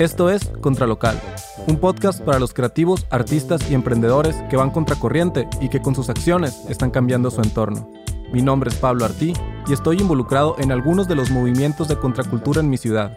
[0.00, 1.20] Esto es Contralocal,
[1.66, 6.08] un podcast para los creativos, artistas y emprendedores que van contracorriente y que con sus
[6.08, 7.92] acciones están cambiando su entorno.
[8.32, 9.34] Mi nombre es Pablo Artí
[9.68, 13.14] y estoy involucrado en algunos de los movimientos de contracultura en mi ciudad.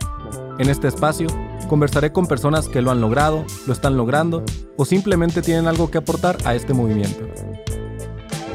[0.60, 1.28] En este espacio
[1.70, 4.44] conversaré con personas que lo han logrado, lo están logrando
[4.76, 7.26] o simplemente tienen algo que aportar a este movimiento.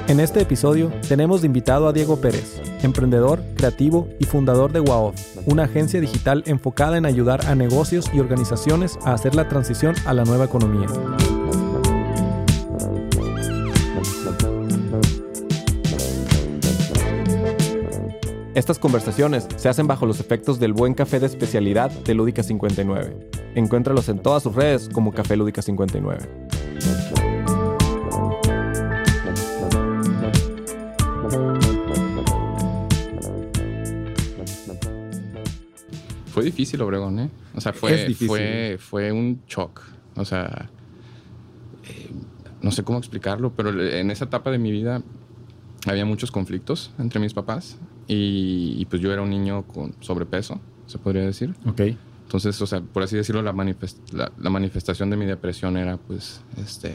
[0.09, 5.14] En este episodio tenemos de invitado a Diego Pérez, emprendedor, creativo y fundador de WAOF,
[5.45, 10.14] una agencia digital enfocada en ayudar a negocios y organizaciones a hacer la transición a
[10.14, 10.86] la nueva economía.
[18.55, 23.28] Estas conversaciones se hacen bajo los efectos del buen café de especialidad de Lúdica 59.
[23.56, 26.48] Encuéntralos en todas sus redes como Café Lúdica 59.
[36.42, 37.30] Fue difícil Obregón, ¿eh?
[37.55, 39.83] O sea, fue, fue, fue un shock.
[40.16, 40.70] O sea,
[41.84, 42.11] eh,
[42.61, 45.03] no sé cómo explicarlo, pero en esa etapa de mi vida
[45.86, 50.98] había muchos conflictos entre mis papás y, pues yo era un niño con sobrepeso, se
[50.98, 51.55] podría decir.
[51.66, 51.83] Ok.
[52.25, 56.94] Entonces, o sea, por así decirlo, la, la, manifestación de mi depresión era pues, este...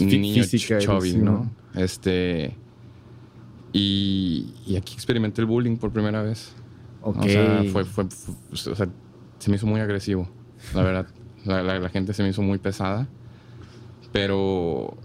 [0.00, 0.78] niño física,
[1.18, 1.50] ¿no?
[1.74, 2.56] Este...
[3.72, 6.54] Y, y aquí experimenté el bullying por primera vez.
[7.04, 8.88] O sea, fue, fue, o sea,
[9.38, 10.28] se me hizo muy agresivo,
[10.74, 11.06] la verdad.
[11.44, 13.06] La, gente se me hizo muy pesada,
[14.12, 14.96] pero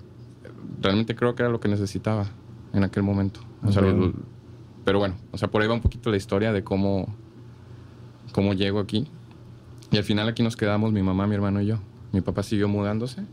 [0.82, 2.28] realmente creo que era lo que necesitaba
[2.72, 3.42] en aquel momento.
[3.62, 3.84] O sea,
[4.86, 7.14] pero bueno, o sea, por ahí va un poquito la historia de cómo,
[8.32, 9.10] cómo llego aquí.
[9.92, 11.80] Y al final aquí nos quedamos mi mamá, mi hermano y yo.
[12.14, 13.24] Mi papá siguió mudándose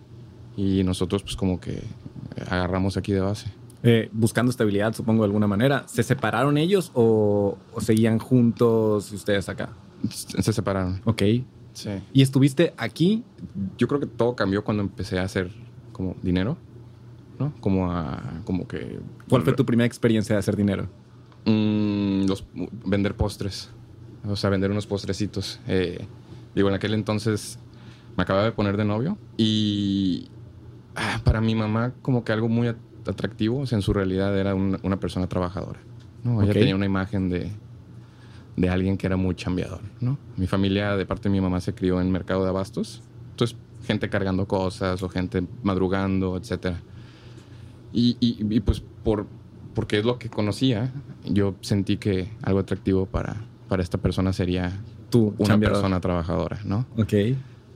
[0.57, 1.85] y nosotros pues como que
[2.51, 3.47] agarramos aquí de base.
[3.83, 5.85] Eh, buscando estabilidad, supongo, de alguna manera.
[5.87, 9.71] ¿Se separaron ellos o, seguían juntos ustedes acá?
[10.09, 11.01] Se separaron.
[11.05, 11.23] Ok.
[11.73, 11.91] Sí.
[12.13, 13.23] ¿Y estuviste aquí?
[13.77, 15.51] Yo creo que todo cambió cuando empecé a hacer
[15.93, 16.57] como dinero,
[17.39, 17.53] ¿no?
[17.61, 18.99] Como a, como que...
[19.29, 20.89] ¿Cuál fue tu primera experiencia de hacer dinero?
[21.45, 22.45] Mm, los,
[22.85, 23.71] vender postres.
[24.27, 25.61] O sea, vender unos postrecitos.
[25.69, 26.05] Eh,
[26.55, 27.59] digo, en aquel entonces
[28.17, 30.29] me acababa de poner de novio y
[30.95, 32.69] ah, para mi mamá como que algo muy
[33.09, 35.81] atractivo, en su realidad era una persona trabajadora.
[36.25, 36.43] ¿no?
[36.43, 37.51] Ella tenía una imagen de,
[38.57, 39.81] de alguien que era muy chambeador.
[40.01, 40.19] ¿no?
[40.37, 43.03] Mi familia, de parte de mi mamá, se crió en mercado de abastos.
[43.31, 43.57] Entonces,
[43.87, 46.77] gente cargando cosas o gente madrugando, etc.
[47.93, 49.27] Y, y, pues por,
[49.75, 50.93] porque es lo que conocía,
[51.25, 53.37] yo sentí que algo atractivo para,
[53.69, 54.73] para esta persona sería
[55.11, 56.87] Tú, una persona trabajadora, ¿no?
[56.97, 57.15] Ok.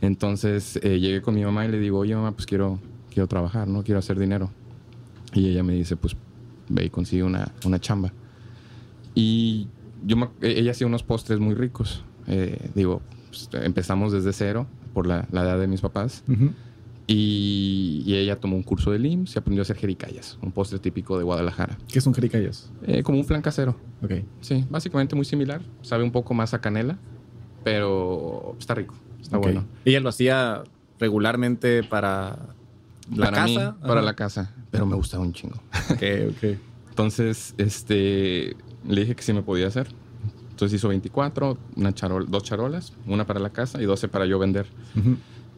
[0.01, 2.79] Entonces eh, llegué con mi mamá y le digo, oye mamá, pues quiero,
[3.13, 3.85] quiero trabajar, ¿no?
[3.85, 4.51] Quiero hacer dinero.
[5.33, 6.17] Y ella me dice, pues
[6.69, 8.13] ve y consigue una, una chamba.
[9.15, 9.69] Y
[10.05, 12.05] yo e, ella hacía unos postres muy ricos.
[12.27, 16.25] Eh, digo, pues, empezamos desde cero por la, la edad de mis papás.
[17.07, 21.19] y, ella tomó un curso de LIMS y aprendió a hacer jericayas, un postre típico
[21.19, 21.79] de Guadalajara.
[21.89, 22.71] ¿Qué son jericayas?
[22.83, 23.77] Eh, como un flan casero.
[24.03, 24.13] Ok.
[24.41, 25.63] Sí, básicamente muy similar.
[25.83, 26.99] Sabe un poco más a canela,
[27.65, 29.65] pero está rico, está bueno.
[29.85, 30.63] ¿Ella lo hacía
[30.99, 32.39] regularmente para
[33.15, 33.73] la para casa?
[33.73, 35.57] Mí, para la casa pero me gustaba un chingo.
[35.91, 36.59] Ok, ok.
[36.91, 39.89] Entonces, este, le dije que sí me podía hacer.
[40.51, 44.39] Entonces hizo 24, una charol, dos charolas, una para la casa y 12 para yo
[44.39, 44.67] vender.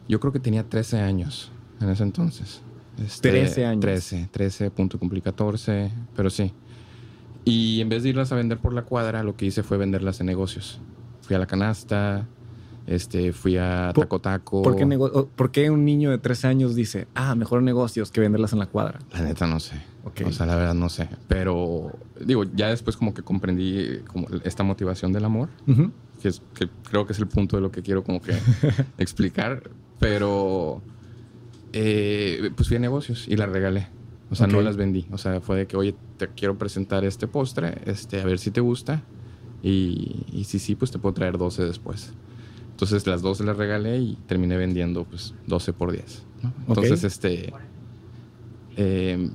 [0.07, 1.51] Yo creo que tenía 13 años
[1.81, 2.61] en ese entonces.
[2.95, 3.81] 13 este, años.
[3.81, 6.53] 13, 13, punto cumplí 14, pero sí.
[7.43, 10.21] Y en vez de irlas a vender por la cuadra, lo que hice fue venderlas
[10.21, 10.79] en negocios.
[11.21, 12.25] Fui a la canasta,
[12.85, 14.61] este, fui a Taco Taco.
[14.61, 18.65] ¿Por qué, un niño de 13 años dice, ah, mejor negocios que venderlas en la
[18.65, 18.99] cuadra?
[19.11, 19.81] La neta no sé.
[20.25, 21.07] O sea, la verdad no sé.
[21.27, 25.47] Pero, digo, ya después como que comprendí como esta motivación del amor,
[26.21, 28.33] que, es, que creo que es el punto de lo que quiero como que
[28.97, 29.69] explicar.
[29.99, 30.81] Pero,
[31.71, 33.87] eh, pues fui a negocios y las regalé.
[34.29, 35.05] O sea, no las vendí.
[35.11, 38.51] O sea, fue de que, oye, te quiero presentar este postre, este, a ver si
[38.51, 39.03] te gusta.
[39.61, 42.13] Y, y si sí, pues te puedo traer 12 después.
[42.73, 46.23] Entonces las 12 las regalé y terminé vendiendo pues 12 por 10.
[46.67, 47.53] Entonces, este...
[48.75, 49.29] Eh,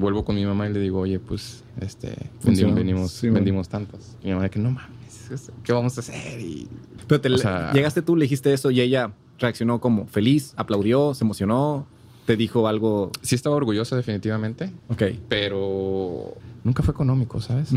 [0.00, 4.16] vuelvo con mi mamá y le digo, oye, pues, este, vendimos, vendimos tantas.
[4.22, 6.40] Y mi mamá que no mames, ¿qué vamos a hacer?
[6.40, 6.68] Y,
[7.06, 7.28] Pero te
[7.72, 11.86] llegaste tú, le dijiste eso y ella reaccionó como feliz, aplaudió, se emocionó,
[12.26, 13.12] te dijo algo.
[13.22, 14.72] Sí estaba orgullosa definitivamente.
[14.88, 15.02] Ok.
[15.28, 16.34] Pero
[16.64, 17.70] nunca fue económico, ¿sabes?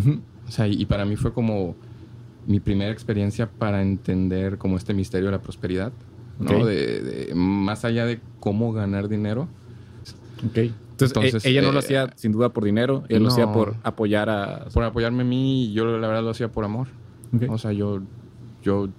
[0.48, 1.76] O sea, y para mí fue como
[2.48, 5.92] mi primera experiencia para entender como este misterio de la prosperidad,
[6.40, 6.66] ¿no?
[6.66, 9.48] De, más allá de cómo ganar dinero.
[10.48, 10.72] Ok.
[11.00, 13.76] Entonces, e-, ella no lo eh, hacía sin duda por dinero, ella lo hacía por
[13.84, 14.66] apoyar a...
[14.74, 16.88] Por apoyarme a mí y yo la verdad lo hacía por amor.
[17.50, 18.02] O sea, yo,
[18.62, 18.90] yo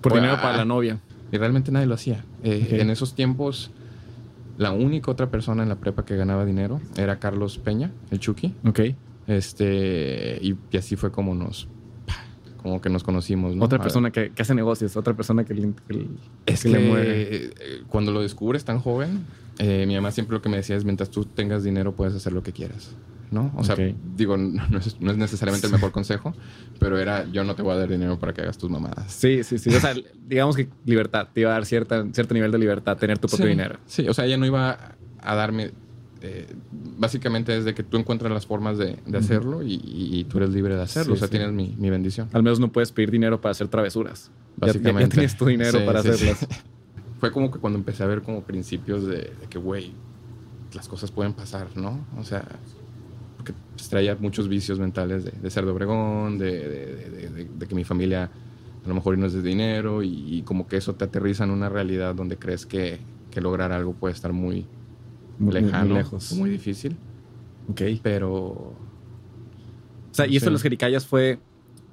[0.00, 1.00] Por dinero para la novia.
[1.30, 2.24] Y realmente nadie lo hacía.
[2.42, 3.70] Eh, en esos tiempos,
[4.58, 8.54] la única otra persona en la prepa que ganaba dinero era Carlos Peña, el Chucky.
[8.66, 8.80] Ok.
[9.26, 11.68] Este, y, así fue como nos,
[12.66, 13.54] como que nos conocimos.
[13.60, 15.68] Otra persona que, hace negocios, otra persona que, le
[16.80, 17.04] mueve.
[17.06, 19.24] Eh, cuando lo descubres tan joven,
[19.58, 22.32] eh, mi mamá siempre lo que me decía es, mientras tú tengas dinero puedes hacer
[22.32, 22.90] lo que quieras.
[23.30, 23.52] ¿no?
[23.56, 23.76] O sea,
[24.16, 26.34] digo, no es, necesariamente el mejor consejo,
[26.80, 29.12] pero era yo no te voy a dar dinero para que hagas tus mamadas.
[29.12, 29.72] Sí, sí, sí.
[29.72, 29.94] O sea,
[30.26, 33.46] digamos que libertad, te iba a dar cierta, cierto nivel de libertad, tener tu propio
[33.46, 33.78] dinero.
[33.86, 35.70] Sí, o sea, ella no iba a darme
[36.26, 36.46] eh,
[36.98, 40.82] básicamente es de que tú encuentras las formas de, hacerlo y, tú eres libre de
[40.82, 41.14] hacerlo.
[41.14, 42.28] o sea, tienes mi, bendición.
[42.32, 44.30] Al menos no puedes pedir dinero para hacer travesuras.
[44.56, 45.10] Básicamente.
[45.10, 46.46] Ya, tienes tu dinero para hacerlas.
[47.20, 49.92] Fue como que cuando empecé a ver como principios de, que, güey,
[50.74, 52.04] las cosas pueden pasar, ¿no?
[52.18, 52.44] O sea,
[53.36, 58.30] porque pues, traía muchos vicios mentales de, ser de Obregón, de, que mi familia
[58.84, 61.68] a lo mejor no es de dinero y, como que eso te aterriza en una
[61.68, 62.98] realidad donde crees que,
[63.30, 64.66] que lograr algo puede estar muy
[65.38, 66.32] muy lejano, muy lejos.
[66.32, 66.96] Muy difícil.
[67.70, 67.82] Ok.
[68.02, 68.36] Pero.
[68.36, 68.76] O
[70.12, 71.38] sea, y eso de los jericayas fue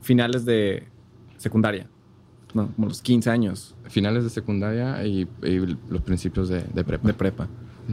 [0.01, 0.84] finales de
[1.38, 1.88] secundaria.
[2.54, 3.75] No, como los 15 años.
[3.90, 5.28] Finales de secundaria y,
[5.90, 7.07] los principios de, prepa.
[7.07, 7.48] De prepa.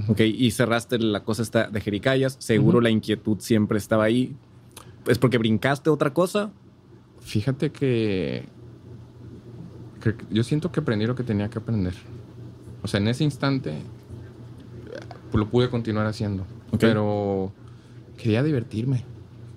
[0.06, 2.36] Ok, y cerraste la cosa esta de jericayas.
[2.38, 4.36] Seguro la inquietud siempre estaba ahí.
[5.06, 6.52] ¿Es porque brincaste otra cosa?
[7.20, 8.44] Fíjate que,
[10.02, 11.94] que yo siento que aprendí lo que tenía que aprender.
[12.82, 13.74] O sea, en ese instante
[15.38, 16.44] lo pude continuar haciendo.
[16.78, 17.52] Pero
[18.16, 19.04] quería divertirme,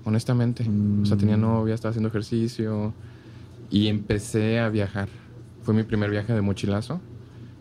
[0.06, 0.66] honestamente.
[1.02, 1.42] O sea, tenía mm.
[1.42, 2.94] novia, estaba haciendo ejercicio
[3.70, 5.10] y empecé a viajar.
[5.62, 7.02] Fue mi primer viaje de mochilazo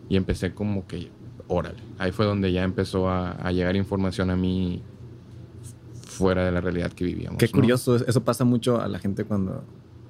[0.09, 1.09] y empecé como que,
[1.47, 1.79] órale.
[1.97, 4.81] Ahí fue donde ya empezó a, llegar información a mí
[6.05, 7.39] fuera de la realidad que vivíamos.
[7.39, 9.63] Qué curioso, eso pasa mucho a la gente cuando,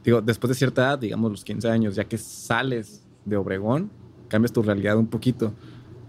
[0.04, 3.90] digo, después de cierta edad, digamos los 15 años, ya que sales de Obregón,
[4.28, 5.54] cambias tu realidad un poquito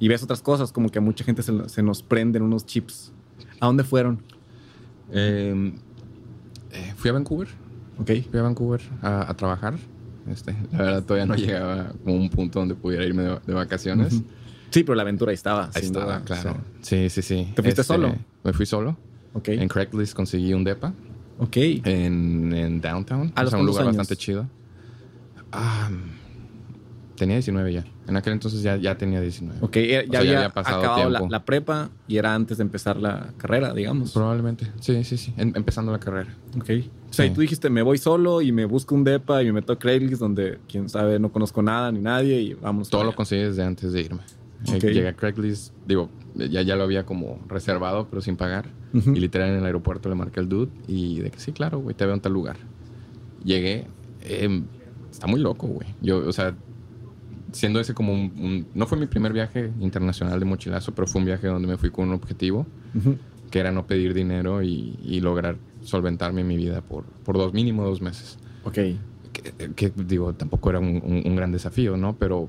[0.00, 3.12] y ves otras cosas, como que a mucha gente se, nos prenden unos chips.
[3.60, 4.22] ¿A dónde fueron?
[5.10, 5.74] Em,
[6.72, 7.48] eh, fui a Vancouver.
[7.98, 8.10] Ok.
[8.30, 9.74] Fui a Vancouver a, trabajar.
[10.28, 14.22] Este, la verdad todavía no llegaba como un punto donde pudiera irme de, vacaciones.
[14.70, 15.70] Sí, pero la aventura ahí estaba.
[15.74, 16.56] Ahí estaba, claro.
[16.80, 17.52] Sí, sí, sí.
[17.54, 18.14] ¿Te fuiste este, solo?
[18.42, 18.96] Me fui solo.
[19.34, 19.48] Ok.
[19.48, 20.92] En Craigslist conseguí un depa.
[21.38, 21.56] Ok.
[21.56, 23.32] En, Downtown.
[23.34, 24.48] ¿A un lugar bastante chido.
[25.52, 25.88] Ah,
[27.16, 27.84] tenía 19 ya.
[28.06, 29.60] En aquel entonces ya, ya tenía 19.
[29.62, 29.76] Ok,
[30.10, 34.12] ya, había, pasado acabado la, la, prepa y era antes de empezar la carrera, digamos.
[34.12, 36.34] Probablemente, sí, sí, sí, empezando la carrera.
[36.58, 36.70] Ok.
[37.10, 39.52] O sea, y tú dijiste, me voy solo y me busco un depa y me
[39.52, 42.90] meto a Craigslist donde, quién sabe, no conozco nada ni nadie y vamos.
[42.90, 44.20] Todo lo conseguí desde antes de irme.
[44.66, 48.68] Eh, llegué a Craigslist, digo, ya, ya lo había como reservado, pero sin pagar.
[48.92, 51.96] Y literal en el aeropuerto le marqué al dude y de que sí, claro, güey,
[51.96, 52.56] te veo en tal lugar.
[53.44, 53.86] Llegué,
[54.22, 54.66] em,
[55.10, 55.88] está muy loco, güey.
[56.00, 56.54] Yo, o sea,
[57.54, 61.26] siendo ese como un, No fue mi primer viaje internacional de mochilazo, pero fue un
[61.26, 62.66] viaje donde me fui con un objetivo,
[63.50, 68.02] que era no pedir dinero y, lograr solventarme mi vida por, por dos, mínimo dos
[68.02, 68.38] meses.
[68.64, 68.78] Ok.
[69.74, 72.16] Que, digo, tampoco era un, gran desafío, ¿no?
[72.16, 72.48] Pero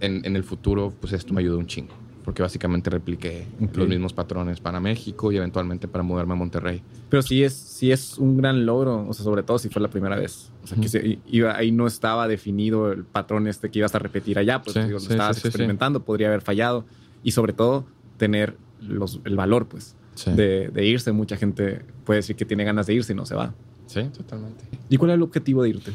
[0.00, 1.94] en, en, el futuro, pues esto me ayudó un chingo
[2.26, 6.82] porque básicamente repliqué los mismos patrones para México y eventualmente para mudarme a Monterrey.
[7.08, 9.88] Pero sí es, sí es un gran logro, o sea, sobre todo si fue la
[9.88, 10.50] primera vez.
[10.64, 14.40] O sea, que iba, ahí no estaba definido el patrón este que ibas a repetir
[14.40, 16.84] allá, pues lo estabas experimentando, podría haber fallado.
[17.22, 19.94] Y sobre todo, tener los, el valor, pues,
[20.26, 21.12] de, de, irse.
[21.12, 23.54] Mucha gente puede decir que tiene ganas de irse y no se va.
[23.86, 24.64] Sí, totalmente.
[24.88, 25.92] ¿Y cuál es el objetivo de irte?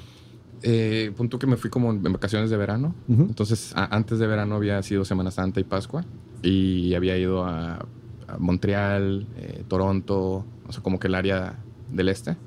[0.64, 2.94] Eh, punto que me fui como en vacaciones de verano.
[3.08, 6.06] Entonces, antes de verano había sido Semana Santa y Pascua.
[6.44, 7.86] Y había ido a,
[8.40, 11.58] Montreal, eh, Toronto, o sea, como que el área
[11.90, 12.38] del este.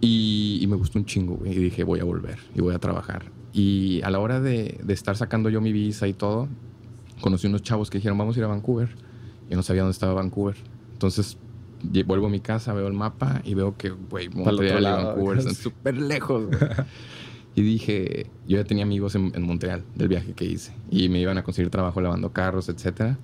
[0.00, 3.24] Y, me gustó un chingo, Y dije, voy a volver y voy a trabajar.
[3.52, 6.48] Y a la hora de, de, estar sacando yo mi visa y todo,
[7.20, 8.88] conocí unos chavos que dijeron, vamos a ir a Vancouver.
[9.50, 10.56] Y no sabía dónde estaba Vancouver.
[10.92, 11.38] Entonces
[12.04, 15.54] vuelvo a mi casa, veo el mapa y veo que, güey, Montreal y Vancouver están
[15.54, 16.46] súper lejos.
[17.56, 21.38] y dije, yo ya tenía amigos en, Montreal del viaje que hice y me iban
[21.38, 23.18] a conseguir trabajo lavando carros, etcétera.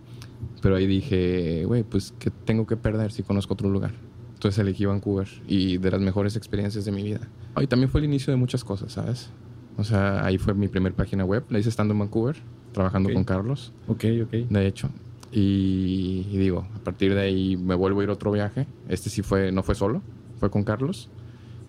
[0.62, 3.92] Pero ahí dije, güey, pues, ¿qué tengo que perder si conozco otro lugar?
[4.32, 7.20] Entonces elegí Vancouver y de las mejores experiencias de mi vida.
[7.60, 9.28] Y también fue el inicio de muchas cosas, ¿sabes?
[9.76, 11.44] O sea, ahí fue mi primera página web.
[11.50, 12.36] La hice estando en Vancouver,
[12.72, 13.74] trabajando con Carlos.
[13.86, 14.30] Ok, ok.
[14.48, 14.88] De hecho.
[15.30, 18.66] Y, digo, a partir de ahí me vuelvo a ir a otro viaje.
[18.88, 20.00] Este sí fue, no fue solo,
[20.40, 21.10] fue con Carlos.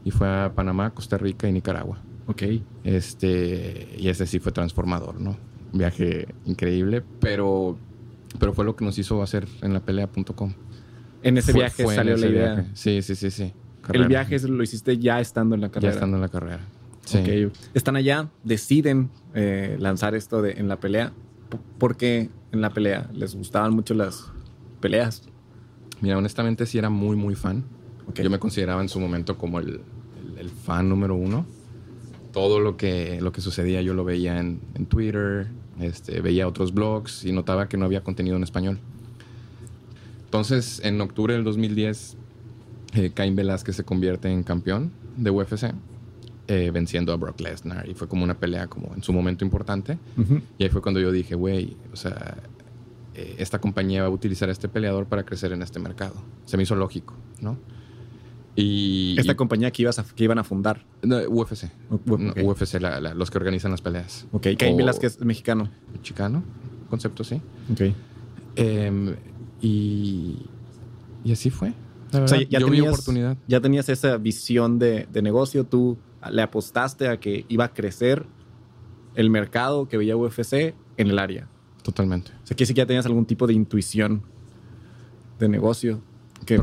[0.06, 2.00] Y fue a Panamá, Costa Rica y Nicaragua.
[2.28, 2.44] Ok.
[2.84, 5.38] Este, y ese sí fue transformador, ¿no?
[5.72, 7.78] Un viaje increíble, pero,
[8.40, 10.54] pero fue lo que nos hizo hacer en la pelea.com.
[11.24, 12.66] En ese viaje salió la idea.
[12.74, 13.54] Sí, sí, sí, sí.
[13.92, 15.92] El viaje lo hiciste ya estando en la carrera.
[15.92, 16.60] Ya estando en la carrera.
[17.06, 17.50] Sí.
[17.74, 21.12] Están allá, deciden eh, lanzar esto de, en la pelea.
[21.78, 23.10] ¿Por qué en la pelea?
[23.14, 24.32] ¿Les gustaban mucho las
[24.80, 25.24] peleas?
[26.02, 27.64] Mira, honestamente sí era muy, muy fan.
[28.16, 29.82] Yo me consideraba en su momento como el,
[30.38, 31.46] el, fan número uno.
[32.34, 35.48] Todo lo que, lo que sucedía yo lo veía en, en Twitter,
[35.80, 38.80] este, veía otros blogs y notaba que no había contenido en español.
[40.26, 42.18] Entonces, en octubre del 2010,
[42.96, 45.74] eh, Cain Velázquez se convierte en campeón de UFC,
[46.48, 47.88] eh, venciendo a Brock Lesnar.
[47.88, 49.98] Y fue como una pelea como en su momento importante.
[50.58, 52.38] Y ahí fue cuando yo dije, güey, o sea,
[53.16, 56.16] eh, esta compañía va a utilizar a este peleador para crecer en este mercado.
[56.46, 57.58] Se me hizo lógico, ¿no?
[58.56, 60.86] Y, ¿Esta compañía que, ibas que iban a fundar?
[61.04, 61.72] UFC.
[61.90, 62.80] UFC,
[63.16, 64.28] los que organizan las peleas.
[64.32, 65.70] Ok, Cain Velázquez es mexicano.
[66.04, 66.44] Chicano,
[66.90, 67.42] concepto sí.
[67.72, 67.82] Ok.
[68.56, 69.16] Em,
[69.62, 70.38] y,
[71.24, 71.74] y así fue.
[72.14, 73.38] O sea, ya tenías, oportunidad.
[73.48, 75.98] Ya tenías esa visión de, de, negocio, tú
[76.32, 78.28] le apostaste a que iba a crecer
[79.16, 81.48] el mercado que veía UFC en el área.
[81.82, 82.32] Totalmente.
[82.44, 84.22] O sea, que sí que ya tenías algún tipo de intuición
[85.40, 86.02] de negocio.
[86.46, 86.62] Que...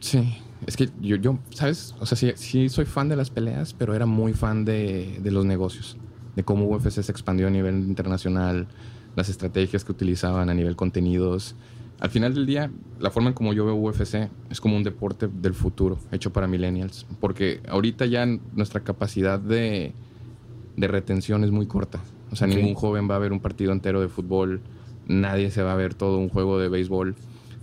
[0.00, 1.94] sí, es que yo, yo, ¿sabes?
[2.00, 5.30] O sea, sí, sí, soy fan de las peleas, pero era muy fan de, de
[5.30, 5.96] los negocios,
[6.34, 8.68] de cómo UFC se expandió a nivel internacional,
[9.16, 11.56] las estrategias que utilizaban a nivel contenidos
[11.98, 12.70] al final del día,
[13.00, 16.46] la forma en como yo veo UFC es como un deporte del futuro, hecho para
[16.46, 17.06] millennials.
[17.20, 19.94] Porque ahorita ya nuestra capacidad de,
[20.76, 22.00] retención es muy corta.
[22.30, 24.60] O sea, ningún joven va a ver un partido entero de fútbol,
[25.06, 27.14] nadie se va a ver todo un juego de béisbol.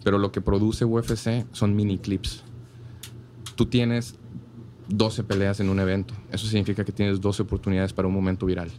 [0.03, 2.43] Pero lo que produce UFC son mini clips.
[3.55, 4.15] Tú tienes
[4.89, 6.13] 12 peleas en un evento.
[6.31, 8.69] Eso significa que tienes 12 oportunidades para un momento viral.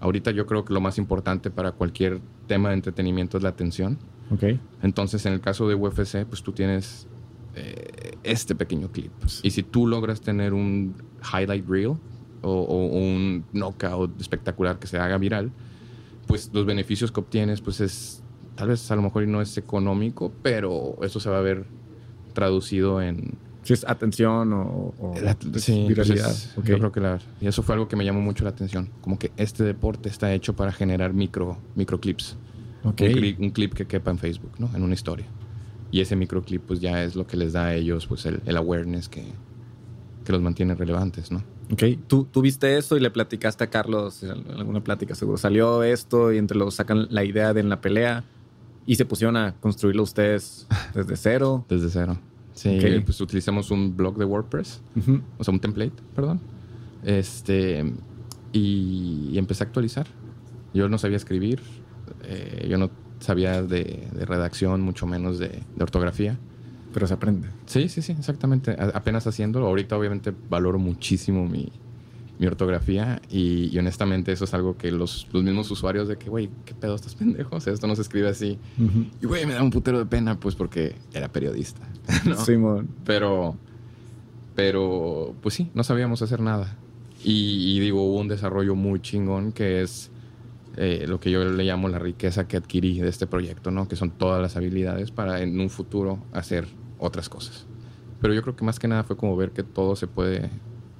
[0.00, 3.98] Ahorita yo creo que lo más importante para cualquier tema de entretenimiento es la atención
[4.30, 4.60] Okay.
[4.82, 7.06] Entonces, en el caso de UFC, pues tú tienes
[7.54, 9.12] eh, este pequeño clip.
[9.42, 10.94] Y si tú logras tener un
[11.32, 11.94] highlight reel
[12.42, 15.50] o, un knockout espectacular que se haga viral,
[16.26, 18.22] pues los beneficios que obtienes, pues es,
[18.54, 21.66] tal vez a lo mejor no es económico, pero eso se va a ver
[22.34, 23.36] traducido en...
[23.68, 24.94] Si es atención o,
[25.56, 26.34] sí, pues viralidad.
[26.64, 28.88] Yo creo que la, y eso fue algo que me llamó mucho la atención.
[29.02, 32.38] Como que este deporte está hecho para generar micro, microclips.
[32.82, 34.70] Un, clip, que quepa en Facebook, ¿no?
[34.74, 35.26] En una historia.
[35.90, 39.10] Y ese microclip pues ya es lo que les da a ellos pues el, awareness
[39.10, 39.22] que,
[40.24, 41.44] que, los mantiene relevantes, ¿no?
[41.70, 45.36] Ok, ¿Tú, tú viste eso y le platicaste a Carlos en alguna plática, seguro.
[45.36, 48.24] Salió esto y entre los sacan la idea de en la pelea
[48.86, 51.66] y se pusieron a construirlo ustedes desde cero.
[51.68, 52.18] Desde cero.
[52.58, 54.82] Sí, pues utilizamos un blog de WordPress,
[55.38, 56.40] o sea, un template, perdón.
[57.04, 57.84] Este,
[58.52, 60.08] y, y empecé a actualizar.
[60.74, 61.60] Yo no sabía escribir,
[62.24, 66.38] eh, yo no sabía de, redacción, mucho menos de, ortografía.
[66.92, 67.48] Pero se aprende.
[67.66, 68.74] Sí, sí, sí, exactamente.
[68.78, 69.66] apenas haciéndolo.
[69.66, 71.70] Ahorita obviamente valoro muchísimo mi,
[72.46, 76.94] ortografía y, honestamente eso es algo que los, mismos usuarios de que, güey, ¿qué pedo
[76.94, 77.56] estás pendejo?
[77.56, 78.58] O sea, esto no se escribe así.
[79.20, 81.80] Y, güey, me da un putero de pena, pues porque era periodista.
[82.24, 82.84] ¿no?
[83.04, 83.56] Pero,
[84.54, 86.76] pero, pues sí, no sabíamos hacer nada.
[87.24, 90.10] Y, y digo, hubo un desarrollo muy chingón que es
[90.80, 93.88] eh, lo que yo le llamo la riqueza que adquirí de este proyecto, ¿no?
[93.88, 96.68] Que son todas las habilidades para en un futuro hacer
[97.00, 97.66] otras cosas.
[98.20, 100.50] Pero yo creo que más que nada fue como ver que todo se puede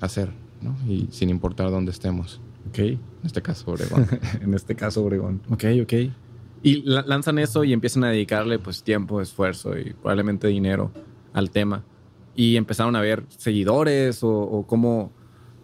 [0.00, 0.76] hacer, ¿no?
[0.86, 2.40] Y sin importar dónde estemos.
[2.68, 2.78] Ok.
[2.78, 4.06] En este caso, Obregón.
[4.40, 5.40] en este caso, Obregón.
[5.50, 5.92] Ok, ok.
[6.62, 10.90] Y lanzan eso y empiezan a dedicarle pues tiempo, esfuerzo y probablemente dinero
[11.32, 11.84] al tema.
[12.34, 15.12] Y empezaron a ver seguidores o, o cómo,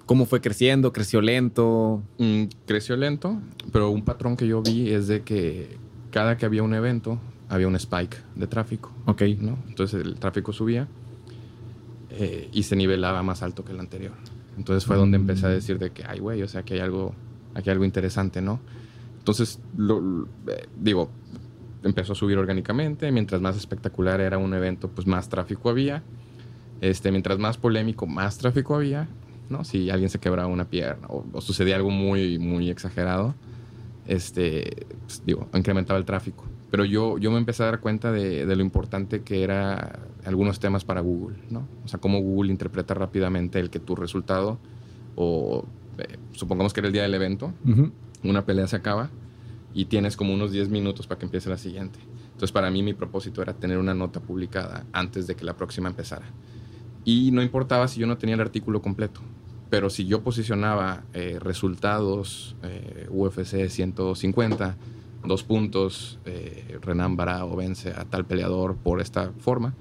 [0.07, 0.93] ¿Cómo fue creciendo?
[0.93, 2.03] ¿Creció lento?
[2.19, 3.41] Mm, creció lento,
[3.73, 5.79] pero un patrón que yo vi es de que
[6.11, 8.93] cada que había un evento había un spike de tráfico.
[9.07, 9.23] Ok.
[9.41, 9.59] ¿no?
[9.67, 10.89] Entonces el tráfico subía
[12.11, 14.13] eh, y se nivelaba más alto que el anterior.
[14.57, 15.53] Entonces fue donde empecé a mm.
[15.53, 17.15] decir de que, ay, güey, o sea, que hay algo,
[17.55, 18.61] aquí hay algo interesante, ¿no?
[19.19, 21.11] Entonces, lo, eh, digo,
[21.83, 23.11] empezó a subir orgánicamente.
[23.13, 26.03] Mientras más espectacular era un evento, pues más tráfico había.
[26.81, 29.09] Este, mientras más polémico, más tráfico había.
[29.49, 29.65] ¿no?
[29.65, 33.35] Si alguien se quebraba una pierna o, sucedía algo muy, muy exagerado,
[34.07, 36.45] este, pues, digo, incrementaba el tráfico.
[36.75, 40.85] Pero yo, yo me empecé a dar cuenta de, lo importante que era algunos temas
[40.85, 41.69] para Google, ¿no?
[41.85, 44.59] O sea, cómo Google interpreta rápidamente el que tu resultado,
[45.15, 45.67] o
[45.99, 47.53] eh, supongamos que era el día del evento,
[48.25, 49.09] una pelea se acaba
[49.73, 52.01] y tienes como unos 10 minutos para que empiece la siguiente.
[52.33, 55.89] Entonces, para mí mi propósito era tener una nota publicada antes de que la próxima
[55.89, 56.27] empezara.
[57.05, 59.21] Y no importaba si yo no tenía el artículo completo,
[59.71, 64.77] pero si yo posicionaba eh, resultados eh, UFC 150,
[65.27, 69.75] dos puntos, eh, Renan Barao vence a tal peleador por esta forma,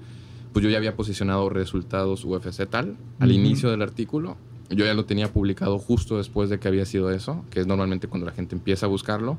[0.52, 4.36] pues yo ya había posicionado resultados UFC tal al inicio del artículo
[4.70, 8.08] Yo ya lo tenía publicado justo después de que había sido eso, que es normalmente
[8.08, 9.38] cuando la gente empieza a buscarlo.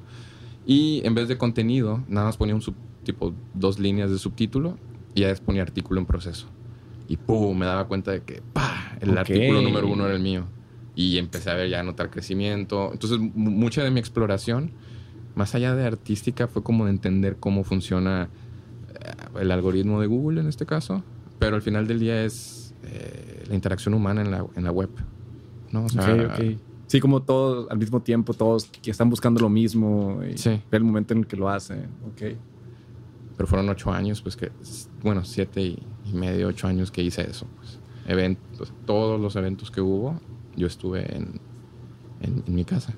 [0.67, 2.61] Y en vez de contenido, nada más ponía un
[3.03, 4.77] tipo dos líneas de subtítulo
[5.15, 6.47] y ya ponía artículo en proceso.
[7.07, 7.57] Y ¡pum!
[7.57, 8.97] me daba cuenta de que ¡pah!
[8.99, 10.45] el artículo número uno era el mío.
[10.95, 12.91] Y empecé a ver ya a notar crecimiento.
[12.91, 14.71] Entonces, mucha de mi exploración,
[15.35, 18.29] más allá de artística, fue como de entender cómo funciona
[18.93, 21.03] eh, el algoritmo de Google en este caso.
[21.39, 24.89] Pero al final del día es eh, la interacción humana en la, en la web.
[25.71, 25.85] ¿no?
[25.85, 26.05] O sea,
[26.87, 30.21] Sí, como todos al mismo tiempo, todos que están buscando lo mismo.
[30.23, 30.61] Y sí.
[30.71, 31.89] el momento en el que lo hacen.
[32.07, 32.37] Ok.
[33.35, 34.51] Pero fueron ocho años, pues que,
[35.03, 37.47] bueno, siete y, medio, ocho años que hice eso.
[37.57, 37.79] Pues.
[38.07, 40.19] Eventos, todos los eventos que hubo,
[40.55, 41.41] yo estuve en,
[42.21, 42.93] en, mi casa,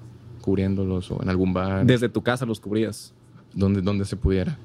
[0.47, 1.85] cubriéndolos o en algún bar.
[1.85, 3.13] ¿Desde tu casa los cubrías?
[3.53, 4.57] Donde, donde se pudiera.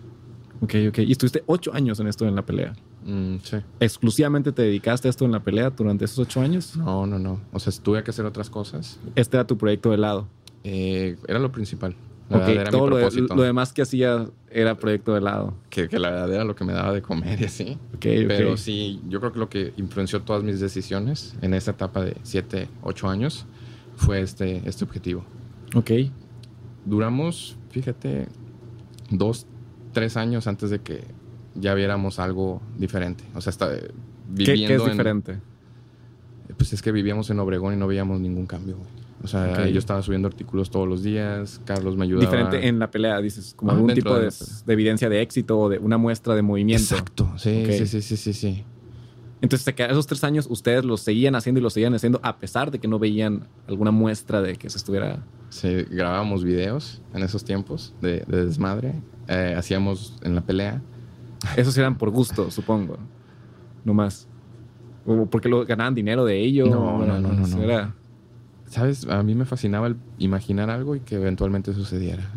[0.60, 0.98] Ok, ok.
[0.98, 2.72] Y estuviste ocho años en esto en la pelea.
[3.04, 3.56] Mm, sí.
[3.80, 6.76] ¿Exclusivamente te dedicaste a esto en la pelea durante esos ocho años?
[6.76, 7.40] No, no, no.
[7.52, 9.00] O sea, tuve que hacer otras cosas.
[9.16, 10.28] ¿Este era tu proyecto de lado?
[10.62, 11.96] Eh, era lo principal.
[12.30, 13.34] La era todo mi propósito.
[13.34, 15.54] Lo, demás que hacía era proyecto de lado.
[15.68, 17.76] Que, la verdad era lo que me daba de comer y así.
[17.98, 22.16] Pero sí, yo creo que lo que influenció todas mis decisiones en esta etapa de
[22.22, 23.46] siete, ocho años
[23.96, 25.24] fue este, este objetivo.
[25.74, 25.90] Ok.
[26.84, 28.28] Duramos, fíjate,
[29.10, 29.46] dos,
[29.92, 31.04] tres años antes de que
[31.54, 33.24] ya viéramos algo diferente.
[33.34, 33.70] O sea, está
[34.28, 34.68] viviendo.
[34.68, 35.40] ¿Qué, es diferente?
[36.56, 38.76] pues es que vivíamos en Obregón y no veíamos ningún cambio.
[39.22, 42.26] O sea, yo estaba subiendo artículos todos los días, Carlos me ayudaba.
[42.26, 44.30] Diferente en la pelea, dices, como algún tipo de,
[44.66, 46.82] evidencia de éxito o de una muestra de movimiento.
[46.82, 48.64] Exacto, sí, sí, sí, sí, sí, sí.
[49.40, 52.78] Entonces, esos tres años ustedes los seguían haciendo y los seguían haciendo a pesar de
[52.80, 55.24] que no veían alguna muestra de que se estuviera...
[55.52, 58.94] Sí, grabábamos videos en esos tiempos de, desmadre.
[59.28, 60.82] Eh, hacíamos en la pelea
[61.56, 62.99] esos eran por gusto, supongo.
[63.85, 64.28] No más.
[65.04, 66.66] O porque lo ganaban dinero de ello.
[66.66, 67.62] No, no, no, no.
[67.62, 67.94] Era...
[68.66, 69.06] ¿Sabes?
[69.06, 72.30] A mí me fascinaba el imaginar algo y que eventualmente sucediera.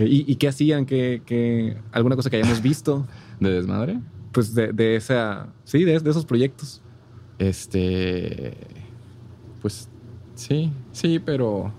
[0.00, 0.84] ¿Y, qué hacían?
[0.84, 3.06] ¿Qué, alguna cosa que hayamos visto?
[3.40, 3.98] ¿De desmadre?
[4.32, 5.48] Pues de, de esa...
[5.64, 6.82] Sí, de, esos proyectos.
[7.38, 8.54] Este...
[9.62, 9.88] Pues
[10.34, 11.72] sí, sí, pero...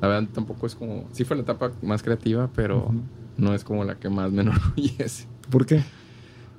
[0.00, 1.08] La verdad tampoco es como...
[1.12, 2.92] Sí fue la etapa más creativa, pero
[3.36, 5.26] no es como la que más me enorgullece.
[5.50, 5.82] ¿Por qué?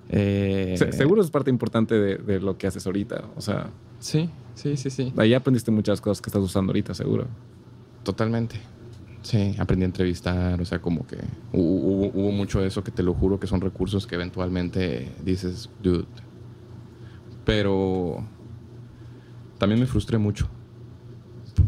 [0.10, 3.26] Eh, seguro es parte importante de, lo que haces ahorita.
[3.36, 3.70] O sea.
[4.00, 5.14] Sí, sí, sí, sí.
[5.18, 7.28] Ahí aprendiste muchas cosas que estás usando ahorita, seguro.
[8.04, 8.60] Totalmente.
[9.24, 11.18] Sí, aprendí a entrevistar, o sea, como que
[11.52, 16.06] hubo, mucho de eso que te lo juro que son recursos que eventualmente dices, dude.
[17.44, 18.24] Pero
[19.58, 20.48] también me frustré mucho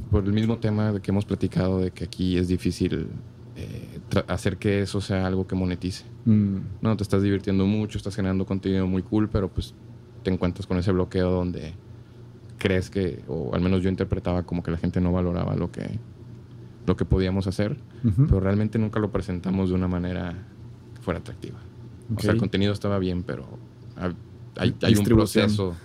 [0.10, 3.08] por el mismo tema de que hemos platicado de que aquí es difícil
[3.56, 6.06] eh, hacer que eso sea algo que monetice.
[6.26, 6.58] Mm.
[6.82, 9.74] No, te estás divirtiendo mucho, estás generando contenido muy cool, pero pues
[10.24, 11.74] te encuentras con ese bloqueo donde
[12.58, 16.00] crees que, o al menos yo interpretaba como que la gente no valoraba lo que,
[16.86, 17.78] lo que podíamos hacer,
[18.16, 20.34] pero realmente nunca lo presentamos de una manera
[20.96, 21.60] que fuera atractiva.
[22.16, 23.46] O sea, el contenido estaba bien, pero
[24.56, 25.76] hay, hay un proceso.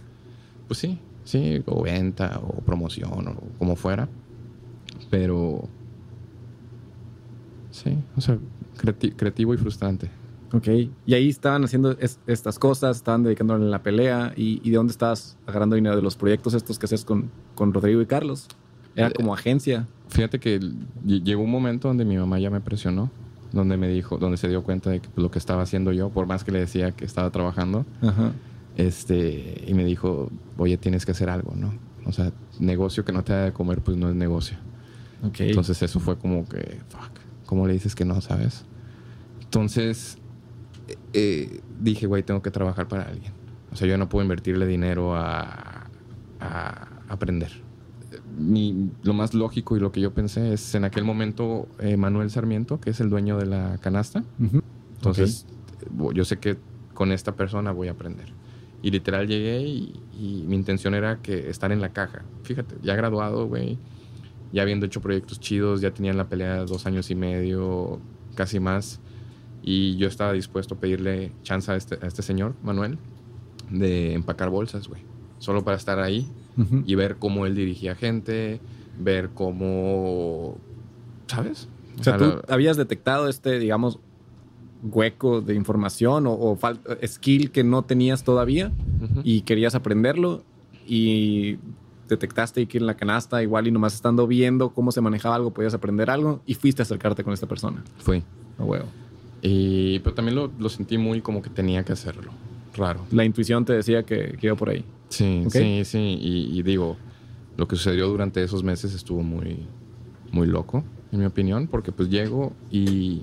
[0.69, 4.09] Pues sí, sí, o venta, o promoción, o como fuera.
[5.11, 5.69] Pero
[7.73, 8.39] Sí, o sea,
[9.17, 10.11] creativo y frustrante.
[10.53, 10.69] Ok,
[11.07, 14.35] y ahí estaban haciendo estas cosas, estaban dedicándole en la pelea.
[14.37, 15.97] ¿Y, de dónde estabas agarrando dinero?
[15.97, 18.49] ¿De los proyectos estos que haces con, con Rodrigo y Carlos?
[18.95, 19.89] ¿Era eh, como agencia?
[20.09, 20.61] Fíjate que
[21.07, 23.11] llegó un momento donde mi mamá ya me presionó,
[23.53, 26.11] donde me dijo, donde se dio cuenta de que pues, lo que estaba haciendo yo,
[26.11, 27.87] por más que le decía que estaba trabajando,
[28.77, 31.73] este y me dijo, oye, tienes que hacer algo, ¿no?
[32.05, 34.57] O sea, negocio que no te da de comer, pues no es negocio.
[35.25, 35.51] Okay.
[35.51, 37.23] Entonces eso fue como que, fuck.
[37.53, 38.65] ¿cómo le dices que no, sabes?
[39.43, 40.17] Entonces
[41.13, 43.33] eh, dije, güey, tengo que trabajar para alguien.
[43.71, 45.91] O sea, yo no puedo invertirle dinero a,
[47.09, 47.53] aprender.
[48.39, 52.81] lo más lógico y lo que yo pensé es en aquel momento eh, Manuel Sarmiento,
[52.81, 54.25] que es el dueño de la canasta.
[54.95, 55.47] Entonces,
[56.15, 56.57] yo sé que
[56.95, 58.33] con esta persona voy a aprender.
[58.83, 62.25] Y literal llegué y, y, mi intención era que estar en la caja.
[62.43, 63.79] Fíjate, ya graduado, güey
[64.53, 68.01] ya habiendo hecho proyectos chidos, ya tenían la pelea dos años y medio,
[68.35, 69.01] casi más.
[69.63, 72.99] Y yo estaba dispuesto a pedirle chance a este, a este señor, Manuel,
[73.71, 75.03] de empacar bolsas, güey.
[75.39, 76.29] Solo para estar ahí
[76.87, 78.61] y ver cómo él dirigía gente,
[78.99, 80.59] ver cómo.
[81.27, 81.69] ¿Sabes?
[81.99, 83.99] O, sea, tú habías detectado este, digamos,
[84.83, 86.59] hueco de información o, o
[87.07, 88.73] skill que no tenías todavía
[89.25, 90.43] y querías aprenderlo
[90.87, 91.59] y
[92.09, 95.75] detectaste que en la canasta, igual y nomás estando viendo cómo se manejaba algo, podías
[95.75, 97.83] aprender algo y fuiste a acercarte con esta persona.
[97.99, 98.23] Fui.
[98.59, 98.87] Oh, huevo.
[99.41, 102.33] Y, pero también lo, lo, sentí muy como que tenía que hacerlo.
[102.75, 103.01] Raro.
[103.11, 104.85] La intuición te decía que, que iba por ahí.
[105.09, 106.19] Sí, sí, sí.
[106.21, 106.97] Y, digo,
[107.57, 109.67] lo que sucedió durante esos meses estuvo muy,
[110.31, 113.23] muy loco, en mi opinión, porque pues llego y,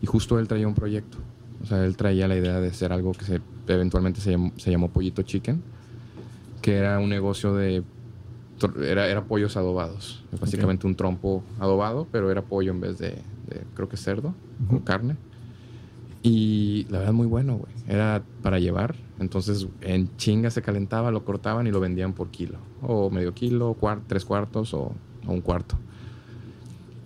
[0.00, 1.18] y justo él traía un proyecto.
[1.62, 4.70] O sea, él traía la idea de hacer algo que se, eventualmente se llamó, se
[4.70, 5.62] llamó Pollito Chicken,
[6.62, 7.82] que era un negocio de...
[8.82, 10.24] Era, era pollos adobados.
[10.40, 13.18] Básicamente un trompo adobado, pero era pollo en vez de,
[13.74, 14.34] creo que cerdo,
[14.68, 15.16] con carne.
[16.22, 17.72] Y la verdad, muy bueno, güey.
[17.86, 18.96] Era para llevar.
[19.18, 22.58] Entonces, en chinga se calentaba, lo cortaban y lo vendían por kilo.
[22.82, 24.92] O medio kilo, tres cuartos o,
[25.26, 25.76] o, un cuarto.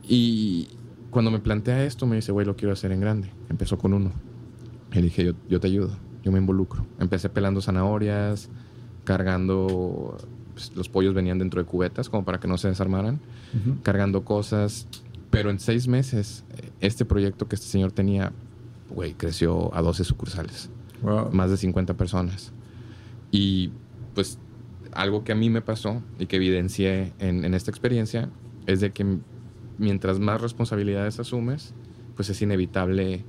[0.08, 0.68] Y
[1.10, 3.30] cuando me plantea esto, me dice, güey, lo quiero hacer en grande.
[3.48, 4.12] Empezó con uno.
[4.92, 6.86] Y dije, yo, yo te ayudo, yo me involucro.
[6.98, 8.48] Empecé pelando zanahorias,
[9.04, 10.16] cargando,
[10.54, 13.20] pues, los pollos venían dentro de cubetas como para que no se desarmaran,
[13.82, 14.86] cargando cosas.
[15.30, 16.44] Pero en seis meses,
[16.80, 18.32] este proyecto que este señor tenía,
[18.88, 20.70] güey, creció a 12 sucursales.
[21.32, 22.52] Más de 50 personas.
[23.30, 23.70] Y
[24.14, 24.38] pues
[24.92, 28.28] algo que a mí me pasó y que evidencié en, en esta experiencia
[28.66, 29.18] es de que
[29.80, 31.74] mientras más responsabilidades asumes,
[32.14, 33.24] pues es inevitable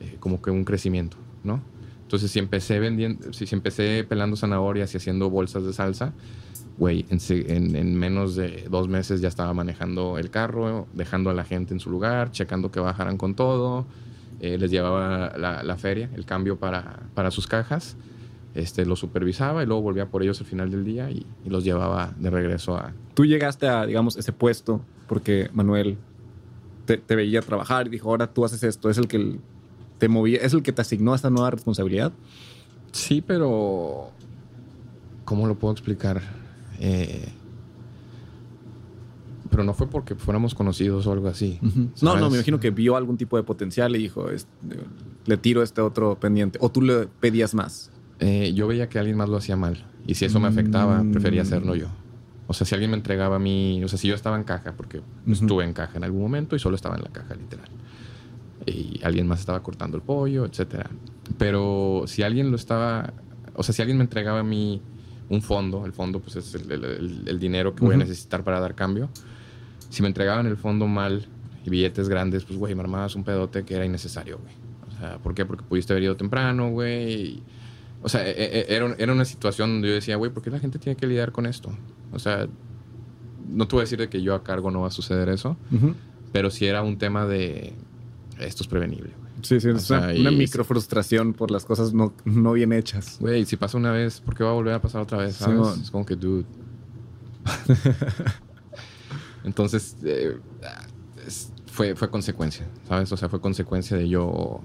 [0.00, 1.62] eh, como que un crecimiento, ¿no?
[2.02, 6.12] Entonces, si empecé vendiendo, si, empecé pelando zanahorias y haciendo bolsas de salsa,
[6.76, 11.72] güey, en, menos de dos meses ya estaba manejando el carro, dejando a la gente
[11.72, 13.86] en su lugar, checando que bajaran con todo,
[14.40, 17.96] eh, les llevaba la, feria, el cambio para, para sus cajas,
[18.54, 22.14] este, los supervisaba y luego volvía por ellos al final del día y, los llevaba
[22.18, 22.92] de regreso a...
[23.14, 25.98] Tú llegaste a, digamos, ese puesto porque Manuel
[26.86, 29.38] te, te veía trabajar y dijo, ahora tú haces esto, es el que
[30.40, 32.12] es el que te asignó esta nueva responsabilidad.
[32.90, 34.10] Sí, pero
[35.24, 36.20] ¿cómo lo puedo explicar?
[36.80, 37.28] Eh,
[39.48, 41.60] pero no fue porque fuéramos conocidos o algo así.
[42.00, 44.26] No, no, me imagino que vio algún tipo de potencial y dijo,
[45.26, 46.58] le tiro este otro pendiente.
[46.60, 47.91] ¿O tú le pedías más?
[48.24, 49.84] Eh, yo veía que alguien más lo hacía mal.
[50.06, 51.12] Y si eso me afectaba, mm.
[51.12, 51.88] prefería hacerlo yo.
[52.46, 54.74] O sea, si alguien me entregaba a mí, o sea, si yo estaba en caja,
[54.76, 57.68] porque estuve en caja en algún momento y solo estaba en la caja, literal
[58.66, 60.90] y alguien más estaba cortando el pollo, etcétera.
[61.38, 63.12] Pero si alguien lo estaba,
[63.54, 64.82] o sea, si alguien me entregaba a mí
[65.28, 69.08] un fondo, el fondo pues es el, dinero que voy a necesitar para dar cambio,
[69.88, 71.26] si me entregaban el fondo mal
[71.64, 74.54] y billetes grandes, pues güey, me armabas un pedote que era innecesario, güey.
[74.88, 75.44] O sea, ¿por qué?
[75.44, 77.42] Porque pudiste haber ido temprano, güey.
[78.02, 80.58] O sea, e, e, era, era una situación donde yo decía, güey, ¿por qué la
[80.58, 81.70] gente tiene que lidiar con esto?
[82.12, 82.48] O sea,
[83.48, 85.56] no te voy a decir de que yo a cargo no va a suceder eso,
[86.32, 87.74] pero si era un tema de
[88.40, 89.10] esto es prevenible.
[89.42, 93.16] Sí, sí, es una, micro frustración por las cosas no, no bien hechas.
[93.18, 95.36] Güey, si pasa una vez, ¿por qué va a volver a pasar otra vez?
[95.36, 95.78] ¿sabes?
[95.82, 96.44] es como que, dude.
[99.44, 100.38] Entonces, eh,
[101.66, 103.10] fue, fue consecuencia, ¿sabes?
[103.10, 104.60] O sea, fue consecuencia de yo.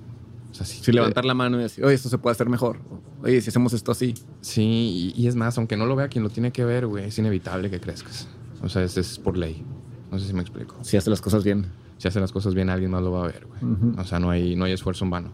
[0.58, 2.80] Sea, sí, levantar la mano y decir, oye, esto se puede hacer mejor.
[3.24, 4.13] Oye, si hacemos esto así.
[4.41, 7.17] Sí, y, es más, aunque no lo vea quien lo tiene que ver, güey, es
[7.17, 8.28] inevitable que crezcas.
[8.62, 9.63] O sea, es, es por ley.
[10.12, 10.76] No sé si me explico.
[10.82, 11.67] Si hace las cosas bien
[11.98, 13.93] si hace las cosas bien, alguien más lo va a ver, güey.
[13.98, 15.32] O sea, no hay, no hay esfuerzo en vano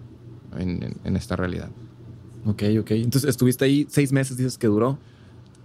[0.57, 1.69] en, esta realidad.
[2.45, 2.91] Ok, ok.
[2.91, 4.97] Entonces, ¿estuviste ahí seis meses, dices que duró?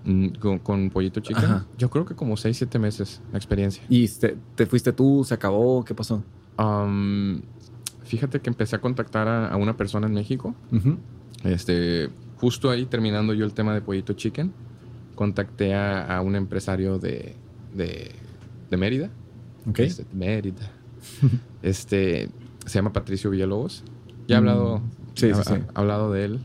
[0.04, 1.66] Mm, ¿Con, Pollito Chica?
[1.76, 3.82] Yo creo que como seis, siete meses la experiencia.
[3.88, 5.24] ¿Y te, fuiste tú?
[5.24, 5.84] ¿Se acabó?
[5.84, 6.22] ¿Qué pasó?
[8.08, 10.54] Fíjate que empecé a contactar a, una persona en México.
[11.44, 14.52] Este, justo ahí, terminando yo el tema de Pollito Chicken,
[15.14, 17.36] contacté a, un empresario de,
[17.74, 18.12] de,
[18.70, 19.10] de Mérida.
[19.76, 20.70] Este, Mérida.
[21.62, 22.30] este,
[22.64, 23.84] se llama Patricio Villalobos.
[24.26, 26.40] Ya he hablado, mm, hablado de él.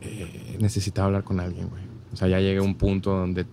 [0.00, 1.82] Eh, necesitaba hablar con alguien, güey.
[2.12, 3.44] O sea, ya llegué a un punto donde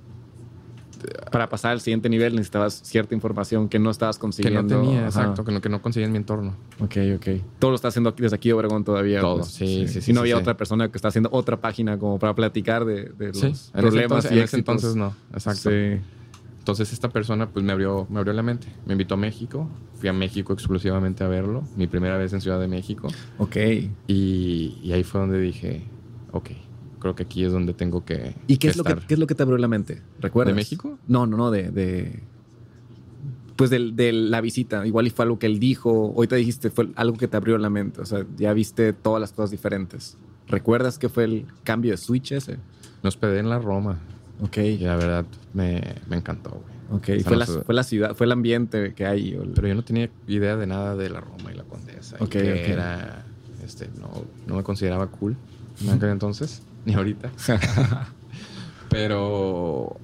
[1.31, 4.67] para pasar al siguiente nivel necesitabas cierta información que no estabas consiguiendo.
[4.67, 6.55] Que no tenía, exacto, que no, que no conseguía en mi entorno.
[6.79, 7.27] Ok, ok.
[7.59, 9.21] Todo lo está haciendo aquí, desde aquí Obregón todavía.
[9.21, 10.11] Todo, pues, sí, sí, sí.
[10.11, 13.71] Y no había otra persona que está haciendo otra página como para platicar de, los
[13.71, 15.69] problemas y en ese entonces no, exacto.
[16.63, 18.67] Entonces esta persona pues me abrió, me abrió la mente.
[18.85, 19.67] Me invitó a México.
[19.95, 21.63] Fui a México exclusivamente a verlo.
[21.75, 23.09] Mi primera vez en Ciudad de México.
[23.37, 23.57] Ok.
[24.07, 25.83] Y, ahí fue donde dije,
[26.31, 26.51] ok,
[27.03, 29.27] creo que aquí es donde tengo que ¿Y qué, es, lo que, qué es lo
[29.27, 30.01] que te abrió la mente?
[30.19, 30.55] ¿Recuerdas?
[30.55, 30.97] ¿De México?
[31.07, 31.69] No, no, no, de...
[31.69, 32.23] de
[33.55, 34.85] pues de, de, la visita.
[34.87, 36.11] Igual y fue algo que él dijo.
[36.15, 38.01] Hoy te dijiste, fue algo que te abrió la mente.
[38.01, 40.17] O sea, ya viste todas las cosas diferentes.
[40.47, 42.57] ¿Recuerdas qué fue el cambio de switch ese?
[43.03, 43.99] Me hospedé en la Roma.
[44.41, 44.57] Ok.
[44.57, 46.73] Y la verdad me, me encantó, güey.
[46.91, 49.39] Ok, fue, la, fue, la, ciudad, fue el ambiente que hay.
[49.55, 52.17] Pero yo no tenía idea de nada de la Roma y la Condesa.
[52.19, 53.25] Ok, que era,
[53.63, 55.35] este, no, no me consideraba cool
[55.81, 57.31] en aquel entonces, ni ahorita.
[58.89, 59.97] pero,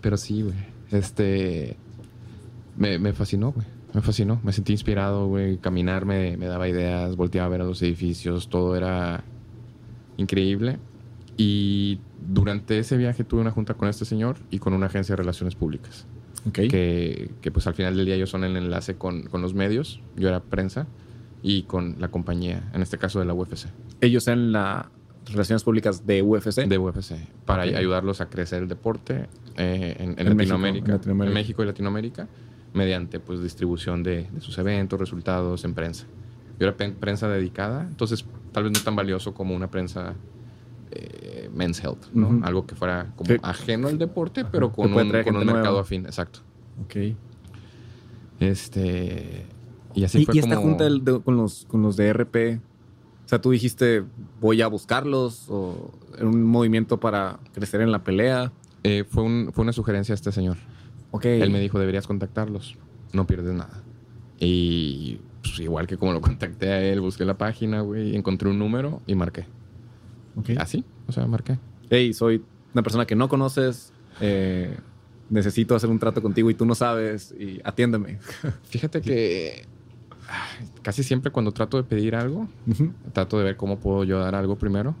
[0.00, 0.56] pero sí, güey.
[0.90, 1.76] Este,
[2.76, 3.66] me, me fascinó, güey.
[3.92, 4.40] Me fascinó.
[4.42, 5.58] Me sentí inspirado, güey.
[5.58, 9.24] Caminar me, me daba ideas, volteaba a ver a los edificios, todo era
[10.16, 10.78] increíble.
[11.36, 15.16] Y durante ese viaje tuve una junta con este señor y con una agencia de
[15.16, 16.06] relaciones públicas.
[16.52, 20.02] Que, que, pues al final del día ellos son el enlace con, con, los medios,
[20.14, 20.86] yo era prensa,
[21.42, 23.68] y con la compañía, en este caso de la UFC.
[24.02, 24.86] Ellos en las
[25.26, 26.66] relaciones públicas de UFC.
[26.66, 32.28] De UFC, para ayudarlos a crecer el deporte eh, en, Latinoamérica, en, México y Latinoamérica,
[32.72, 36.06] mediante pues distribución de, de sus eventos, resultados en prensa.
[36.58, 40.14] Yo era prensa dedicada, entonces tal vez no tan valioso como una prensa
[40.92, 42.40] eh, men's health, ¿no?
[42.44, 46.40] Algo que fuera como ajeno al deporte, pero con un, con un mercado afín, exacto.
[46.84, 47.16] Ok.
[48.38, 49.46] Este.
[49.94, 50.86] Y así fue ¿Y esta junta
[51.24, 52.60] con, los, con los de RP?
[53.24, 54.04] O sea, tú dijiste,
[54.40, 58.52] voy a buscarlos, o en un movimiento para crecer en la pelea.
[58.82, 60.58] Eh, fue, un, fue una sugerencia a este señor.
[61.10, 61.24] Ok.
[61.26, 62.76] Él me dijo, deberías contactarlos,
[63.12, 63.82] no pierdes nada.
[64.38, 68.58] Y pues, igual que como lo contacté a él, busqué la página, güey, encontré un
[68.58, 69.46] número y marqué.
[70.58, 71.58] Así, o sea, marqué.
[71.90, 74.76] Hey, soy una persona que no conoces, eh,
[75.30, 78.18] necesito hacer un trato contigo y tú no sabes, y atiéndeme.
[78.64, 79.66] Fíjate que
[80.82, 82.48] casi siempre cuando trato de pedir algo,
[83.12, 84.94] trato de ver cómo puedo yo dar algo primero.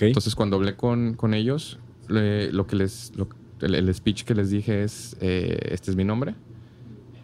[0.00, 3.12] Entonces, cuando hablé con, con ellos, lo que les,
[3.60, 6.34] el, speech que les dije es, eh, este es mi nombre,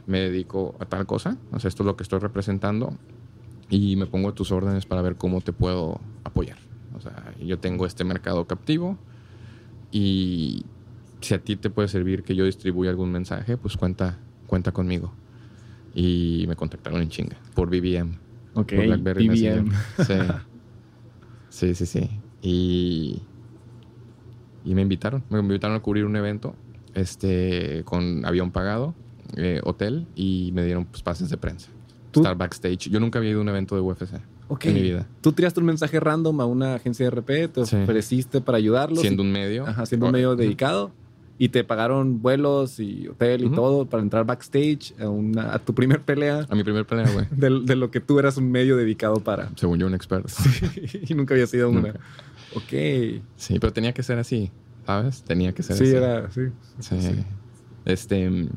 [0.06, 2.96] me dedico a tal cosa, o sea, esto es lo que estoy representando
[3.68, 6.58] y me pongo a tus órdenes para ver cómo te puedo apoyar.
[6.96, 8.98] O sea, yo tengo este mercado captivo
[9.92, 10.64] y
[11.20, 15.12] si a ti te puede servir que yo distribuya algún mensaje, pues cuenta, cuenta conmigo.
[15.94, 18.18] Y me contactaron en chinga por BBM.
[18.54, 19.72] Ok, por BlackBerry BBM.
[21.50, 21.74] Sí.
[21.74, 22.08] sí, sí,
[22.42, 23.22] Y,
[24.64, 25.24] y me invitaron.
[25.30, 26.54] Me invitaron a cubrir un evento
[26.94, 28.94] este, con avión pagado,
[29.36, 31.70] eh, hotel y me dieron pues, pases de prensa.
[32.14, 32.88] Estar backstage.
[32.88, 34.14] Yo nunca había ido a un evento de UFC
[34.62, 35.06] en mi vida.
[35.20, 39.00] Tú tiraste un mensaje random a una agencia de RP, te ofreciste para ayudarlos.
[39.00, 39.66] Siendo un medio.
[39.66, 40.92] Ajá, siendo un medio dedicado.
[41.42, 45.74] Y te pagaron vuelos y hotel y todo para entrar backstage a, una, a tu
[45.74, 46.46] primer pelea.
[46.50, 47.26] A mi primer pelea, güey.
[47.64, 49.50] De, lo que tú eras un medio dedicado para.
[49.56, 50.30] Según yo, un experto.
[51.08, 51.94] y nunca había sido una.
[52.54, 53.22] Ok.
[53.36, 54.50] Sí, pero tenía que ser así,
[54.84, 55.22] ¿sabes?
[55.22, 55.86] Tenía que ser así.
[55.86, 56.42] sí, era, sí.
[56.80, 57.24] Sí.
[57.86, 58.48] Este.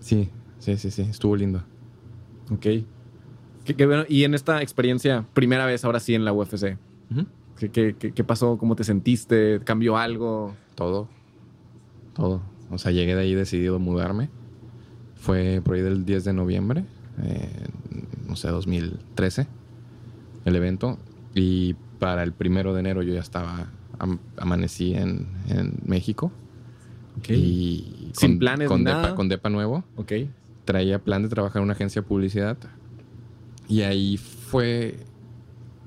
[0.00, 1.02] Sí, sí, sí, sí.
[1.02, 1.62] Estuvo lindo.
[2.50, 2.66] Ok.
[3.64, 4.04] Qué, bueno.
[4.08, 6.76] Y en esta experiencia, primera vez ahora sí en la UFC,
[7.70, 8.58] ¿qué, pasó?
[8.58, 9.60] ¿Cómo te sentiste?
[9.62, 10.56] ¿Cambió algo?
[10.74, 11.19] Todo.
[12.20, 12.42] Todo.
[12.70, 14.28] O sea, llegué de ahí decidido a mudarme.
[15.16, 16.84] Fue por ahí del 10 de noviembre,
[17.22, 17.66] eh,
[18.28, 19.46] no sé, 2013,
[20.44, 20.98] el evento.
[21.34, 23.70] Y para el primero de enero yo ya estaba,
[24.36, 25.26] amanecí en,
[25.86, 26.30] México.
[27.26, 29.02] Y Sin planes con nada.
[29.02, 29.82] Depa, con Depa nuevo.
[29.96, 30.12] Ok.
[30.66, 32.58] Traía plan de trabajar en una agencia de publicidad
[33.66, 34.98] y ahí fue,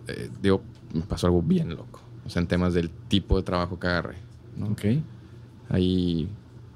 [0.07, 2.01] eh, digo, me pasó algo bien loco.
[2.25, 4.15] O sea, en temas del tipo de trabajo que agarré.
[4.61, 4.85] Ok.
[5.69, 6.27] Ahí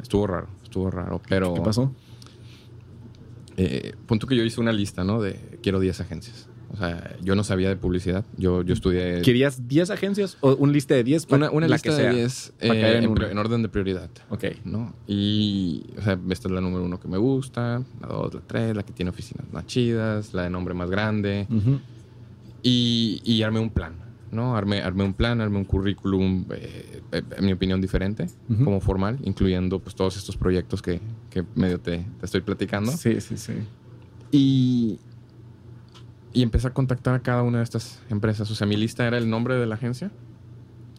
[0.02, 1.54] estuvo raro, estuvo raro, pero...
[1.54, 1.94] ¿Qué pasó?
[3.58, 5.22] Eh, punto que yo hice una lista, ¿no?
[5.22, 6.48] De quiero 10 agencias.
[6.70, 8.26] O sea, yo no sabía de publicidad.
[8.38, 9.22] Yo, yo estudié.
[9.22, 11.28] ¿Querías 10 agencias o una lista de 10?
[11.30, 14.10] Una, una lista de 10 eh, en, orden de prioridad.
[14.30, 14.46] Ok.
[14.66, 14.94] ¿no?
[15.08, 18.76] Y, o sea, esta es la número uno que me gusta, la dos, la tres,
[18.76, 21.48] la que tiene oficinas más chidas, la de nombre más grande.
[22.62, 23.94] y, y armé un plan,
[24.38, 24.56] ¿no?
[24.56, 28.28] Armé, armé un plan, armé un currículum, eh, eh, en mi opinión, diferente,
[28.64, 32.92] como formal, incluyendo pues todos estos proyectos que, que medio te, te estoy platicando.
[32.92, 33.54] Sí, sí, sí.
[34.32, 35.00] Y,
[36.34, 38.50] y empecé a contactar a cada una de estas empresas.
[38.52, 40.12] O sea, mi lista era el nombre de la agencia,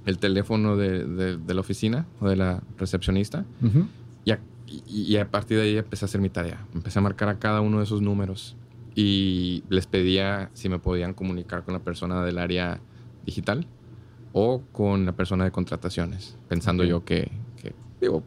[0.05, 3.44] el teléfono de, la oficina o de la recepcionista.
[4.24, 6.66] y, a, y, a, partir de ahí empecé a hacer mi tarea.
[6.74, 8.57] Empecé a marcar a cada uno de esos números
[8.94, 12.81] y les pedía si me podían comunicar con la persona del área
[13.29, 13.67] digital
[14.33, 17.31] o con la persona de contrataciones, pensando yo que,
[18.01, 18.23] digo,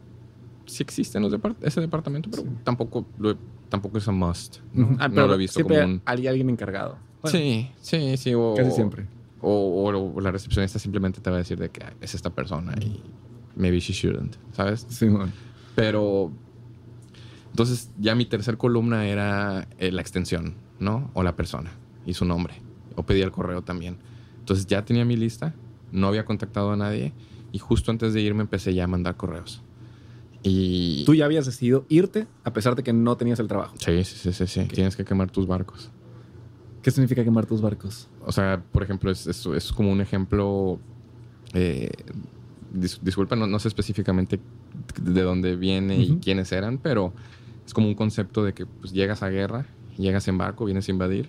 [0.66, 1.24] sí existe en
[1.62, 3.36] ese departamento, pero tampoco lo
[3.68, 4.58] tampoco es un must.
[4.74, 4.96] ¿no?
[5.00, 6.02] Ah, pero lo he visto como un...
[6.04, 6.98] hay alguien encargado.
[7.24, 8.34] sí, sí, sí.
[8.34, 9.06] O, casi siempre.
[9.40, 13.00] O, la recepcionista simplemente te va a decir de que es esta persona y
[13.56, 14.86] maybe she shouldn't, ¿sabes?
[14.88, 15.32] Sí, man.
[15.74, 16.30] Pero
[17.50, 21.10] entonces ya mi tercer columna era eh, la extensión, ¿no?
[21.14, 21.72] O la persona
[22.06, 22.54] y su nombre.
[22.94, 23.96] O pedía el correo también.
[24.42, 25.54] Entonces ya tenía mi lista,
[25.92, 27.12] no había contactado a nadie
[27.52, 29.62] y justo antes de irme empecé ya a mandar correos.
[30.42, 31.04] Y...
[31.06, 33.76] Tú ya habías decidido irte a pesar de que no tenías el trabajo.
[33.78, 34.64] Sí, sí, sí, sí.
[34.64, 35.90] Tienes que quemar tus barcos.
[36.82, 38.08] ¿Qué significa quemar tus barcos?
[38.26, 40.80] O sea, por ejemplo, es, es, como un ejemplo...
[41.54, 41.92] Eh,
[42.72, 44.40] disculpa, no, sé específicamente
[45.00, 47.12] de dónde viene y quiénes eran, pero
[47.64, 50.90] es como un concepto de que pues, llegas a guerra, llegas en barco, vienes a
[50.90, 51.28] invadir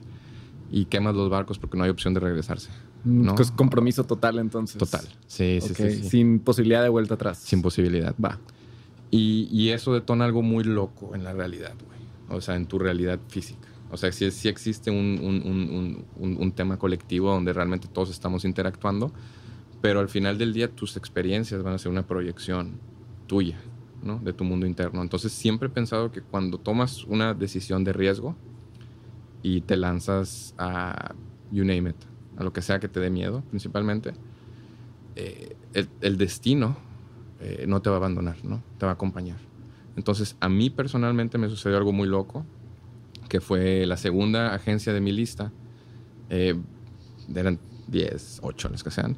[0.71, 2.69] y quemas los barcos porque no hay opción de regresarse.
[3.03, 3.35] Mm, ¿no?
[3.35, 4.77] Es compromiso total entonces.
[4.77, 5.05] Total.
[5.27, 7.39] Sí, sí, sí, Sin posibilidad de vuelta atrás.
[7.39, 8.15] Sin posibilidad.
[8.23, 8.39] Va.
[9.11, 12.37] Y, y eso detona algo muy loco en la realidad, güey.
[12.37, 13.67] O sea, en tu realidad física.
[13.91, 18.43] O sea, sí, sí existe un, un, un, un, tema colectivo donde realmente todos estamos
[18.43, 19.11] interactuando,
[19.81, 22.79] pero al final del día tus experiencias van a ser una proyección
[23.27, 23.59] tuya,
[24.01, 24.17] ¿no?
[24.17, 25.03] De tu mundo interno.
[25.03, 28.35] Entonces siempre he pensado que cuando tomas una decisión de riesgo
[29.43, 31.13] y te lanzas a,
[31.51, 34.13] you name it, a lo que sea que te dé miedo principalmente,
[35.15, 35.55] eh,
[36.01, 36.75] el, destino
[37.39, 38.63] eh, no te va a abandonar, ¿no?
[38.77, 39.37] Te va a acompañar.
[39.95, 42.45] Entonces a mí personalmente me sucedió algo muy loco
[43.29, 45.51] que fue la segunda agencia de mi lista,
[46.29, 46.55] eh,
[47.33, 49.17] eran 10, 8 los que sean,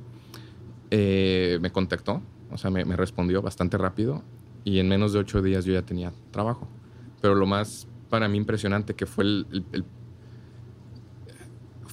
[0.89, 4.23] eh, me contactó, o sea, me, respondió bastante rápido
[4.63, 6.67] y en menos de 8 días yo ya tenía trabajo.
[7.21, 9.85] Pero lo más para mí impresionante que fue el,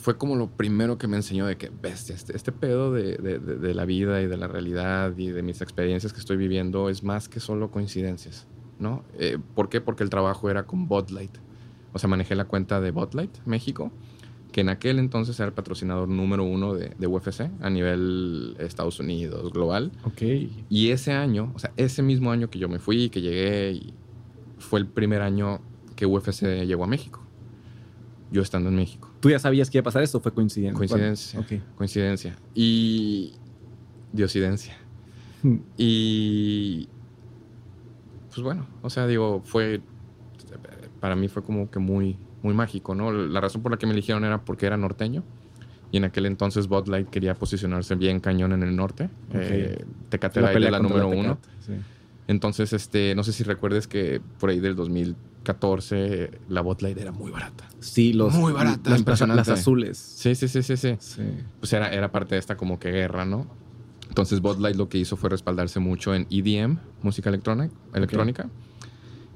[0.03, 3.75] fue como lo primero que me enseñó de que, bestia, este, este pedo de, de,
[3.75, 7.29] la vida y de la realidad y de mis experiencias que estoy viviendo es más
[7.29, 8.47] que solo coincidencias,
[8.79, 9.05] ¿no?
[9.19, 9.81] Eh, ¿Por qué?
[9.81, 11.39] Porque el trabajo era con Botlight
[11.93, 13.93] o sea, manejé la cuenta de Botlight México,
[14.51, 19.01] que en aquel entonces era el patrocinador número uno de, de, UFC a nivel Estados
[19.01, 19.93] Unidos, global.
[20.05, 20.23] Ok.
[20.69, 23.95] Y ese año, o sea, ese mismo año que yo me fui, que llegué, y
[24.59, 25.61] fue el primer año
[25.97, 27.23] que UFC llegó a México.
[28.31, 29.12] Yo estando en México.
[29.23, 30.77] ¿Tú ya sabías que iba a pasar esto o fue coincidencia?
[30.77, 31.41] Coincidencia.
[31.41, 31.63] Okay.
[31.77, 32.37] Coincidencia.
[32.55, 33.33] Y.
[34.13, 34.77] Diosidencia.
[35.43, 35.61] Hmm.
[35.79, 36.89] Y.
[38.29, 39.81] Pues bueno, o sea, digo, fue
[41.03, 43.11] para mí fue como que muy, muy mágico, ¿no?
[43.11, 45.25] La razón por la que me eligieron era porque era norteño.
[45.91, 49.11] Y en aquel entonces Bud Light quería posicionarse bien cañón en el norte.
[49.35, 51.39] Eh, Tecate la, la número uno.
[52.29, 54.77] Entonces, este, no sé si recuerdes que por ahí del
[55.43, 57.69] 2014 la Bud Light era muy barata.
[57.81, 59.99] Sí, los, muy barata, las, las azules.
[59.99, 60.97] Sí, sí, sí, sí, sí.
[61.59, 63.47] Pues era, era parte de esta como que guerra, ¿no?
[64.09, 68.49] Entonces Bud Light lo que hizo fue respaldarse mucho en EDM, música electrónica, electrónica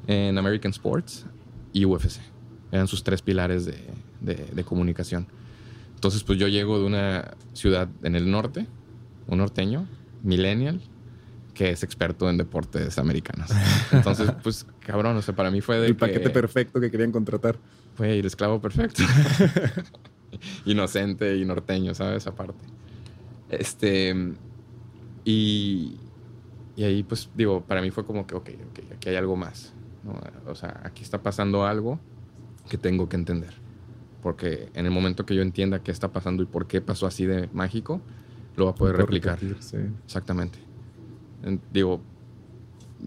[0.07, 1.27] en American Sports
[1.73, 2.21] y UFC.
[2.71, 3.77] Eran sus tres pilares de,
[4.21, 5.27] de, comunicación.
[5.95, 8.67] Entonces, pues yo llego de una ciudad en el norte,
[9.29, 9.87] un norteño,
[10.23, 10.81] millennial,
[11.57, 13.51] que es experto en deportes americanos.
[13.91, 15.87] Entonces, pues, cabrón, o sea, para mí fue de.
[15.87, 17.57] El paquete perfecto que querían contratar.
[17.95, 19.03] Fue el esclavo perfecto.
[20.67, 22.27] Inocente y norteño, ¿sabes?
[22.27, 22.65] Aparte.
[23.49, 24.15] Este.
[25.25, 25.99] Y.
[26.77, 29.73] Y ahí, pues, digo, para mí fue como que, ok, ok, aquí hay algo más.
[30.47, 31.99] O sea, aquí está pasando algo
[32.69, 33.55] que tengo que entender.
[34.23, 37.25] Porque en el momento que yo entienda qué está pasando y por qué pasó así
[37.25, 38.03] de mágico,
[38.57, 39.39] lo va a poder replicar.
[40.05, 40.66] Exactamente.
[41.73, 42.01] Digo,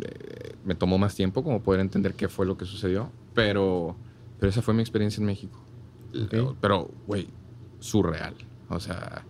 [0.02, 3.96] eh, me tomó más tiempo como poder entender qué fue lo que sucedió, pero,
[4.40, 5.60] pero esa fue mi experiencia en México.
[6.62, 7.28] Pero, güey,
[7.80, 8.36] surreal.
[8.70, 9.24] O sea,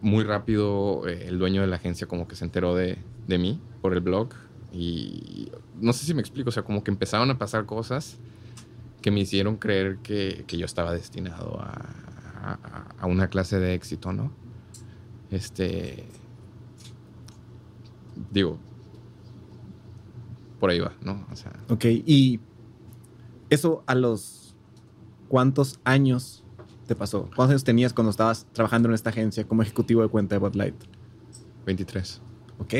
[0.00, 3.60] muy rápido eh, el dueño de la agencia como que se enteró de, de mí
[3.80, 4.30] por el blog
[4.72, 8.18] y no sé si me explico, o sea, como que empezaron a pasar cosas
[9.02, 14.32] que me hicieron creer que, yo estaba destinado a, una clase de éxito, ¿no?
[15.30, 16.04] Este.
[18.30, 18.58] Digo.
[20.60, 21.26] Por ahí va, ¿no?
[21.30, 21.52] O sea.
[21.68, 22.40] Ok, y.
[23.50, 24.54] Eso a los.
[25.28, 26.44] ¿Cuántos años
[26.86, 27.22] te pasó?
[27.34, 30.74] ¿Cuántos años tenías cuando estabas trabajando en esta agencia como ejecutivo de cuenta de Botlight?
[31.64, 32.20] 23.
[32.58, 32.74] Ok.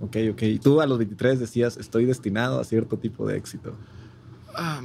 [0.00, 0.42] Ok, ok.
[0.42, 3.74] Y tú a los 23 decías, estoy destinado a cierto tipo de éxito.
[4.54, 4.82] Ah,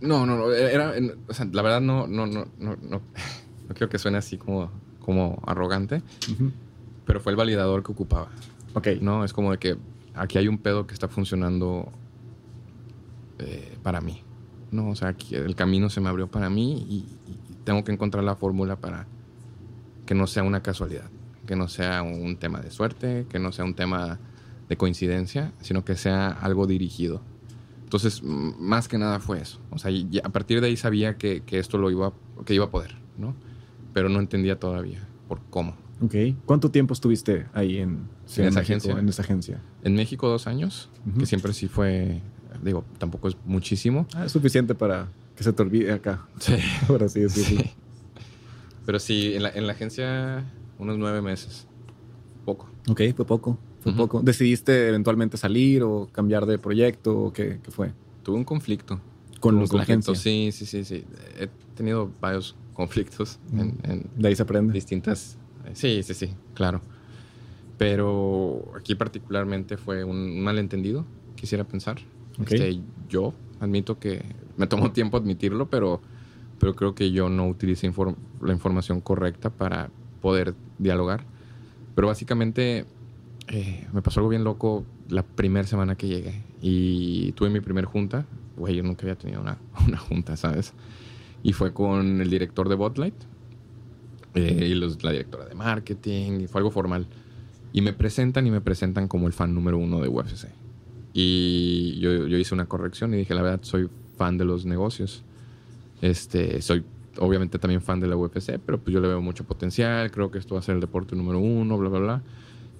[0.00, 0.52] no, no, no.
[0.52, 0.94] Era,
[1.26, 3.00] o sea, la verdad no, no, no, no, no,
[3.68, 4.70] no quiero que suene así como,
[5.00, 6.02] como arrogante,
[7.06, 8.28] pero fue el validador que ocupaba.
[8.74, 8.88] Ok.
[9.00, 9.76] No, es como de que
[10.14, 11.90] aquí hay un pedo que está funcionando
[13.38, 14.22] eh, para mí.
[14.70, 17.06] No, o sea, aquí el camino se me abrió para mí y
[17.64, 19.06] tengo que encontrar la fórmula para
[20.04, 21.08] que no sea una casualidad
[21.46, 24.18] que no sea un tema de suerte, que no sea un tema
[24.68, 27.22] de coincidencia, sino que sea algo dirigido.
[27.84, 29.60] Entonces, más que nada fue eso.
[29.70, 29.92] O sea,
[30.24, 32.12] a partir de ahí sabía que, esto lo iba,
[32.44, 33.34] que iba a poder, ¿no?
[33.94, 35.76] Pero no entendía todavía por cómo.
[36.00, 36.14] Ok.
[36.44, 38.98] ¿Cuánto tiempo estuviste ahí en, esa agencia?
[38.98, 39.60] En esa agencia.
[39.82, 42.20] En México dos años, que siempre sí fue,
[42.62, 44.06] digo, tampoco es muchísimo.
[44.14, 46.26] Ah, es suficiente para que se te olvide acá.
[46.38, 46.54] Sí.
[46.88, 47.58] Ahora sí, sí.
[48.84, 50.44] Pero sí, en la, en la agencia
[50.78, 51.66] unos nueve meses.
[52.44, 52.68] Poco.
[52.88, 53.58] Ok, fue poco.
[53.80, 54.20] Fue poco.
[54.20, 57.92] ¿Decidiste eventualmente salir o cambiar de proyecto o qué, fue?
[58.22, 59.00] Tuve un conflicto.
[59.40, 61.04] ¿Con los conflictos Sí, sí, sí, sí.
[61.38, 63.38] He tenido varios conflictos.
[63.52, 64.72] En, de ahí se aprende.
[64.72, 65.38] Distintas.
[65.74, 66.80] Sí, sí, sí, claro.
[67.78, 71.04] Pero aquí particularmente fue un malentendido,
[71.34, 71.98] quisiera pensar.
[72.40, 74.24] Este, yo admito que
[74.56, 76.00] me tomó tiempo admitirlo, pero
[76.58, 77.92] pero creo que yo no utilicé
[78.40, 79.90] la información correcta para
[80.20, 81.24] poder dialogar.
[81.94, 82.86] Pero básicamente
[83.48, 87.84] eh, me pasó algo bien loco la primera semana que llegué y tuve mi primer
[87.84, 88.26] junta.
[88.56, 90.72] Güey, yo nunca había tenido una, una junta, ¿sabes?
[91.42, 93.14] Y fue con el director de Botlight
[94.36, 97.06] eh, y los, la directora de marketing, y fue algo formal.
[97.72, 100.46] Y me presentan y me presentan como el fan número uno de UFC.
[101.12, 105.22] Y yo, yo hice una corrección y dije, la verdad, soy fan de los negocios.
[106.00, 106.84] Este, soy
[107.18, 110.38] obviamente también fan de la UFC, pero pues yo le veo mucho potencial, creo que
[110.38, 112.22] esto va a ser el deporte número uno, bla, bla, bla.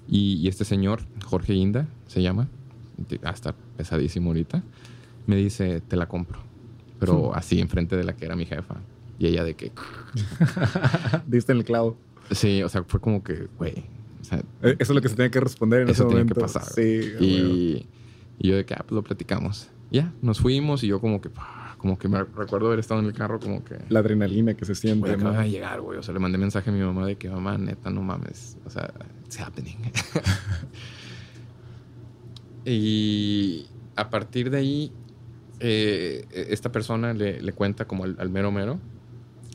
[0.07, 2.47] Y, este señor, Jorge Inda, se llama,
[3.23, 4.63] hasta pesadísimo ahorita,
[5.25, 6.39] me dice, te la compro.
[6.99, 8.75] Pero así, enfrente de la que era mi jefa.
[9.19, 9.71] Y ella de que...
[11.27, 11.97] Diste en el clavo.
[12.31, 13.85] Sí, o sea, fue como que, güey.
[14.61, 16.35] E, eso es lo que se tiene que responder en ese momento.
[16.35, 16.63] que pasar.
[16.63, 17.87] Sí, y,
[18.39, 19.69] y, yo de que, ah, pues lo platicamos.
[19.91, 21.29] Ya, nos fuimos y yo como que
[21.77, 23.77] como que me recuerdo haber estado en el carro, como que.
[23.89, 24.99] La adrenalina que se siente.
[24.99, 25.99] Güey, acaba de llegar, güey.
[25.99, 28.57] O sea, le mandé mensaje a mi mamá de que, mamá, neta, no mames.
[28.65, 28.91] O sea,
[29.25, 29.75] it's happening.
[32.65, 34.91] y a partir de ahí,
[35.59, 38.79] eh, esta persona le, le cuenta como al, mero mero.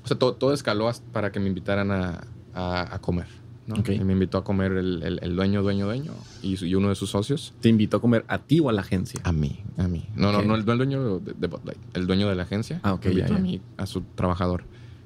[0.04, 2.24] O sea, todo, todo escaló para que me invitaran a,
[2.54, 3.26] a comer.
[3.66, 7.54] Me invitó a comer el, el, dueño, dueño, dueño y, uno de sus socios.
[7.60, 9.20] ¿Te invitó a comer a ti o a la agencia?
[9.22, 10.08] A mí, a mí.
[10.16, 12.80] No, no, no, el, dueño de, de el dueño de la agencia.
[12.82, 13.06] Ah, ok.
[13.06, 14.64] Me invitó a mí, a su trabajador.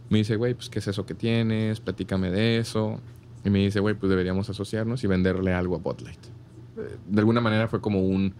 [0.08, 1.80] Me dice, güey, pues, ¿qué es eso que tienes?
[1.80, 3.00] Platícame de eso.
[3.44, 6.20] Y me dice, güey, pues deberíamos asociarnos y venderle algo a Botlight.
[7.08, 8.32] De alguna manera fue como un.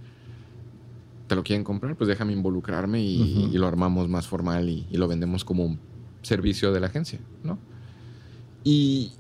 [1.27, 1.95] ¿Te lo quieren comprar?
[1.97, 5.79] Pues déjame involucrarme y, lo armamos más formal y, y lo vendemos como un
[6.27, 7.59] servicio de la agencia, ¿no?
[8.65, 9.13] Y,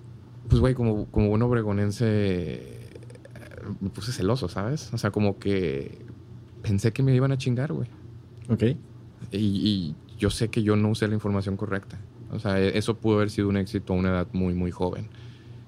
[0.48, 2.90] pues, güey, como, como buen obregonense,
[3.80, 4.92] me puse celoso, ¿sabes?
[4.92, 5.98] O sea, como que
[6.62, 7.88] pensé que me iban a chingar, güey.
[8.48, 8.62] Ok.
[9.32, 11.98] Y, yo sé que yo no usé la información correcta.
[12.30, 15.08] O sea, e, eso pudo haber sido un éxito a una edad muy, muy joven.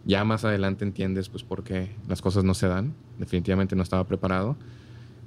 [0.07, 2.95] Ya más adelante entiendes, pues, por qué las cosas no se dan.
[3.19, 4.57] Definitivamente no estaba preparado.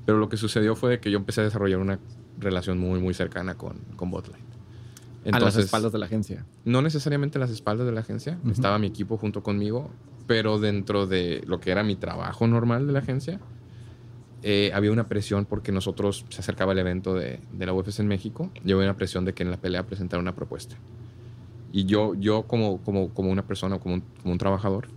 [0.05, 1.99] Pero lo que sucedió fue que yo empecé a desarrollar una
[2.39, 4.51] relación muy, muy cercana con, con Botlight
[5.32, 6.46] a las espaldas de la agencia.
[6.66, 8.40] No necesariamente a las espaldas de la agencia.
[8.50, 9.92] Estaba mi equipo junto conmigo,
[10.28, 13.40] pero dentro de lo que era mi trabajo normal de la agencia,
[14.44, 18.08] eh, había una presión porque nosotros se acercaba el evento de, de, la UFC en
[18.08, 20.78] México y había una presión de que en la pelea presentara una propuesta.
[21.72, 24.88] Y yo, yo como, como, como una persona, como un, como un trabajador,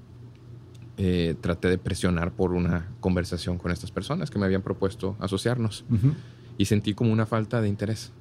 [0.97, 5.85] eh, traté de presionar por una conversación con estas personas que me habían propuesto asociarnos.
[6.57, 8.13] Y sentí como una falta de interés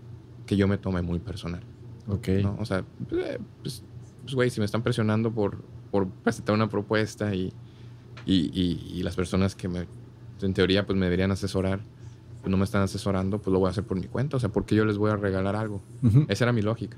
[0.45, 1.61] que yo me tomé muy personal.
[2.07, 2.27] Ok.
[2.59, 3.83] O sea, eh, pues,
[4.23, 7.53] pues, güey, si me están presionando por, por presentar una propuesta y,
[8.25, 9.87] y, y, las personas que me,
[10.41, 11.81] en teoría, pues me deberían asesorar,
[12.41, 14.37] pues no me están asesorando, pues lo voy a hacer por mi cuenta.
[14.37, 15.81] O sea, ¿por qué yo les voy a regalar algo?
[16.27, 16.97] Esa era mi lógica.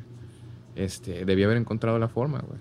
[0.76, 2.60] Este, debí haber encontrado la forma, güey.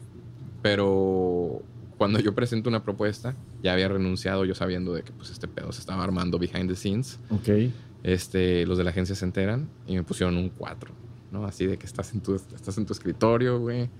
[0.63, 1.63] Pero
[1.99, 5.73] cuando yo presento una propuesta, ya había renunciado yo sabiendo de que pues este pedo
[5.73, 7.19] se estaba armando behind the scenes.
[7.31, 7.71] Ok.
[8.03, 10.93] Este, los de la agencia se enteran y me pusieron un 4.
[11.35, 11.45] ¿No?
[11.45, 13.91] Así de que estás en tu, estás en tu escritorio, güey.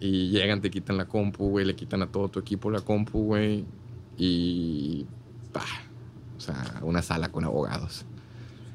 [0.00, 1.66] Y llegan, te quitan la compu, güey.
[1.66, 3.66] Le quitan a todo tu equipo la compu, güey.
[4.16, 5.06] Y...
[6.36, 8.06] o sea, una sala con abogados.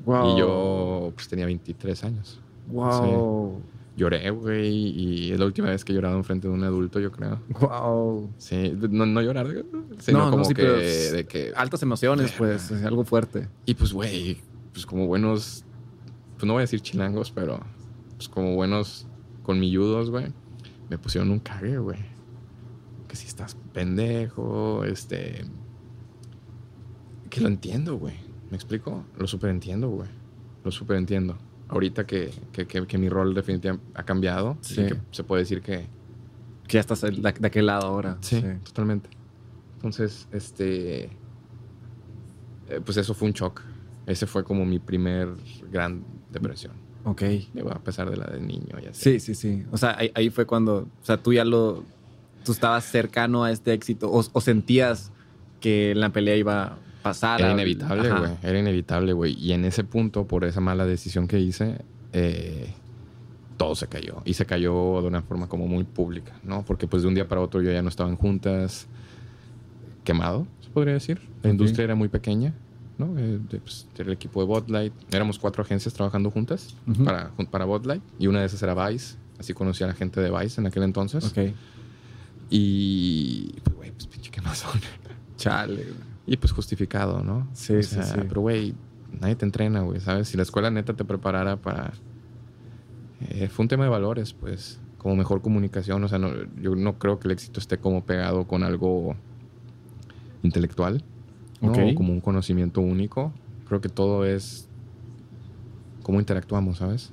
[0.05, 2.39] Y yo pues tenía 23 años.
[2.67, 3.61] Wow.
[3.97, 7.11] Lloré, güey, y es la última vez que he llorado enfrente de un adulto, yo
[7.13, 7.39] creo.
[7.61, 8.29] Wow.
[8.37, 9.47] Sí, no, no llorar,
[9.99, 11.53] sino no, como no, sí, que, de que...
[11.55, 13.47] Altas emociones, pues, algo fuerte.
[13.65, 14.41] Y pues, güey,
[14.73, 15.63] pues como buenos,
[16.35, 17.61] pues no voy a decir chilangos, pero
[18.18, 19.07] pues como buenos
[19.43, 20.28] colmilludos, güey,
[20.89, 21.99] me pusieron un cague, güey.
[23.07, 25.45] Que si estás pendejo, este...
[27.30, 28.16] Que lo entiendo, güey.
[28.49, 29.05] ¿Me explico?
[29.18, 30.09] Lo super entiendo, güey.
[30.63, 31.38] Lo super entiendo.
[31.68, 34.86] Ahorita que, que, mi rol definitivamente ha cambiado, sí.
[34.88, 35.88] que se puede decir que...
[36.68, 38.18] Que ya estás de, aquel lado ahora.
[38.22, 39.09] Sí, totalmente.
[39.76, 41.05] Entonces, este...
[42.68, 43.61] Eh, pues eso fue un shock.
[44.05, 45.30] Ese fue como mi primer
[45.72, 46.84] gran depresión.
[47.06, 47.22] Ok.
[47.72, 49.64] a pesar de la del niño y Sí, sí, sí.
[49.72, 51.84] O sea, ahí, fue cuando, o sea, tú ya lo,
[52.43, 55.12] tú estabas cercano a este éxito o, sentías
[55.62, 57.39] que la pelea iba a pasar.
[57.39, 58.32] Era inevitable, güey.
[58.41, 59.34] Era inevitable, güey.
[59.39, 61.78] Y en ese punto, por esa mala decisión que hice,
[62.12, 62.74] eh,
[63.58, 64.24] todo se cayó.
[64.26, 66.66] Y se cayó de una forma como muy pública, ¿no?
[66.66, 68.88] Porque pues de un día para otro yo ya no estaba en juntas,
[70.03, 71.22] quemado, se podría decir.
[71.43, 72.53] La industria era muy pequeña.
[72.97, 73.17] ¿No?
[73.17, 74.93] Eh, pues, del equipo de Botlight.
[75.13, 79.17] Éramos cuatro agencias trabajando juntas para, para Botlight y una de esas era Vice.
[79.37, 81.25] Así conocí a la gente de Vice en aquel entonces.
[81.25, 81.53] Ok.
[82.49, 84.79] Y, pues, güey, pues pinche quemazón.
[85.37, 85.87] Chale,
[86.25, 87.47] Y pues justificado, ¿no?
[87.53, 88.15] Sí, sí, sí.
[88.27, 88.73] Pero, güey,
[89.19, 90.29] nadie te entrena, güey, ¿sabes?
[90.29, 91.93] Si la escuela neta te preparara para
[93.29, 96.03] Eh, fue un tema de valores, pues, como mejor comunicación.
[96.03, 96.19] O sea,
[96.61, 99.15] yo no creo que el éxito esté como pegado con algo
[100.43, 101.03] intelectual,
[101.66, 101.95] ¿no?
[101.95, 103.32] como un conocimiento único.
[103.68, 104.70] Creo que todo es
[106.03, 107.11] cómo interactuamos, ¿sabes?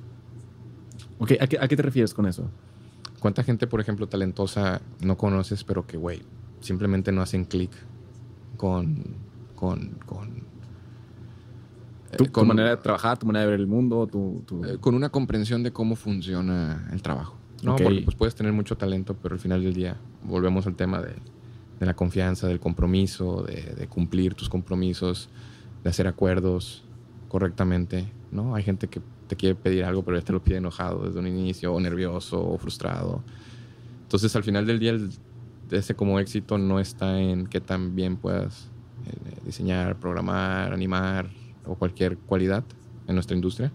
[1.19, 2.51] Ok, ¿a qué, ¿a qué te refieres con eso?
[3.21, 6.23] ¿Cuánta gente, por ejemplo, talentosa no conoces, pero que, güey,
[6.61, 7.71] simplemente no hacen clic
[8.57, 9.03] con,
[9.55, 10.43] con, con
[12.17, 15.09] tu, con, manera de trabajar, tu manera de ver el mundo, tu, eh, con una
[15.09, 17.37] comprensión de cómo funciona el trabajo.
[17.63, 21.01] No, porque pues puedes tener mucho talento, pero al final del día volvemos al tema
[21.01, 21.15] de,
[21.83, 25.29] de la confianza, del compromiso, de, cumplir tus compromisos,
[25.83, 26.85] de hacer acuerdos
[27.27, 28.55] correctamente, ¿no?
[28.55, 31.27] Hay gente que te quiere pedir algo, pero ya te lo pide enojado desde un
[31.27, 33.25] inicio, o nervioso, o frustrado.
[34.03, 34.97] Entonces, al final del día,
[35.73, 38.71] ese como éxito no está en qué tan bien puedas
[39.05, 41.31] eh, diseñar, programar, animar,
[41.67, 42.63] o cualquier cualidad
[43.09, 43.73] en nuestra industria,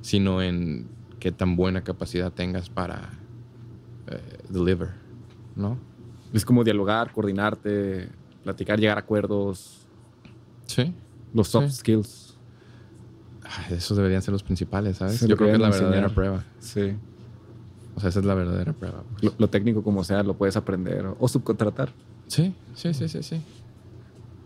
[0.00, 0.88] sino en
[1.20, 3.10] qué tan buena capacidad tengas para
[4.08, 4.88] eh, deliver,
[5.54, 5.78] ¿no?
[6.32, 8.08] Es como dialogar, coordinarte,
[8.44, 9.86] platicar, llegar a acuerdos.
[10.66, 10.94] Sí.
[11.32, 12.36] Los soft skills.
[13.70, 15.20] esos deberían ser los principales, ¿sabes?
[15.26, 16.44] Yo creo que es la verdadera prueba.
[16.58, 16.94] Sí.
[17.94, 19.02] O sea, esa es la verdadera prueba.
[19.20, 19.32] Pues.
[19.38, 21.90] Lo, técnico como sea, lo puedes aprender o subcontratar.
[22.26, 23.40] Sí, sí, sí, sí, sí.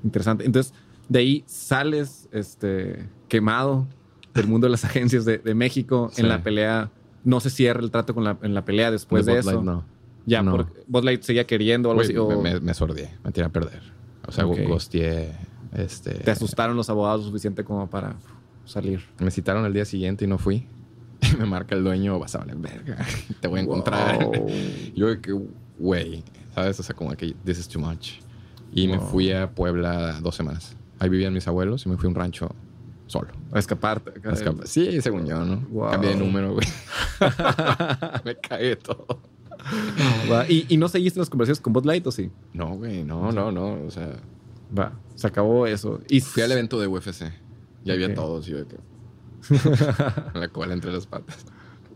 [0.04, 0.44] Interesante.
[0.44, 0.72] Entonces,
[1.08, 3.86] de ahí sales este, quemado
[4.34, 6.90] del mundo de las agencias de, México en la pelea.
[7.24, 9.62] No se cierra el trato con la, en la pelea después de, eso.
[9.62, 9.84] no.
[10.26, 10.68] Ya, no.
[10.90, 12.14] porque seguía queriendo algo así.
[12.14, 13.82] Me, me, sordié, me tiré a perder.
[14.26, 14.66] O sea, okay.
[15.74, 18.16] Este, ¿Te asustaron los abogados suficiente como para
[18.64, 19.02] salir?
[19.18, 20.66] Me citaron el día siguiente y no fui.
[21.38, 22.98] me marca el dueño, vas a valer verga.
[23.40, 24.30] Te voy a encontrar.
[24.94, 25.38] Yo, que,
[25.78, 26.22] güey,
[26.54, 26.78] ¿sabes?
[26.80, 28.20] O sea, como que this is too much.
[28.74, 30.76] Y me fui a Puebla dos semanas.
[30.98, 32.54] Ahí vivían mis abuelos y me fui a un rancho
[33.06, 33.28] solo.
[33.52, 34.12] A escaparte.
[34.64, 35.90] Sí, según yo, ¿no?
[35.90, 36.66] Cambié de número, güey.
[38.24, 39.20] me cagué todo.
[40.48, 42.30] ¿Y, ¿Y, no seguiste las conversaciones con Bud Light o sí?
[42.52, 43.84] No, güey, no, no, no.
[43.84, 44.16] O sea,
[44.76, 46.00] va, se acabó eso.
[46.08, 47.32] Y fui al evento de UFC.
[47.84, 48.76] Ya había todos y yo que.
[50.38, 51.44] la cola entre las patas.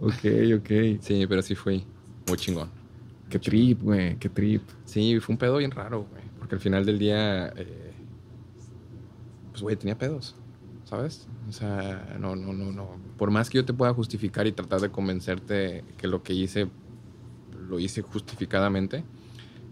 [0.00, 0.24] Ok,
[0.58, 1.00] ok.
[1.00, 1.84] Sí, pero sí fui.
[2.28, 2.70] Muy chingón.
[3.28, 4.62] Qué trip, güey, qué trip.
[4.84, 6.22] Sí, fue un pedo bien raro, güey.
[6.38, 7.48] Porque al final del día.
[7.56, 7.92] Eh,
[9.50, 10.34] pues, güey, tenía pedos.
[10.84, 11.26] ¿Sabes?
[11.48, 12.90] O sea, no, no, no, no.
[13.16, 16.68] Por más que yo te pueda justificar y tratar de convencerte que lo que hice
[17.68, 19.04] lo hice justificadamente,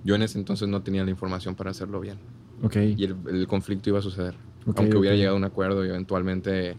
[0.04, 2.18] yo en ese entonces no tenía la información para hacerlo bien.
[2.62, 2.76] Ok.
[2.76, 4.34] Y el, conflicto iba a suceder.
[4.76, 6.76] Aunque hubiera llegado a un acuerdo y eventualmente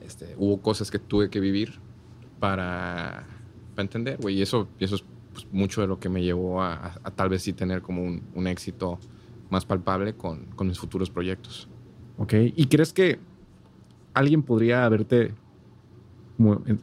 [0.00, 1.80] este, hubo cosas que tuve que vivir
[2.38, 3.26] para,
[3.74, 4.38] para entender, güey.
[4.38, 7.52] Y eso, eso es pues, mucho de lo que me llevó a, tal vez sí
[7.52, 8.98] tener como un, un éxito
[9.50, 11.68] más palpable con, con, mis futuros proyectos.
[12.18, 12.34] Ok.
[12.56, 13.18] ¿Y crees que
[14.14, 15.34] alguien podría haberte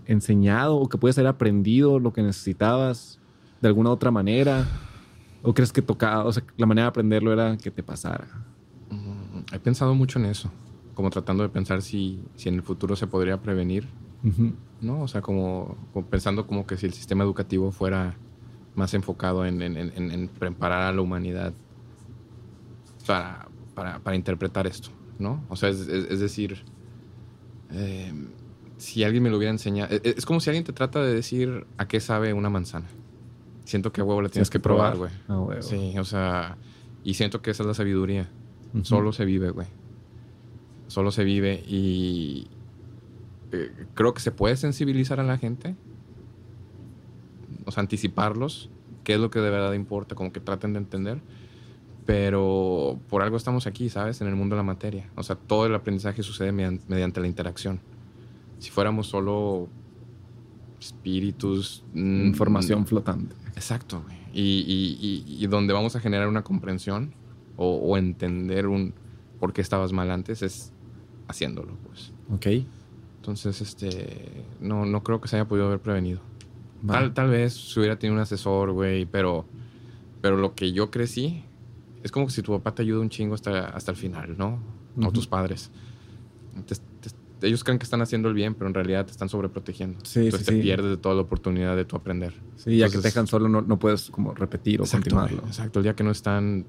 [0.06, 3.19] enseñado o que puedes haber aprendido lo que necesitabas
[3.62, 4.68] de alguna otra manera?
[5.42, 8.28] ¿O crees que tocaba, o sea, la manera de aprenderlo era que te pasara?
[8.90, 10.52] Mm, he pensado mucho en eso,
[10.94, 13.88] como tratando de pensar si, si en el futuro se podría prevenir,
[14.82, 15.02] ¿no?
[15.02, 15.78] O sea, como,
[16.10, 18.18] pensando como que si el sistema educativo fuera
[18.76, 21.54] más enfocado en, en, en, preparar a la humanidad
[23.08, 25.44] para, para, para, interpretar esto, ¿no?
[25.48, 26.64] O sea, es, es, decir,
[27.72, 28.14] eh,
[28.78, 31.66] si alguien me lo hubiera enseñado, es, es como si alguien te trata de decir
[31.78, 32.88] a qué sabe una manzana
[33.70, 35.12] siento que a huevo la tienes que probar, güey.
[35.62, 36.58] Sí, o sea,
[37.04, 38.30] y siento que esa es la sabiduría.
[38.84, 39.68] Solo se vive, güey.
[40.88, 42.48] Solo se vive y
[43.52, 45.76] eh, creo que se puede sensibilizar a la gente.
[47.66, 48.70] O sea, anticiparlos,
[49.04, 51.22] qué es lo que de verdad importa, como que traten de entender.
[52.08, 54.20] Pero por algo estamos aquí, ¿sabes?
[54.22, 55.12] En el mundo de la materia.
[55.16, 57.82] O sea, todo el aprendizaje sucede mediante la interacción.
[58.58, 59.70] Si fuéramos solo
[60.80, 61.84] espíritus.
[61.94, 63.36] Mm, Información flotante.
[63.60, 64.04] Exacto,
[64.34, 67.14] Y, y, donde vamos a generar una comprensión
[67.58, 68.94] o, entender un
[69.38, 70.72] por qué estabas mal antes es
[71.28, 72.14] haciéndolo, pues.
[72.34, 72.66] Ok.
[73.18, 76.22] Entonces, este, no, no creo que se haya podido haber prevenido.
[76.88, 79.46] Tal, tal vez se hubiera tenido un asesor, güey, pero,
[80.22, 81.44] pero lo que yo crecí
[82.02, 84.60] es como que si tu papá te ayuda un chingo hasta, hasta el final, ¿no?
[85.06, 85.70] O tus padres
[87.42, 90.00] ellos creen que están haciendo el bien, pero en realidad te están sobreprotegiendo.
[90.04, 92.34] Sí, Entonces te pierdes de toda la oportunidad de tu aprender.
[92.56, 95.44] Sí, ya que te dejan solo no, no, puedes como repetir o continuarlo.
[95.48, 96.66] Exacto, el día que no están,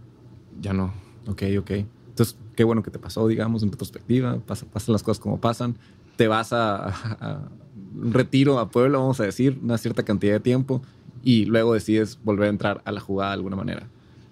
[0.61, 0.93] ya no.
[1.27, 1.71] Ok, ok.
[2.09, 4.39] Entonces, qué bueno que te pasó, digamos, en retrospectiva.
[4.39, 5.77] Pasan, pasan las cosas como pasan.
[6.17, 7.49] Te vas a,
[7.95, 10.83] un retiro a pueblo, vamos a decir, una cierta cantidad de tiempo
[11.23, 13.89] y luego decides volver a entrar a la jugada de alguna manera.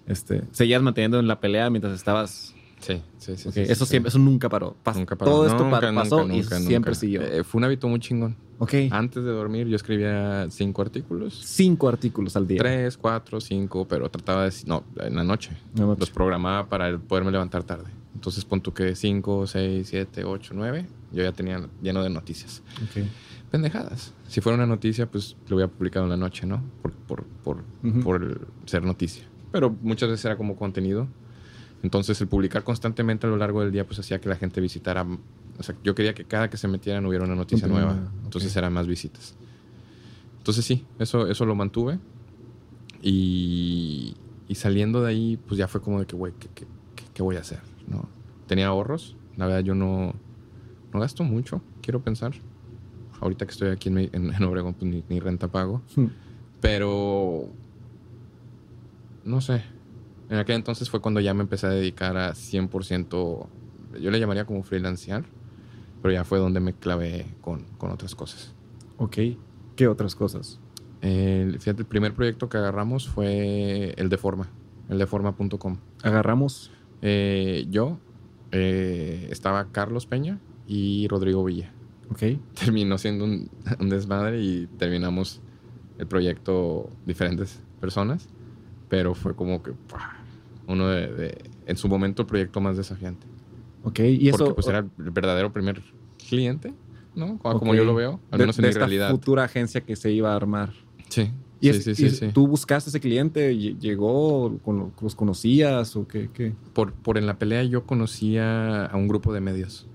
[0.07, 3.61] Este, seguías manteniendo en la pelea mientras estabas Sí, sí, sí.
[3.61, 4.75] eso, Siempre, eso nunca paró.
[4.95, 5.31] nunca paró.
[5.31, 7.21] Todo esto pasó y siempre siguió.
[7.21, 8.35] Eh, fue un hábito muy chingón.
[8.57, 8.73] Ok.
[8.91, 11.39] Antes de dormir yo escribía cinco artículos.
[11.45, 12.59] Cinco artículos al día.
[12.59, 14.53] Tres, cuatro, cinco, pero trataba de...
[14.65, 15.51] No, en la noche.
[15.75, 17.89] Los programaba para poderme levantar tarde.
[18.15, 20.87] Entonces pon tú que cinco, seis, siete, ocho, nueve.
[21.11, 22.61] Yo ya tenía lleno de noticias.
[22.83, 23.05] Ok.
[23.49, 24.13] Pendejadas.
[24.27, 26.61] Si fuera una noticia, pues lo hubiera publicado en la noche, ¿no?
[26.81, 27.63] Por, por, por,
[28.03, 29.23] por ser noticia.
[29.51, 31.07] Pero muchas veces era como contenido
[31.81, 35.05] entonces el publicar constantemente a lo largo del día pues hacía que la gente visitara,
[35.57, 38.73] o sea, yo quería que cada que se metieran hubiera una noticia nueva, entonces eran
[38.73, 39.35] más visitas.
[40.37, 41.99] Entonces sí, eso, eso lo mantuve
[43.01, 44.15] y,
[44.47, 46.65] y saliendo de ahí pues ya fue como de que, güey, ¿qué,
[47.13, 47.59] qué, voy a hacer?
[47.87, 48.07] ¿no?
[48.47, 50.13] Tenía ahorros, la verdad yo no,
[50.93, 52.33] no gasto mucho, quiero pensar.
[53.21, 56.05] Ahorita que estoy aquí en, en, Obregón pues ni, renta pago, hmm.
[56.61, 57.49] pero
[59.25, 59.63] no sé,
[60.29, 63.47] en aquel entonces fue cuando ya me empecé a dedicar a 100%,
[63.99, 65.25] yo le llamaría como freelancear,
[66.01, 68.53] pero ya fue donde me clavé con, con otras cosas.
[68.97, 69.17] Ok,
[69.75, 70.59] ¿qué otras cosas?
[71.01, 74.49] fíjate, el primer proyecto que agarramos fue el de Forma,
[74.89, 75.77] el de forma.com.
[76.03, 76.71] ¿Agarramos?
[77.01, 77.97] Eh, yo,
[78.51, 81.71] eh, estaba Carlos Peña y Rodrigo Villa.
[82.11, 82.23] Ok.
[82.53, 83.49] Terminó siendo un,
[83.79, 85.41] un desmadre y terminamos
[85.97, 88.27] el proyecto diferentes personas,
[88.89, 89.71] pero fue como que
[90.69, 93.27] uno de, en su momento, el proyecto más desafiante.
[93.83, 94.37] Ok, y eso...
[94.37, 95.81] Porque pues era el verdadero primer
[96.29, 96.73] cliente,
[97.15, 97.37] ¿no?
[97.39, 99.11] Como yo lo veo, al menos en de mi realidad.
[99.11, 100.71] futura agencia que se iba a armar.
[101.09, 101.31] Sí.
[101.61, 103.57] ¿Y sí, sí, sí, ¿Tú buscaste ese cliente?
[103.57, 104.59] ¿Llegó?
[105.01, 106.29] ¿Los conocías o qué?
[106.33, 106.53] qué?
[106.73, 109.85] Por, por en la pelea yo conocía a un grupo de medios.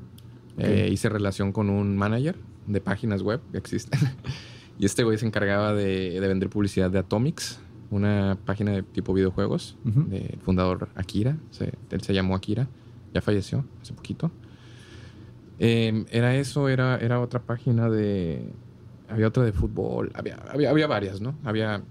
[0.58, 3.98] Eh, hice relación con un manager de páginas web que existen.
[4.78, 7.60] y este güey se encargaba de, de vender publicidad de Atomics,
[7.90, 11.36] una página de tipo videojuegos del fundador Akira.
[11.90, 12.68] él se llamó Akira,
[13.12, 14.30] ya falleció hace poquito.
[15.58, 18.52] Em, era eso, era, era otra página de...
[19.08, 21.36] Había otra de fútbol, había, había, varias, ¿no?
[21.44, 21.82] Había,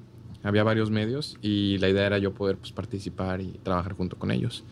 [0.43, 4.31] había varios medios y la idea era yo poder pues, participar y trabajar junto con
[4.31, 4.65] ellos.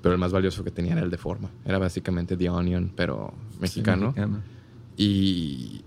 [0.00, 1.50] Pero el más valioso que tenía era el de forma.
[1.64, 4.14] Era básicamente The Onion, pero mexicano.
[4.96, 5.84] y,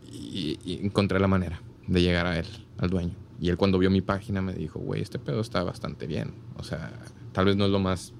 [0.65, 2.45] encontré la manera de llegar a él,
[2.77, 3.22] al dueño.
[3.44, 6.32] Y él cuando vio mi página me dijo, güey, este pedo está bastante bien.
[6.56, 6.94] O sea,
[7.34, 8.14] tal vez no es lo más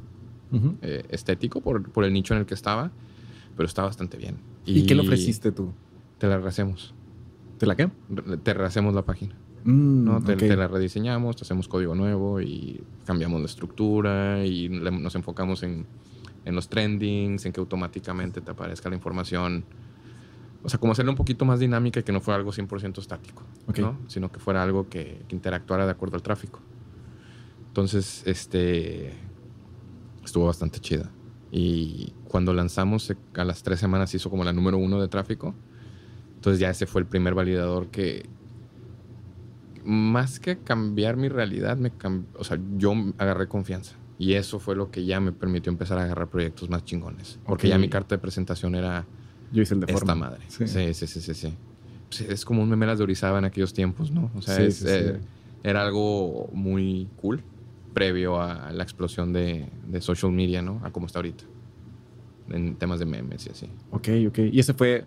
[0.82, 2.92] eh, estético por, por, el nicho en el que estaba,
[3.56, 4.36] pero está bastante bien.
[4.66, 5.72] ¿Y, qué le ofreciste tú?
[6.18, 6.94] Te la rehacemos.
[7.58, 7.90] ¿Te la qué?
[8.44, 9.34] Te rehacemos la página.
[9.64, 10.22] Mm, ¿no?
[10.22, 15.86] Te, la rediseñamos, te hacemos código nuevo y cambiamos la estructura y nos enfocamos en,
[16.44, 19.64] en los trendings, en que automáticamente te aparezca la información
[20.64, 23.44] o sea, como hacerlo un poquito más dinámica y que no fuera algo 100% estático,
[23.78, 24.00] ¿no?
[24.08, 26.62] Sino que fuera algo que, interactuara de acuerdo al tráfico.
[27.68, 29.14] Entonces, este,
[30.24, 31.12] estuvo bastante chida.
[31.52, 35.54] Y cuando lanzamos, a las tres semanas hizo como la número uno de tráfico.
[36.36, 38.26] Entonces ya ese fue el primer validador que,
[39.84, 41.92] más que cambiar mi realidad, me
[42.38, 43.96] o sea, yo agarré confianza.
[44.18, 47.40] Y eso fue lo que ya me permitió empezar a agarrar proyectos más chingones.
[47.46, 49.06] Porque ya mi carta de presentación era
[49.54, 50.42] yo hice el de Esta madre.
[50.50, 51.34] Sí, sí, sí, sí.
[52.10, 54.32] sí, es como un memelas de Orizaba en aquellos tiempos, ¿no?
[54.36, 55.20] O sea, eh,
[55.64, 57.42] era algo muy cool
[57.94, 60.82] previo a la explosión de, de, social media, ¿no?
[60.84, 61.44] A como está ahorita.
[62.50, 63.68] En temas de memes y así.
[63.92, 64.40] Ok, ok.
[64.52, 65.06] Y ese fue.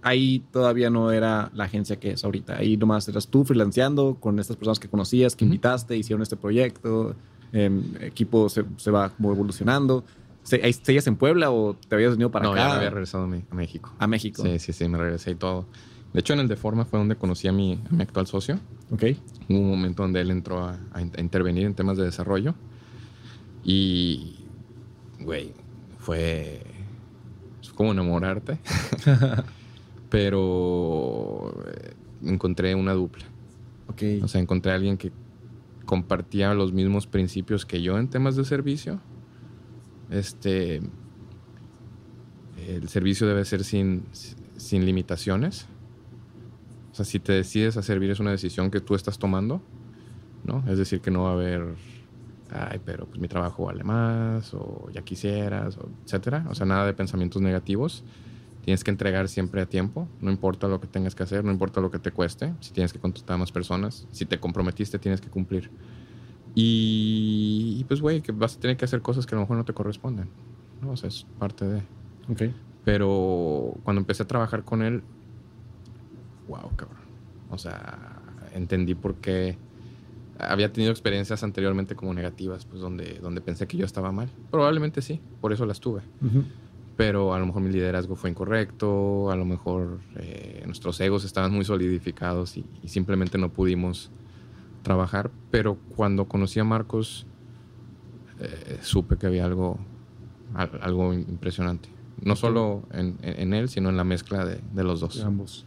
[0.00, 2.56] Ahí todavía no era la agencia que es ahorita.
[2.56, 7.16] Ahí nomás eras tú freelanceando con estas personas que conocías, que invitaste, hicieron este proyecto.
[7.52, 10.04] El equipo se, se va como evolucionando.
[10.48, 12.60] ¿Seguías en Puebla o te habías venido para acá?
[12.60, 13.92] No, ya había regresado a México.
[13.98, 14.42] ¿A México?
[14.42, 15.66] Sí, sí, sí, me regresé y todo.
[16.14, 18.58] De hecho, en el de Forma fue donde conocí a mi, mi actual socio.
[18.90, 19.04] Ok.
[19.50, 20.78] Hubo un momento donde él entró a,
[21.18, 22.54] intervenir en temas de desarrollo.
[23.62, 24.36] Y,
[25.20, 25.52] güey,
[25.98, 26.62] fue,
[27.62, 28.58] fue como enamorarte.
[30.08, 31.92] Pero eh,
[32.24, 33.26] encontré una dupla.
[33.88, 34.02] Ok.
[34.22, 35.12] O sea, encontré a alguien que
[35.84, 38.98] compartía los mismos principios que yo en temas de servicio
[40.10, 40.80] este,
[42.66, 44.04] el servicio debe ser sin,
[44.56, 45.66] sin limitaciones.
[46.92, 49.62] O sea, si te decides a servir es una decisión que tú estás tomando,
[50.44, 50.64] ¿no?
[50.68, 51.74] Es decir, que no va a haber,
[52.50, 56.44] ay, pero pues mi trabajo vale más, o ya quisieras, o etcétera.
[56.48, 58.04] O sea, nada de pensamientos negativos.
[58.64, 61.80] Tienes que entregar siempre a tiempo, no importa lo que tengas que hacer, no importa
[61.80, 62.52] lo que te cueste.
[62.60, 65.70] Si tienes que contactar a más personas, si te comprometiste, tienes que cumplir.
[66.60, 69.64] Y, pues, güey, que vas a tener que hacer cosas que a lo mejor no
[69.64, 70.28] te corresponden.
[70.82, 70.90] ¿no?
[70.90, 71.82] O sea, es parte de.
[72.28, 72.52] Ok.
[72.84, 75.02] Pero cuando empecé a trabajar con él,
[76.48, 76.98] wow, cabrón.
[77.50, 78.20] O sea,
[78.54, 79.56] entendí por qué
[80.38, 84.28] había tenido experiencias anteriormente como negativas, pues donde, donde pensé que yo estaba mal.
[84.50, 86.02] Probablemente sí, por eso las tuve.
[86.96, 91.52] Pero a lo mejor mi liderazgo fue incorrecto, a lo mejor eh, nuestros egos estaban
[91.52, 94.10] muy solidificados y, simplemente no pudimos
[94.82, 95.30] trabajar.
[95.50, 97.26] Pero cuando conocí a Marcos,
[98.40, 99.78] eh, supe que había algo,
[100.54, 101.88] algo impresionante.
[102.22, 105.22] No solo en, en, él, sino en la mezcla de, de los dos.
[105.24, 105.66] ambos.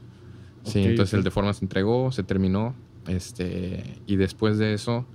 [0.64, 2.76] Sí, entonces el de forma se entregó, se terminó
[3.08, 5.06] este, y después de eso,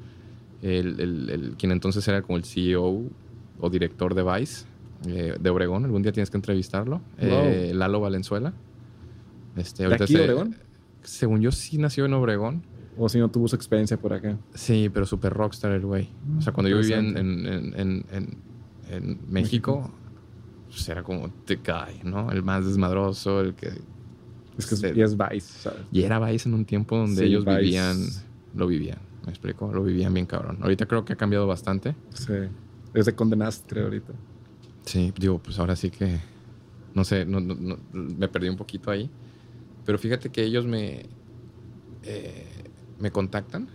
[0.62, 3.04] el, el, quien entonces era como el CEO
[3.60, 4.66] o director de Vice
[5.06, 8.52] eh, de Obregón, algún día tienes que entrevistarlo, eh, Lalo Valenzuela.
[9.56, 10.56] Este, ¿De aquí, Obregón?
[11.02, 12.62] Según yo, sí nació en Obregón.
[12.98, 14.38] O si no tuvo su experiencia por acá.
[14.54, 16.08] Sí, pero súper rockstar el güey.
[16.38, 18.38] O sea, cuando yo vivía en, en, en,
[18.88, 19.90] en México,
[20.68, 22.30] pues era como the guy, ¿no?
[22.30, 23.72] El más desmadroso, el que
[24.58, 25.80] es que y es Vice, ¿sabes?
[25.92, 27.98] Y era Vice en un tiempo donde ellos vivían,
[28.54, 30.58] lo vivían, me explico, lo vivían bien cabrón.
[30.62, 31.94] Ahorita creo que ha cambiado bastante.
[32.14, 32.32] Sí.
[32.94, 34.12] Es de Condenast, creo, ahorita.
[34.84, 36.18] Sí, digo, pues ahora sí que,
[36.94, 39.10] no sé, no, no, me perdí un poquito ahí.
[39.84, 41.06] Pero fíjate que ellos me,
[42.02, 42.55] eh,
[42.98, 43.68] me contactan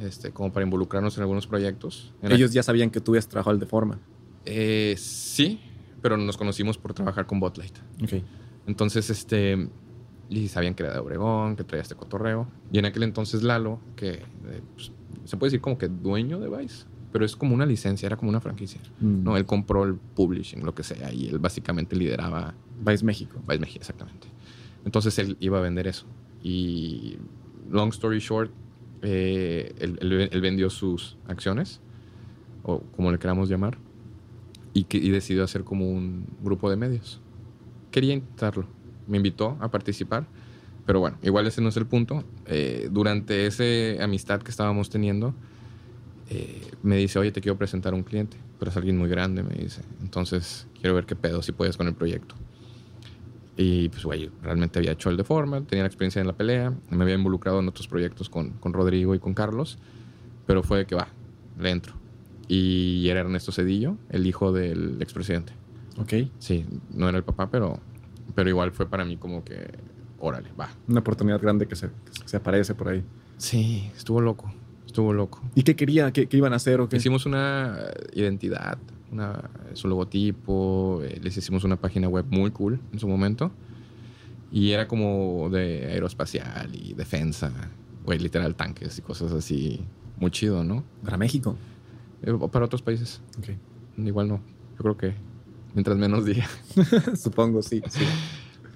[0.00, 2.12] este, como para involucrarnos en algunos proyectos.
[2.22, 4.00] ellos ya sabían que tú habías trabajado de forma.
[4.44, 5.60] Eh, sí,
[6.02, 7.76] pero nos conocimos por trabajar con Botlight.
[8.02, 8.22] Ok.
[8.66, 9.68] Entonces, este,
[10.28, 12.48] y sabían que era de Obregón, que traía este cotorreo.
[12.72, 14.92] Y en aquel entonces Lalo, que eh, pues,
[15.24, 18.30] se puede decir como que dueño de Vice, pero es como una licencia, era como
[18.30, 18.80] una franquicia.
[19.00, 19.22] Mm.
[19.22, 19.36] ¿no?
[19.36, 22.54] Él compró el publishing, lo que sea, y él básicamente lideraba...
[22.84, 23.40] Vice México.
[23.46, 24.26] Vice México, exactamente.
[24.84, 26.06] Entonces él iba a vender eso.
[26.42, 27.16] Y
[27.70, 28.50] long story short,
[29.02, 31.80] eh, él, vendió sus acciones,
[32.62, 33.78] o como le queramos llamar,
[34.72, 37.20] y, decidió hacer como un grupo de medios.
[37.90, 38.66] Quería intentarlo
[39.06, 40.26] me invitó a participar.
[40.86, 42.24] Pero bueno, igual ese no es el punto.
[42.46, 45.34] Eh, durante esa amistad que estábamos teniendo,
[46.30, 49.42] eh, me dice, oye, te quiero presentar a un cliente, pero es alguien muy grande,
[49.42, 49.80] me dice.
[50.02, 52.34] Entonces, quiero ver qué pedo, si puedes con el proyecto.
[53.56, 56.72] Y pues, güey, realmente había hecho el de forma, tenía la experiencia en la pelea,
[56.90, 59.78] me había involucrado en otros proyectos con, con Rodrigo y con Carlos,
[60.46, 61.08] pero fue de que va,
[61.58, 61.94] le entro.
[62.48, 65.52] Y era Ernesto Cedillo, el hijo del expresidente.
[65.98, 66.28] Ok.
[66.38, 67.80] Sí, no era el papá, pero
[68.34, 69.70] pero igual fue para mí como que,
[70.18, 70.68] órale, va.
[70.88, 71.90] Una oportunidad grande que se,
[72.24, 73.04] se aparece por ahí.
[73.36, 74.52] Sí, estuvo loco.
[74.86, 75.42] Estuvo loco.
[75.54, 76.12] ¿Y qué quería?
[76.12, 76.80] ¿Qué, qué iban a hacer?
[76.80, 76.96] ¿o qué?
[76.96, 77.78] Hicimos una
[78.12, 78.78] identidad,
[79.14, 83.50] una, su logotipo, eh, les hicimos una página web muy cool en su momento.
[84.52, 87.50] Y era como de aeroespacial y defensa,
[88.04, 89.84] güey, literal tanques y cosas así.
[90.18, 90.84] Muy chido, ¿no?
[91.02, 91.56] ¿Para México?
[92.22, 93.20] Eh, para otros países.
[93.38, 93.50] Ok.
[93.96, 94.40] Igual no.
[94.76, 95.14] Yo creo que
[95.74, 96.48] mientras menos diga.
[97.16, 98.04] Supongo, sí, sí.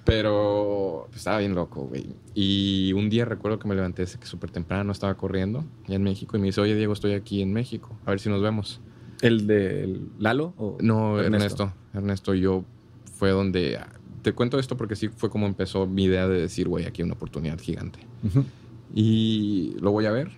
[0.05, 2.07] Pero pues, estaba bien loco, güey.
[2.33, 6.39] Y un día recuerdo que me levanté súper temprano, estaba corriendo ya en México y
[6.39, 8.81] me dice, oye Diego, estoy aquí en México, a ver si nos vemos.
[9.21, 10.53] ¿El de Lalo?
[10.57, 11.73] O no, Ernesto.
[11.93, 12.33] Ernesto.
[12.33, 12.63] yo
[13.17, 13.79] fue donde...
[14.21, 17.05] Te cuento esto porque sí fue como empezó mi idea de decir, güey, aquí hay
[17.05, 17.99] una oportunidad gigante.
[18.93, 20.31] Y lo voy a ver.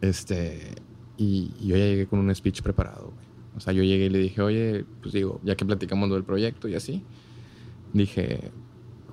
[0.00, 0.74] Este...
[1.16, 3.24] Y, y yo ya llegué con un speech preparado, güey.
[3.56, 6.68] O sea, yo llegué y le dije, oye, pues digo, ya que platicamos del proyecto
[6.68, 7.02] y así,
[7.92, 8.50] dije,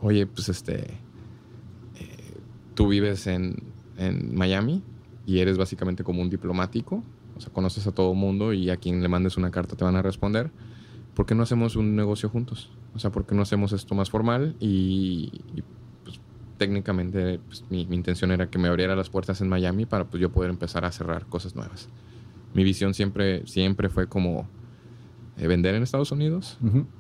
[0.01, 2.33] oye, pues este, eh,
[2.73, 3.55] tú vives en,
[3.97, 4.81] en, Miami
[5.27, 7.03] y eres básicamente como un diplomático,
[7.41, 9.95] o sea, conoces a todo mundo y a quien le mandes una carta te van
[9.95, 10.51] a responder.
[11.15, 12.69] ¿Por qué no hacemos un negocio juntos?
[12.95, 14.55] O sea, ¿por qué no hacemos esto más formal?
[14.59, 15.31] Y,
[16.03, 16.19] pues,
[16.57, 20.21] técnicamente pues, mi, mi, intención era que me abriera las puertas en Miami para pues,
[20.21, 21.89] yo poder empezar a cerrar cosas nuevas
[22.53, 24.47] mi visión siempre, siempre fue como
[25.37, 26.57] eh, vender en Estados Unidos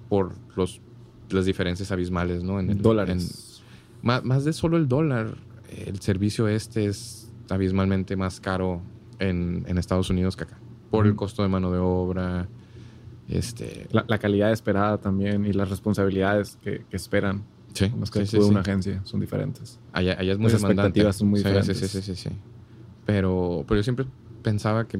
[0.09, 0.81] por los,
[1.29, 2.59] las diferencias abismales, ¿no?
[2.59, 3.61] En el, Dólares.
[4.01, 5.35] más, más, de solo el dólar.
[5.69, 8.81] El servicio este es abismalmente más caro
[9.21, 10.57] en, en Estados Unidos que acá.
[10.89, 12.47] Por el costo de mano de obra.
[13.29, 13.87] Este...
[13.91, 17.43] La, calidad esperada también y las responsabilidades que, que esperan.
[17.73, 19.79] Sí, las que sí, una agencia son diferentes.
[19.93, 21.77] Allá, allá es muy Las expectativas son muy diferentes.
[21.77, 22.29] Sí, sí, sí, sí.
[23.05, 24.05] Pero, pero yo siempre
[24.43, 24.99] pensaba que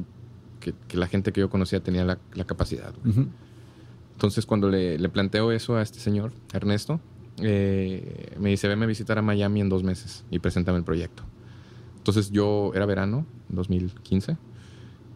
[0.62, 2.94] que, la gente que yo conocía tenía la, capacidad.
[4.12, 7.00] Entonces, cuando le, le, planteo eso a este señor, Ernesto,
[7.38, 11.24] eh, me dice, venme a visitar a Miami en dos meses y preséntame el proyecto.
[12.02, 14.36] Entonces, yo era verano, 2015,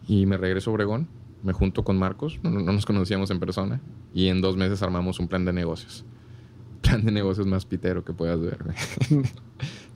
[0.07, 1.09] y me regreso a Obregón,
[1.43, 3.81] me junto con Marcos, no, nos conocíamos en persona,
[4.13, 6.05] y en dos meses armamos un plan de negocios.
[6.81, 8.59] Plan de negocios más pitero que puedas ver.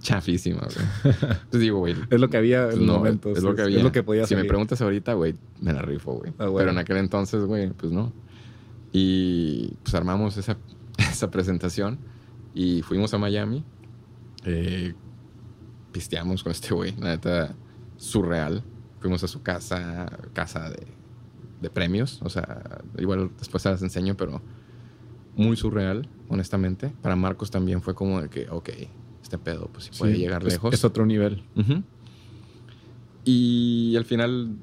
[0.01, 1.13] chafísima, güey.
[1.13, 1.95] Entonces digo, güey.
[2.09, 3.37] Es lo que había en no, momentos.
[3.37, 3.77] Es lo que había.
[3.77, 6.33] Es lo que podía Si me preguntas ahorita, güey, me la rifo, güey.
[6.39, 8.11] Ah, Pero en aquel entonces, güey, pues no.
[8.91, 10.57] Y pues armamos esa,
[10.97, 11.99] esa presentación
[12.53, 13.63] y fuimos a Miami.
[14.43, 14.93] Eh,
[15.91, 16.95] pisteamos con este güey.
[16.97, 17.55] La neta,
[17.97, 18.63] surreal.
[18.99, 20.87] Fuimos a su casa, casa de,
[21.61, 22.19] de premios.
[22.23, 24.41] O sea, igual después se las enseño, pero
[25.35, 26.91] muy surreal, honestamente.
[27.01, 28.69] Para Marcos también fue como de que, ok,
[29.21, 30.73] este pedo, pues si puede llegar lejos.
[30.73, 31.43] Es otro nivel.
[33.23, 34.55] Y al final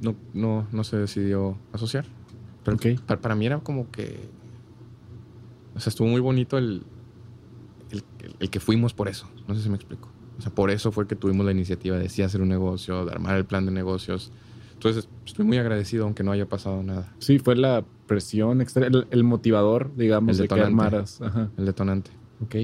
[0.00, 2.06] no, no, no, se decidió asociar.
[2.64, 4.28] Pero para, para, mí era como que.
[5.74, 6.84] O sea, estuvo muy bonito el,
[7.90, 8.04] el,
[8.38, 9.28] el, que fuimos por eso.
[9.48, 10.08] No sé si me explico.
[10.38, 13.12] O sea, por eso fue que tuvimos la iniciativa de sí hacer un negocio, de
[13.12, 14.32] armar el plan de negocios.
[14.72, 17.12] Entonces, estoy muy agradecido, aunque no haya pasado nada.
[17.18, 22.10] Sí, fue la presión extra, el, motivador, digamos, el detonante, de que El detonante.
[22.42, 22.54] Ok.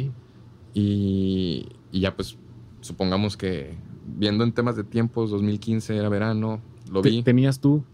[0.75, 2.37] Y, y, ya, pues,
[2.81, 3.75] supongamos que
[4.19, 6.61] viendo en temas de tiempos, 2015 era verano,
[6.91, 7.23] lo vi.
[7.23, 7.85] ¿Tenías tú?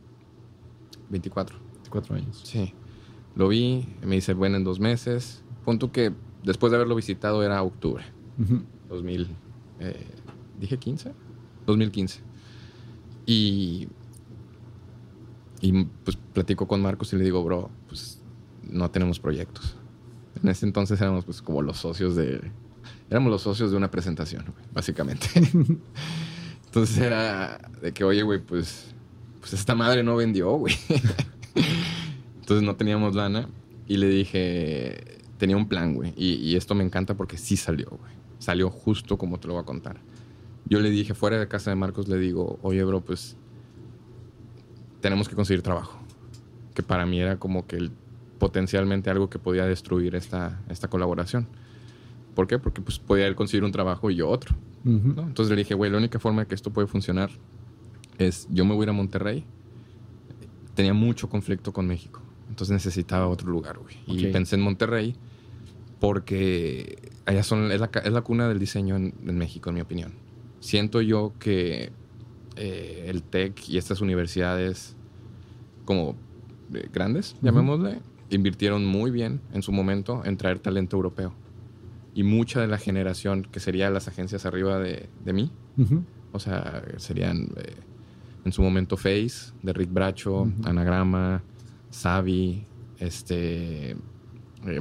[1.11, 1.57] 24.
[1.77, 2.41] 24 años.
[2.45, 2.73] Sí.
[3.35, 5.43] Lo vi, me dice, bueno, en dos meses.
[5.65, 6.13] Punto que
[6.43, 8.05] después de haberlo visitado era octubre.
[8.89, 9.29] 2000.
[9.81, 10.07] Eh,
[10.59, 11.13] ¿Dije 15?
[11.67, 12.21] 2015.
[13.27, 13.89] Y
[15.61, 18.21] y pues platico con Marcos y le digo, bro, pues
[18.63, 19.77] no tenemos proyectos.
[20.43, 22.41] En ese entonces éramos pues como los socios de...
[23.11, 25.29] Éramos los socios de una presentación, básicamente.
[26.67, 28.95] entonces era de que, oye, güey, pues,
[29.41, 30.77] pues esta madre no vendió, güey.
[32.41, 33.49] entonces no teníamos lana
[33.87, 36.13] y le dije, tenía un plan, güey.
[36.17, 38.16] Y, y esto me encanta porque sí salió, güey.
[38.47, 39.97] Salió justo como te lo voy a contar.
[40.67, 43.37] Yo le dije, fuera de casa de Marcos, le digo, oye, bro, pues
[45.01, 45.99] tenemos que conseguir trabajo.
[46.73, 47.91] Que para mí era como que
[48.39, 51.49] potencialmente algo que podía destruir esta, esta colaboración.
[52.37, 52.61] ¿Por qué?
[52.61, 54.55] Porque pues podía él conseguir un trabajo y yo otro.
[54.85, 57.31] Entonces le dije, güey, la única forma de que esto puede funcionar
[58.19, 59.45] es yo me voy a ir a Monterrey.
[60.77, 62.23] Tenía mucho conflicto con México.
[62.49, 63.97] Entonces necesitaba otro lugar, güey.
[64.07, 65.17] Y pensé en Monterrey
[66.01, 69.81] porque allá son, es, la, es la cuna del diseño en, en México, en mi
[69.81, 70.13] opinión.
[70.61, 71.93] Siento yo que
[72.57, 74.97] eh, el TEC y estas universidades
[75.85, 76.17] como
[76.75, 81.35] eh, grandes, llamémosle, invirtieron muy bien en su momento en traer talento europeo.
[82.15, 85.51] Y mucha de la generación que serían las agencias arriba de, mí,
[86.33, 87.75] o sea, serían eh,
[88.47, 91.43] en su momento Face, de Rick Bracho, Anagrama,
[91.91, 92.65] Savi,
[92.99, 93.97] este,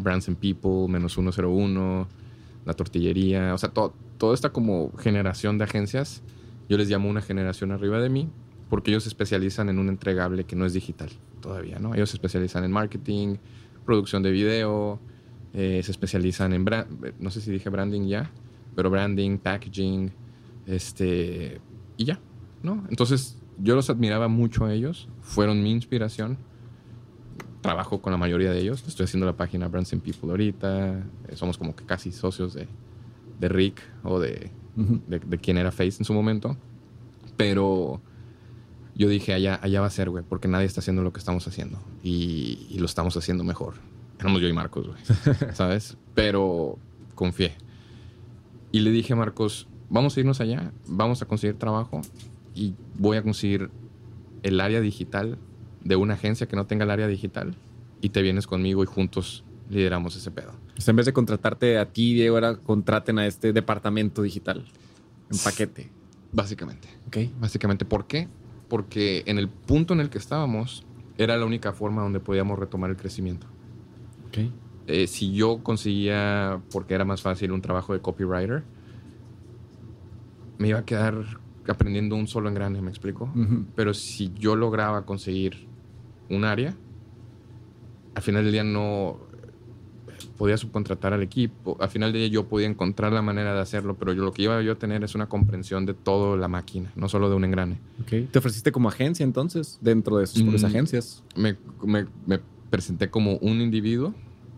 [0.02, 2.08] Brands and People, menos 101,
[2.66, 6.24] La Tortillería, o sea, toda esta como generación de agencias
[6.68, 8.30] yo les llamo una generación arriba de mí
[8.70, 11.10] porque ellos se especializan en un entregable que no es digital
[11.40, 11.94] todavía, ¿no?
[11.94, 13.38] Ellos se especializan en marketing,
[13.86, 15.00] producción de video,
[15.54, 16.66] eh, se especializan en,
[17.20, 18.32] no sé si dije branding ya,
[18.76, 20.12] pero branding, packaging,
[20.66, 21.62] este,
[21.98, 22.20] y ya,
[22.64, 22.84] ¿no?
[22.90, 26.38] Entonces yo los admiraba mucho a ellos, fueron mi inspiración.
[27.66, 31.36] Trabajo con la mayoría de ellos, estoy haciendo la página Brands and People ahorita, eh,
[31.36, 32.68] somos como que casi socios de,
[33.40, 36.58] de Rick o de de, quién era Face en su momento.
[37.38, 38.02] Pero
[38.96, 41.48] yo dije, allá, allá va a ser, güey, porque nadie está haciendo lo que estamos
[41.48, 41.80] haciendo.
[42.04, 43.76] Y, lo estamos haciendo mejor.
[44.20, 45.00] Éramos yo y Marcos, güey.
[45.54, 45.98] ¿Sabes?
[46.14, 46.78] Pero
[47.16, 47.56] confié.
[48.72, 52.02] Y le dije a Marcos, vamos a irnos allá, vamos a conseguir trabajo
[52.54, 53.70] y voy a conseguir
[54.44, 55.38] el área digital
[55.86, 57.56] de una agencia que no tenga el área digital
[58.02, 60.52] y te vienes conmigo y juntos lideramos ese pedo.
[60.86, 64.66] en vez de contratarte a ti, Diego, ahora contraten a este departamento digital
[65.32, 65.90] en paquete.
[66.34, 66.88] Básicamente.
[67.08, 67.18] Ok.
[67.40, 67.86] Básicamente.
[67.86, 68.28] ¿Por qué?
[68.68, 70.86] Porque en el punto en el que estábamos
[71.18, 73.48] era la única forma donde podíamos retomar el crecimiento.
[74.28, 74.52] Ok.
[74.88, 78.64] Eh, si yo conseguía, porque era más fácil, un trabajo de copywriter,
[80.58, 83.32] me iba a quedar aprendiendo un solo engrane, ¿me explico?
[83.76, 85.68] Pero si yo lograba conseguir
[86.30, 86.76] un área,
[88.16, 89.20] al final del día no
[90.38, 91.78] podía subcontratar al equipo.
[91.80, 94.44] Al final de día yo podía encontrar la manera de hacerlo, pero yo lo que
[94.44, 97.46] iba yo a tener es una comprensión de toda la máquina, no solo de un
[97.46, 97.80] engrane.
[98.04, 98.28] Okay.
[98.32, 101.24] ¿Te ofreciste como agencia entonces dentro de sus mm, agencias?
[101.36, 101.58] Me,
[102.70, 104.14] presenté como un individuo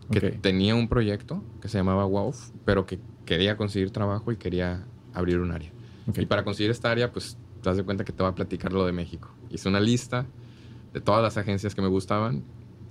[0.09, 2.33] que tenía un proyecto que se llamaba WOW,
[2.65, 5.71] pero que quería conseguir trabajo y quería abrir un área.
[6.15, 8.71] Y para conseguir esta área, pues te das de cuenta que te va a platicar
[8.71, 9.29] lo de México.
[9.49, 10.25] Hice una lista
[10.97, 12.43] de todas las agencias que me gustaban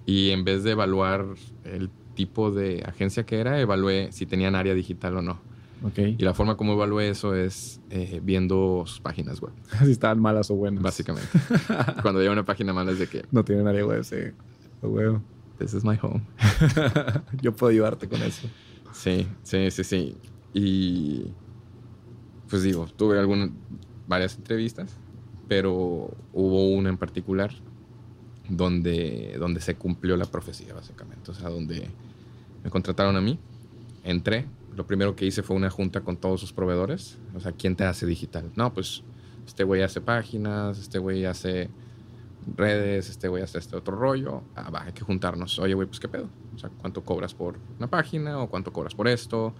[0.06, 1.26] y en vez de evaluar
[1.64, 5.40] el tipo de agencia que era, evalué si tenían área digital o no.
[5.82, 6.16] Okay.
[6.18, 9.52] Y la forma como evalué eso es eh, viendo sus páginas web.
[9.84, 10.82] si estaban malas o buenas.
[10.82, 11.28] Básicamente.
[12.02, 13.24] Cuando hay una página mala es de que...
[13.30, 14.16] No tienen área web, sí.
[14.82, 15.20] O
[15.58, 16.22] This is my home.
[17.42, 18.48] Yo puedo ayudarte con eso.
[18.92, 20.16] Sí, sí, sí, sí.
[20.54, 21.32] Y
[22.48, 23.50] pues digo, tuve algunas,
[24.06, 24.96] varias entrevistas,
[25.48, 27.52] pero hubo una en particular
[28.48, 31.30] donde, donde se cumplió la profecía, básicamente.
[31.30, 31.88] O sea, donde
[32.62, 33.38] me contrataron a mí,
[34.04, 37.18] entré, lo primero que hice fue una junta con todos sus proveedores.
[37.34, 38.50] O sea, ¿quién te hace digital?
[38.56, 39.02] No, pues
[39.46, 41.70] este güey hace páginas, este güey hace
[42.56, 44.42] redes, este güey hace este otro rollo.
[44.54, 45.58] Ah, va, hay que juntarnos.
[45.58, 46.28] Oye, güey, pues qué pedo.
[46.54, 49.54] O sea, ¿cuánto cobras por una página o cuánto cobras por esto?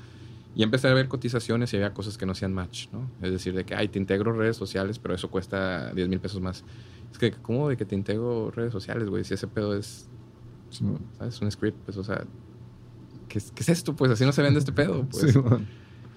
[0.55, 3.11] Y empecé a ver cotizaciones y había cosas que no hacían match, ¿no?
[3.20, 6.41] Es decir, de que, ay, te integro redes sociales, pero eso cuesta 10 mil pesos
[6.41, 6.64] más.
[7.12, 9.24] Es que, ¿cómo de que te integro redes sociales, güey?
[9.24, 10.09] Si ese pedo es,
[11.18, 11.40] ¿sabes?
[11.40, 12.24] Un script, pues, o sea,
[13.28, 13.96] ¿qué, es esto?
[13.96, 15.38] Pues así no se vende este pedo, pues.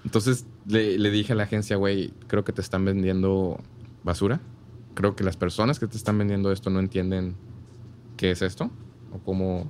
[0.03, 3.59] Entonces le, le, dije a la agencia, güey, creo que te están vendiendo
[4.03, 4.39] basura.
[4.95, 7.35] Creo que las personas que te están vendiendo esto no entienden
[8.17, 8.71] qué es esto
[9.11, 9.69] o cómo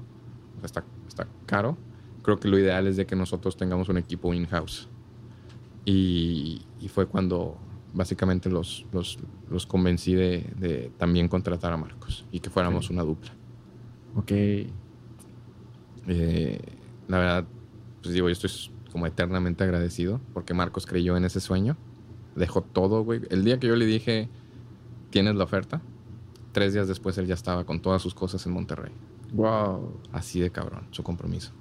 [0.63, 1.77] está, está caro
[2.21, 4.87] creo que lo ideal es de que nosotros tengamos un equipo in-house.
[5.85, 7.57] Y, fue cuando
[7.93, 9.17] básicamente los, los,
[9.67, 13.31] convencí de, también contratar a Marcos y que fuéramos una dupla.
[14.15, 14.31] Ok.
[16.07, 16.59] Eh,
[17.07, 17.45] la verdad,
[18.01, 18.51] pues digo, yo estoy
[18.91, 21.77] como eternamente agradecido porque Marcos creyó en ese sueño.
[22.35, 23.21] Dejó todo, güey.
[23.29, 24.29] El día que yo le dije,
[25.09, 25.81] tienes la oferta,
[26.51, 28.93] tres días después él ya estaba con todas sus cosas en Monterrey.
[29.33, 29.99] Wow.
[30.11, 31.53] Así de cabrón, su compromiso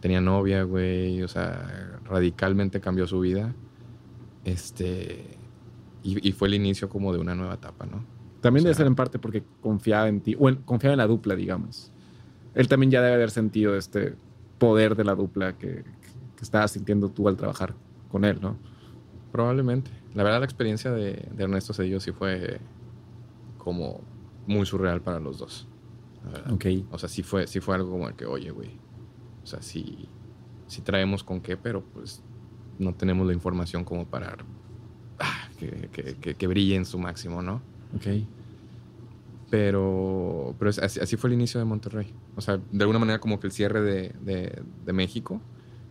[0.00, 3.54] tenía novia, güey, o sea, radicalmente cambió su vida.
[4.44, 5.36] Este,
[6.02, 8.04] y, fue el inicio como de una nueva etapa, ¿no?
[8.40, 11.92] También debe ser en parte porque confiaba en ti, o confiaba en la dupla, digamos.
[12.54, 14.14] Él también ya debe haber sentido este
[14.58, 15.84] poder de la dupla que,
[16.36, 17.74] que estabas sintiendo tú al trabajar
[18.10, 18.56] con él, ¿no?
[19.30, 19.90] Probablemente.
[20.14, 22.60] La verdad, la experiencia de, de Ernesto Cedillo sí fue
[23.58, 24.00] como
[24.46, 25.68] muy surreal para los dos.
[26.50, 26.66] Ok.
[26.90, 28.70] O sea, sí fue, sí fue algo como el que, oye, güey,
[29.42, 30.08] o sea, sí,
[30.84, 32.22] traemos con qué, pero pues
[32.80, 34.36] no tenemos la información como para
[35.18, 37.62] ah, que, brille en su máximo, ¿no?
[37.94, 38.24] Ok.
[39.50, 42.12] Pero, pero así, fue el inicio de Monterrey.
[42.36, 45.40] O sea, de alguna manera como que el cierre de, México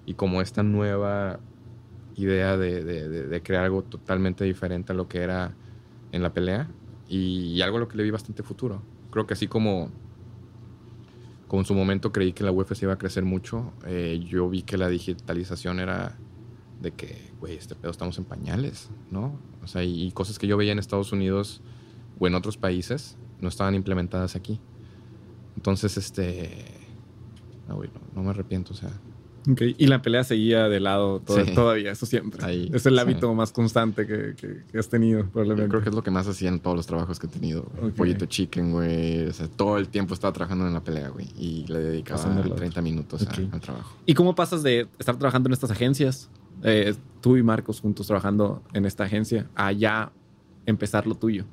[0.06, 1.40] y como esta nueva
[2.16, 5.54] idea de, crear algo totalmente diferente a lo que era
[6.12, 6.68] en la pelea
[7.08, 8.82] y, y algo a lo que le vi bastante futuro.
[9.12, 9.92] Creo que así como
[11.50, 14.62] como en su momento creí que la UFC iba a crecer mucho, eh, yo vi
[14.62, 16.16] que la digitalización era
[16.82, 19.40] de que, güey, este pedo estamos en pañales, ¿no?
[19.64, 21.62] O sea, y, cosas que yo veía en Estados Unidos
[22.20, 24.60] o en otros países no estaban implementadas aquí.
[25.56, 26.66] Entonces, este...
[27.68, 28.90] No, güey, no me arrepiento, o sea,
[29.78, 32.70] y la pelea seguía de lado todavía, eso siempre.
[32.74, 35.70] es el hábito más constante que, has tenido, probablemente.
[35.70, 37.64] creo que es lo que más hacía en todos los trabajos que he tenido.
[37.96, 39.28] Pollito chicken, güey.
[39.28, 41.28] O sea, todo el tiempo estaba trabajando en la pelea, güey.
[41.38, 43.96] Y le dedicaba 30 minutos al trabajo.
[44.06, 46.30] ¿Y cómo pasas de estar trabajando en estas agencias,
[46.64, 50.12] eh, tú y Marcos juntos trabajando en esta agencia, a ya
[50.66, 51.46] empezar lo tuyo?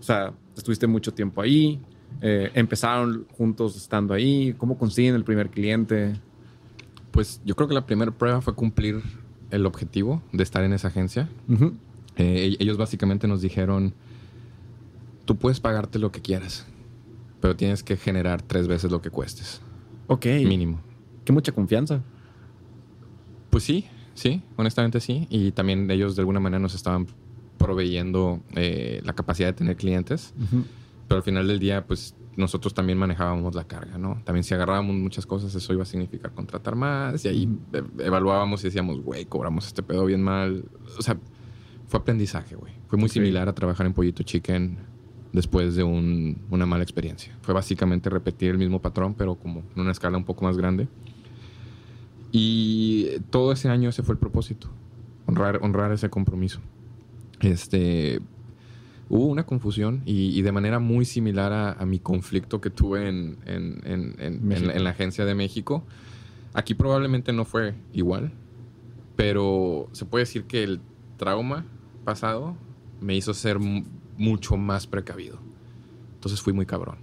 [0.00, 1.80] O sea, estuviste mucho tiempo ahí,
[2.20, 4.54] eh, empezaron juntos estando ahí?
[4.56, 6.14] ¿Cómo consiguen el primer cliente?
[7.10, 9.02] Pues yo creo que la primera prueba fue cumplir
[9.50, 11.28] el objetivo de estar en esa agencia.
[12.16, 13.94] Eh, ellos básicamente nos dijeron,
[15.24, 16.66] tú puedes pagarte lo que quieras,
[17.40, 19.60] pero tienes que generar tres veces lo que cuestes.
[20.06, 20.26] Ok.
[20.26, 20.80] Mínimo.
[21.24, 22.02] Qué mucha confianza.
[23.54, 25.28] Pues sí, sí, honestamente sí.
[25.30, 27.06] Y también ellos de alguna manera nos estaban
[27.56, 30.34] proveyendo eh, la capacidad de tener clientes.
[31.06, 34.20] Pero al final del día, pues nosotros también manejábamos la carga, ¿no?
[34.24, 37.24] También si agarrábamos muchas cosas, eso iba a significar contratar más.
[37.24, 40.64] Y ahí e-, evaluábamos y decíamos, güey, cobramos este pedo bien mal.
[40.98, 41.16] O sea,
[41.86, 42.72] fue aprendizaje, güey.
[42.88, 44.78] Fue muy similar a trabajar en Pollito Chicken
[45.32, 47.38] después de una mala experiencia.
[47.42, 50.88] Fue básicamente repetir el mismo patrón, pero como en una escala un poco más grande.
[52.36, 54.68] Y todo ese año ese fue el propósito.
[55.26, 56.58] Honrar, honrar ese compromiso.
[57.38, 58.20] Este,
[59.08, 64.84] hubo una confusión y, de manera muy similar a, mi conflicto que tuve en, en,
[64.84, 65.84] la agencia de México.
[66.54, 68.32] Aquí probablemente no fue igual,
[69.14, 70.80] pero se puede decir que el
[71.16, 71.64] trauma
[72.04, 72.56] pasado
[73.00, 75.38] me hizo ser mucho más precavido.
[76.14, 76.98] Entonces fui muy cabrón,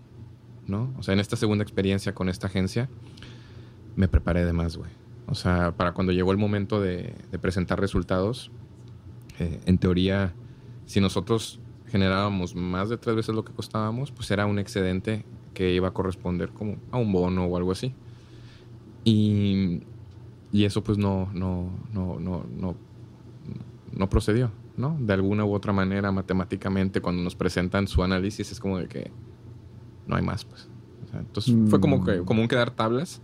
[0.68, 0.94] ¿no?
[1.00, 2.90] O sea, en esta segunda experiencia con esta agencia
[3.96, 5.01] me preparé de más, güey.
[5.28, 8.52] O sea, para cuando llegó el momento de, presentar resultados,
[9.40, 10.34] eh, en teoría,
[10.86, 15.74] si nosotros generábamos más de tres veces lo que costábamos, pues era un excedente que
[15.74, 17.94] iba a corresponder como a un bono o algo así.
[19.04, 19.82] Y,
[20.52, 22.76] y eso pues no, no, no, no, no,
[23.92, 24.98] no procedió, ¿no?
[25.00, 29.12] De alguna u otra manera, matemáticamente, cuando nos presentan su análisis, es como de que
[30.08, 30.68] no hay más, pues.
[31.14, 32.26] entonces fue como, que, mm.
[32.26, 33.22] como un quedar tablas,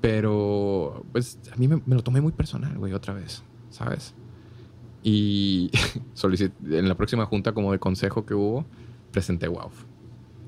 [0.00, 4.14] pero pues a mí me, me lo tomé muy personal, güey, otra vez, ¿sabes?
[5.02, 5.70] Y
[6.14, 8.64] solicité, en la próxima junta como de consejo que hubo,
[9.12, 9.70] presenté WOW.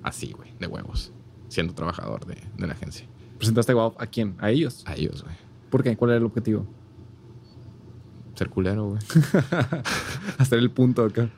[0.03, 1.13] Así, güey, de huevos,
[1.49, 3.07] siendo trabajador de, de la agencia.
[3.39, 4.37] ¿Presentaste WOW a quién?
[4.39, 4.85] ¿A ellos?
[4.87, 5.35] A ellos, güey.
[5.71, 5.97] ¿Por qué?
[5.97, 6.67] ¿Cuál era el objetivo?
[8.35, 9.03] Ser culero, güey.
[10.39, 11.29] hasta el punto acá.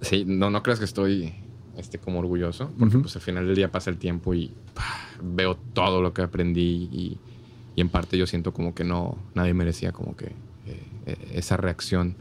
[0.00, 1.34] Sí, no, no creas que estoy
[1.76, 4.52] este, como orgulloso, porque pues al final del día pasa el tiempo y
[5.24, 7.18] veo todo lo que aprendí y,
[7.76, 10.32] y, en parte yo siento como que no, nadie merecía como que
[11.06, 12.16] eh, esa reacción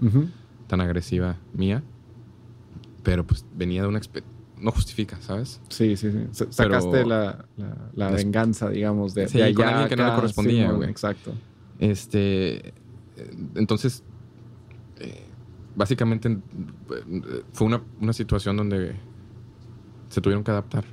[0.67, 1.83] tan agresiva mía,
[3.03, 3.99] pero pues venía de una
[4.63, 5.59] no justifica, ¿sabes?
[5.69, 6.45] Sí, sí, sí.
[6.49, 7.45] Sacaste la,
[7.93, 10.89] la, venganza, digamos, de, sí, de con alguien que no le correspondía, güey.
[10.89, 11.33] exacto.
[11.79, 12.73] Este,
[13.55, 14.03] entonces,
[14.99, 15.25] eh,
[15.75, 16.37] básicamente
[17.51, 18.95] fue una, una, situación donde
[20.09, 20.85] se tuvieron que adaptar,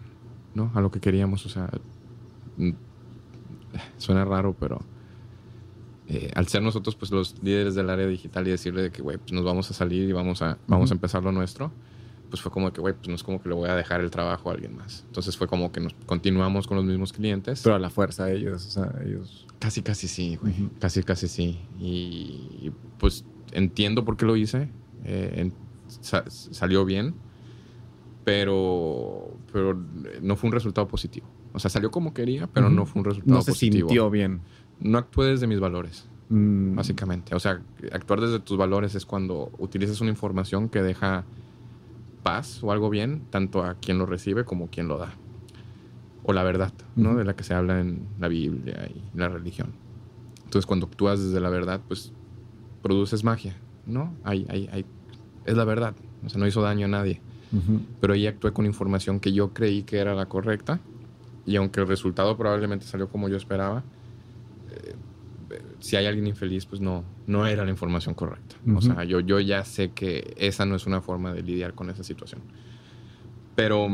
[0.55, 0.73] ¿no?
[0.75, 1.71] A lo que queríamos, o sea,
[3.99, 4.81] suena raro, pero
[6.13, 9.17] eh, al ser nosotros, pues, los líderes del área digital y decirle de que, güey,
[9.19, 11.71] pues nos vamos a salir y vamos a, vamos a empezar lo nuestro,
[12.29, 14.11] pues fue como que, güey, pues no es como que le voy a dejar el
[14.11, 15.05] trabajo a alguien más.
[15.07, 17.61] Entonces fue como que nos continuamos con los mismos clientes.
[17.63, 19.47] Pero a la fuerza ellos, o sea, ellos...
[19.61, 20.55] Casi, casi sí, güey.
[20.81, 21.61] Casi, casi sí.
[21.79, 24.69] Y, pues entiendo por qué lo hice.
[25.05, 25.53] Eh,
[25.89, 27.15] salió bien.
[28.25, 29.81] Pero, pero
[30.23, 31.29] no fue un resultado positivo.
[31.53, 33.75] O sea, salió como quería, pero no fue un resultado positivo.
[33.75, 34.41] No se sintió bien.
[34.81, 36.75] No actué desde mis valores, mm.
[36.75, 37.35] básicamente.
[37.35, 37.61] O sea,
[37.93, 41.25] actuar desde tus valores es cuando utilizas una información que deja
[42.23, 45.13] paz o algo bien, tanto a quien lo recibe como quien lo da.
[46.23, 47.17] O la verdad, ¿no?
[47.17, 49.73] De la que se habla en la Biblia y la religión.
[50.45, 52.13] Entonces, cuando actúas desde la verdad, pues
[52.83, 54.15] produces magia, ¿no?
[54.25, 54.85] Hay, hay, hay,
[55.45, 55.95] es la verdad.
[56.25, 57.21] O sea, no hizo daño a nadie.
[58.01, 60.79] Pero ahí actué con información que yo creí que era la correcta.
[61.47, 63.83] Y aunque el resultado probablemente salió como yo esperaba,
[65.81, 68.57] si hay alguien infeliz, pues no, no era la información correcta.
[68.75, 71.91] O sea, yo, yo ya sé que esa no es una forma de lidiar con
[71.91, 72.43] esa situación.
[73.57, 73.89] Pero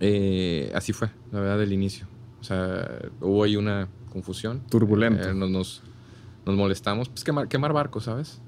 [0.00, 2.06] eh, así fue, la verdad, del inicio.
[2.40, 2.86] O sea,
[3.20, 4.62] hubo ahí una confusión.
[4.68, 5.30] Turbulento.
[5.30, 5.82] Eh, nos, nos,
[6.56, 7.08] molestamos.
[7.08, 8.40] Pues quemar, quemar barcos, ¿sabes?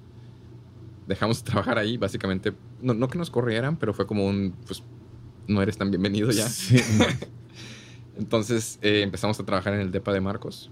[1.09, 2.53] Dejamos de trabajar ahí, básicamente.
[2.83, 4.83] No, no, que nos corrieran, pero fue como un, pues,
[5.49, 6.47] no eres tan bienvenido ya.
[8.17, 10.71] Entonces eh, empezamos a trabajar en el DEPA de Marcos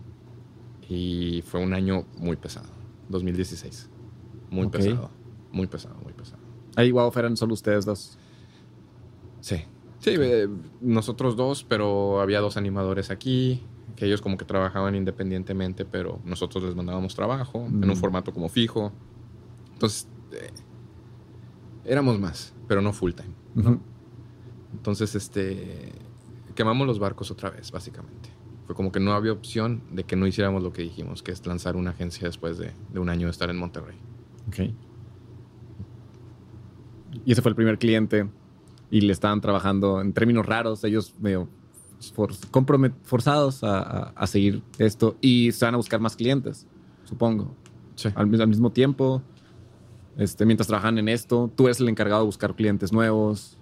[0.89, 2.68] y fue un año muy pesado,
[3.09, 3.91] 2016.
[4.51, 5.11] Muy pesado,
[5.53, 6.43] muy pesado, muy pesado.
[6.76, 8.18] Ahí, wow, eran solo ustedes dos.
[9.41, 9.57] Sí,
[9.99, 10.49] sí, eh,
[10.80, 13.62] nosotros dos, pero había dos animadores aquí,
[13.97, 17.97] que ellos como que trabajaban independientemente, pero nosotros les mandábamos trabajo en un mm.
[17.97, 18.93] formato como fijo.
[19.74, 20.51] Entonces, eh,
[21.84, 23.78] éramos más, pero no full time.
[24.72, 25.93] Entonces, este,
[26.59, 28.31] quemamos los barcos otra vez, básicamente.
[28.67, 31.47] Fue como que no había opción de que no hiciéramos lo que dijimos, que es
[31.47, 33.97] lanzar una agencia después de, un año de estar en Monterrey.
[34.49, 34.75] Ok.
[37.25, 38.29] Y ese fue el primer cliente
[38.91, 41.49] y le estaban trabajando en términos raros, ellos medio
[43.05, 46.67] forzados a, seguir esto y se van a buscar más clientes,
[47.05, 47.55] supongo.
[47.95, 48.09] Sí.
[48.17, 49.23] Al, mismo tiempo,
[50.17, 53.57] este, mientras trabajan en esto, tú eres el encargado de buscar clientes nuevos.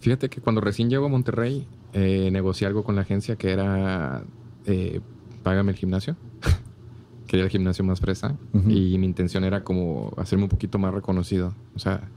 [0.00, 4.22] Fíjate que cuando recién llego a Monterrey, eh, negocié algo con la agencia que era
[4.66, 5.00] eh,
[5.42, 6.16] págame el gimnasio.
[7.26, 8.36] Quería el gimnasio más fresa
[8.66, 11.54] y mi intención era como hacerme un poquito más reconocido.
[11.76, 12.08] O sea,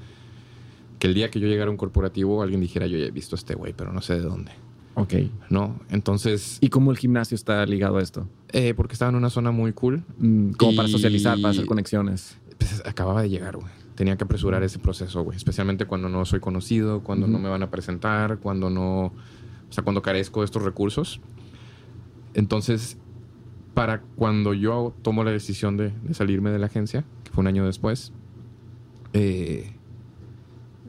[0.97, 3.35] que el día que yo llegara a un corporativo alguien dijera yo ya he visto
[3.35, 4.51] a este güey, pero no sé de dónde.
[4.95, 5.13] Ok.
[5.49, 6.57] No, entonces...
[6.61, 8.27] ¿Y cómo el gimnasio está ligado a esto?
[8.51, 10.03] Eh, porque estaba en una zona muy cool.
[10.17, 12.37] Mm, como para socializar, para hacer conexiones.
[12.57, 13.71] Pues, acababa de llegar, güey.
[13.95, 15.37] Tenía que apresurar ese proceso, güey.
[15.37, 19.13] Especialmente cuando no soy conocido, cuando no me van a presentar, cuando no
[19.73, 21.19] o sea, cuando carezco de estos recursos.
[22.35, 22.95] Entonces,
[23.73, 27.65] para cuando yo tomo la decisión de, salirme de la agencia, que fue un año
[27.65, 28.13] después,
[29.13, 29.73] eh,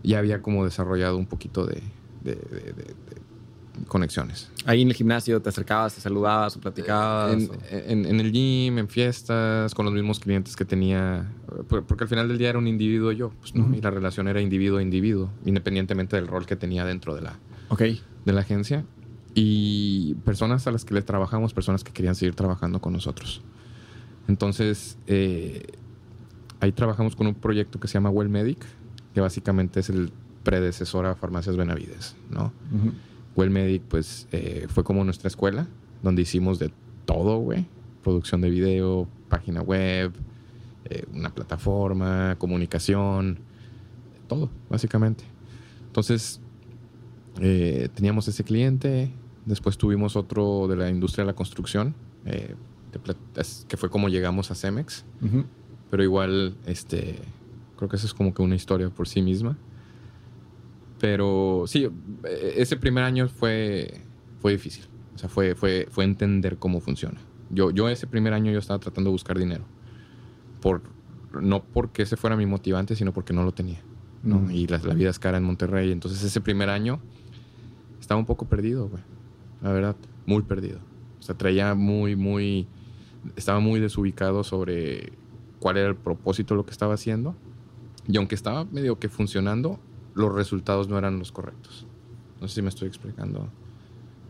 [0.03, 1.83] ya había como desarrollado un poquito de,
[3.89, 4.51] conexiones.
[4.67, 7.49] Ahí en el gimnasio te acercabas, te saludabas o platicabas.
[7.71, 11.33] En, el gym, en fiestas, con los mismos clientes que tenía.
[11.69, 13.75] Porque al final del día era un individuo yo, pues, ¿no?
[13.75, 17.39] Y la relación era individuo a individuo, independientemente del rol que tenía dentro de la,
[17.69, 18.85] okay de la agencia
[19.35, 23.43] y personas a las que le trabajamos, personas que querían seguir trabajando con nosotros.
[24.29, 25.67] Entonces, eh,
[26.61, 28.65] ahí trabajamos con un proyecto que se llama Well Medic,
[29.13, 30.13] que básicamente es el
[30.45, 32.53] predecesor a Farmacias Benavides, ¿no?
[33.37, 35.67] Well Medic, pues, eh, fue como nuestra escuela,
[36.03, 36.73] donde hicimos de
[37.05, 37.67] todo, güey.
[38.03, 40.13] Producción de video, página web,
[40.85, 43.39] eh, una plataforma, comunicación,
[44.29, 45.25] todo, básicamente.
[45.87, 46.41] Entonces,
[47.41, 49.13] eh, teníamos ese cliente,
[49.45, 51.95] después tuvimos otro de la industria de la construcción,
[52.27, 52.55] eh,
[53.69, 55.05] que fue como llegamos a Cemex,
[55.91, 57.19] pero igual, este,
[57.77, 59.59] creo que eso es como que una historia por sí misma.
[61.01, 61.89] Pero sí,
[62.25, 64.01] e-, ese primer año fue,
[64.41, 64.85] fue difícil,
[65.15, 67.21] o sea, fue, fue, fue entender cómo funciona.
[67.51, 69.65] Yo, yo ese primer año yo estaba tratando de buscar dinero
[70.61, 70.83] por
[71.43, 73.81] no porque ese fuera mi motivante, sino porque no lo tenía.
[74.23, 74.51] ¿no?
[74.51, 75.93] Y la, vida es cara en Monterrey.
[75.93, 77.01] Entonces ese primer año
[78.05, 79.03] estaba un poco perdido, güey.
[79.63, 80.79] La verdad, muy perdido.
[81.19, 82.67] O sea, traía muy, muy...
[83.35, 85.15] Estaba muy desubicado sobre
[85.59, 87.35] cuál era el propósito de lo que estaba haciendo.
[88.07, 89.81] Y aunque estaba medio que funcionando,
[90.15, 91.87] los resultados no eran los correctos.
[92.43, 93.49] No sé si me estoy explicando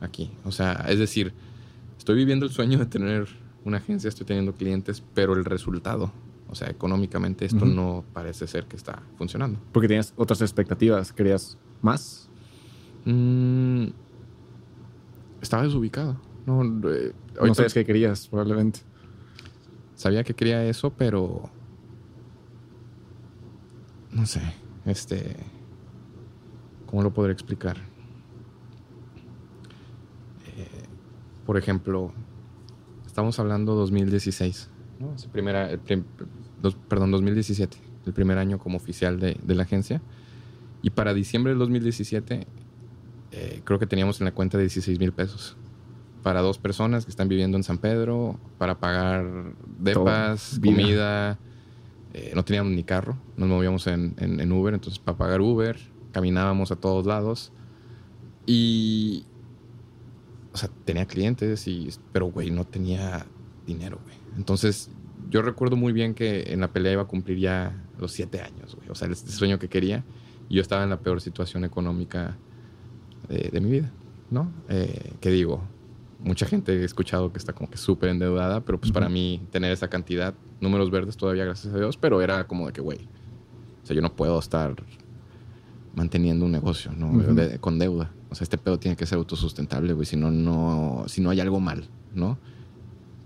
[0.01, 0.31] aquí.
[0.45, 1.33] O sea, es decir,
[1.99, 3.27] estoy viviendo el sueño de tener
[3.65, 6.13] una agencia, estoy teniendo clientes, pero el resultado,
[6.49, 9.59] o sea, económicamente esto no parece ser que está funcionando.
[9.73, 12.31] Porque tenías otras expectativas, ¿querías más?
[13.05, 13.87] Mm,
[15.41, 16.21] estaba desubicado.
[16.47, 18.81] No, eh, no sabes qué querías, probablemente.
[19.95, 21.51] Sabía que quería eso, pero...
[24.11, 24.43] No sé,
[24.85, 25.37] este...
[26.87, 27.77] ¿Cómo lo podré explicar?
[30.57, 30.85] Eh,
[31.45, 32.13] por ejemplo,
[33.05, 34.71] estamos hablando 2016,
[35.01, 35.15] ¿no?
[35.33, 35.71] primera,
[36.89, 37.77] perdón, 2017,
[38.07, 40.03] el primer año como oficial de, la agencia.
[40.83, 42.47] Y para diciembre del 2017,
[43.37, 45.57] eh, creo que teníamos en la cuenta 16 mil pesos.
[46.23, 51.39] Para dos personas que están viviendo en San Pedro, para pagar depas, comida.
[52.15, 55.77] Eh, no teníamos ni carro, nos movíamos en, en Uber, entonces para pagar Uber,
[56.13, 57.53] caminábamos a todos lados.
[58.47, 59.25] Y,
[60.53, 63.27] o sea, tenía clientes, y, pero, güey, no tenía
[63.67, 64.17] dinero, güey.
[64.37, 64.91] Entonces,
[65.29, 68.77] yo recuerdo muy bien que en la pelea iba a cumplir ya los siete años,
[68.77, 68.89] güey.
[68.91, 70.05] O sea, el sueño que quería.
[70.49, 72.37] Y yo estaba en la peor situación económica
[73.29, 73.91] de, mi vida,
[74.31, 74.53] ¿no?
[74.69, 75.63] Eh, que digo,
[76.21, 79.73] mucha gente he escuchado que está como que súper endeudada, pero pues para mí tener
[79.73, 83.09] esa cantidad, números verdes todavía, gracias a Dios, pero era como de que, güey,
[83.83, 84.75] o sea, yo no puedo estar
[85.95, 87.13] manteniendo un negocio, ¿no?
[87.61, 88.13] con deuda.
[88.31, 91.41] O sea, este pedo tiene que ser autosustentable, güey, si no, no, si no hay
[91.41, 92.39] algo mal, ¿no?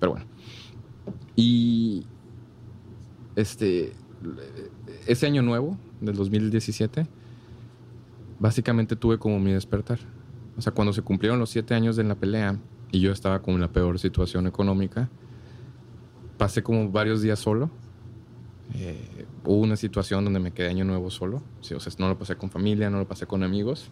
[0.00, 0.26] Pero bueno.
[1.34, 2.04] Y
[3.36, 3.92] este,
[5.06, 7.06] ese año nuevo, del 2017,
[8.38, 9.98] básicamente tuve como mi despertar.
[10.56, 12.58] O sea, cuando se cumplieron los siete años de la pelea
[12.90, 15.08] y yo estaba con la peor situación económica,
[16.36, 17.70] pasé como varios días solo.
[18.74, 21.42] Eh, hubo una situación donde me quedé año nuevo solo.
[21.60, 23.90] Sí, o sea, no lo pasé con familia, no lo pasé con amigos.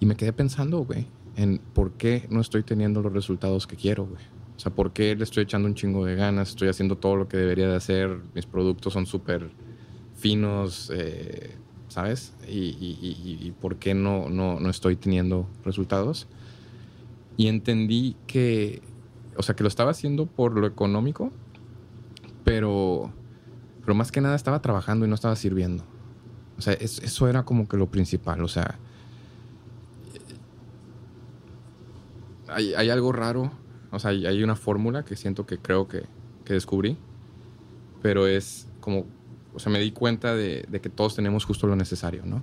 [0.00, 1.06] Y me quedé pensando, güey,
[1.36, 4.22] en por qué no estoy teniendo los resultados que quiero, güey.
[4.56, 7.28] O sea, por qué le estoy echando un chingo de ganas, estoy haciendo todo lo
[7.28, 9.50] que debería de hacer, mis productos son súper
[10.14, 11.56] finos, eh,
[11.92, 12.32] ¿sabes?
[12.48, 16.26] Y, por qué no, no, no estoy teniendo resultados.
[17.36, 18.80] Y entendí que,
[19.36, 21.30] o sea, que lo estaba haciendo por lo económico,
[22.44, 23.12] pero,
[23.82, 25.84] pero más que nada estaba trabajando y no estaba sirviendo.
[26.56, 28.42] O sea, eso era como que lo principal.
[28.42, 28.78] O sea,
[32.48, 33.52] hay, algo raro.
[33.90, 36.04] O sea, hay, una fórmula que siento que creo que,
[36.46, 36.96] descubrí.
[38.00, 39.06] Pero es como,
[39.54, 42.42] o sea, me di cuenta de, que todos tenemos justo lo necesario, ¿no?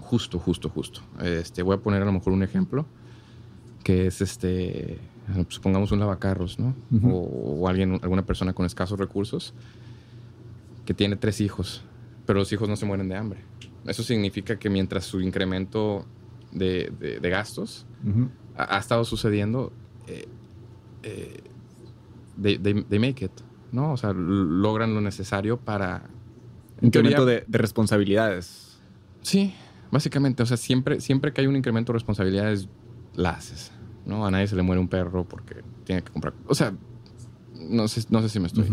[0.00, 1.00] Justo, justo, justo.
[1.22, 2.86] Este, voy a poner a lo mejor un ejemplo,
[3.84, 4.98] que es este,
[5.48, 6.74] supongamos pues un lavacarros, ¿no?
[7.04, 9.54] o, alguien, alguna persona con escasos recursos
[10.84, 11.82] que tiene tres hijos,
[12.26, 13.40] pero los hijos no se mueren de hambre.
[13.86, 16.04] Eso significa que mientras su incremento
[16.52, 17.86] de, gastos
[18.56, 19.72] ha, estado sucediendo,
[20.06, 20.26] eh,
[21.02, 21.42] eh,
[22.42, 23.32] they, make it,
[23.72, 23.92] ¿no?
[23.92, 26.04] O sea, logran lo necesario para...
[26.80, 28.78] Incremento de, responsabilidades.
[29.22, 29.54] Sí,
[29.90, 30.42] básicamente.
[30.42, 32.68] O sea, siempre, siempre que hay un incremento de responsabilidades,
[33.14, 33.70] la haces,
[34.06, 34.24] ¿no?
[34.24, 36.32] A nadie se le muere un perro porque tiene que comprar...
[36.46, 36.72] O sea,
[37.54, 38.66] no sé, no sé si me estoy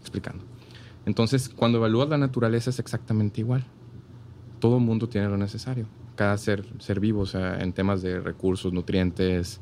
[0.00, 0.44] explicando.
[1.04, 3.64] Entonces, cuando evalúas la naturaleza es exactamente igual.
[4.60, 5.86] Todo mundo tiene lo necesario
[6.18, 9.60] cada ser, ser vivo, o sea, en temas de recursos, nutrientes,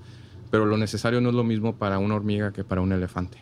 [0.50, 3.36] pero lo necesario no es lo mismo para una hormiga que para un elefante,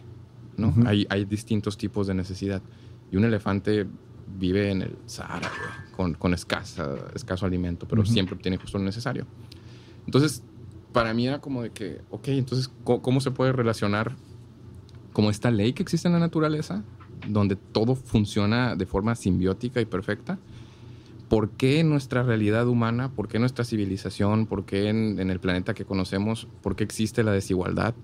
[0.57, 0.75] ¿no?
[0.87, 2.63] hay, hay, distintos tipos de necesidad.
[3.11, 3.87] Y un elefante
[4.39, 5.51] vive en el Sahara,
[5.97, 9.27] con, con escasa, escaso alimento, pero siempre obtiene justo lo necesario.
[10.07, 10.43] Entonces,
[10.93, 14.17] para mí era como de que, ok, entonces, ¿cómo, ¿cómo se puede relacionar
[15.13, 16.83] como esta ley que existe en la naturaleza,
[17.29, 20.39] donde todo funciona de forma simbiótica y perfecta?
[21.29, 25.85] por qué nuestra realidad humana, por qué nuestra civilización, por qué en, el planeta que
[25.85, 27.95] conocemos, por qué existe la desigualdad,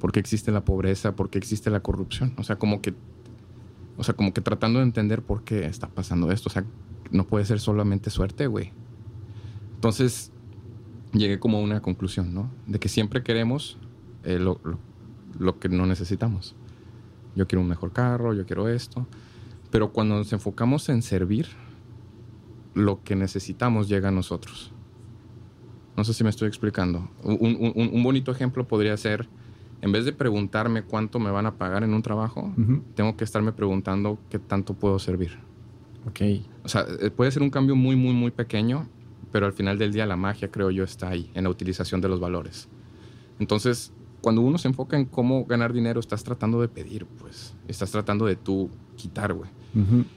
[0.00, 2.34] por qué existe la pobreza, por qué existe la corrupción.
[2.38, 2.94] O sea, como que,
[3.96, 6.48] o sea, como que tratando de entender por qué está pasando esto.
[6.48, 6.64] O sea,
[7.10, 8.72] no puede ser solamente suerte, güey.
[9.74, 10.32] Entonces,
[11.12, 12.50] llegué como a una conclusión, ¿no?
[12.66, 13.78] De que siempre queremos
[14.24, 14.60] eh, lo,
[15.38, 16.56] lo que no necesitamos.
[17.36, 19.06] Yo quiero un mejor carro, yo quiero esto.
[19.70, 21.46] Pero cuando nos enfocamos en servir,
[22.74, 24.72] lo que necesitamos llega a nosotros.
[25.96, 27.10] No sé si me estoy explicando.
[27.22, 29.28] Un, bonito ejemplo podría ser
[29.82, 32.52] en vez de preguntarme cuánto me van a pagar en un trabajo,
[32.94, 35.38] tengo que estarme preguntando qué tanto puedo servir.
[36.06, 36.20] Ok.
[36.64, 38.86] O sea, eh, puede ser un cambio muy, muy, muy pequeño,
[39.32, 42.08] pero al final del día la magia, creo yo, está ahí, en la utilización de
[42.08, 42.68] los valores.
[43.38, 47.54] Entonces, cuando uno se enfoca en cómo ganar dinero, estás tratando de pedir, pues.
[47.68, 49.50] Estás tratando de tú quitar, güey.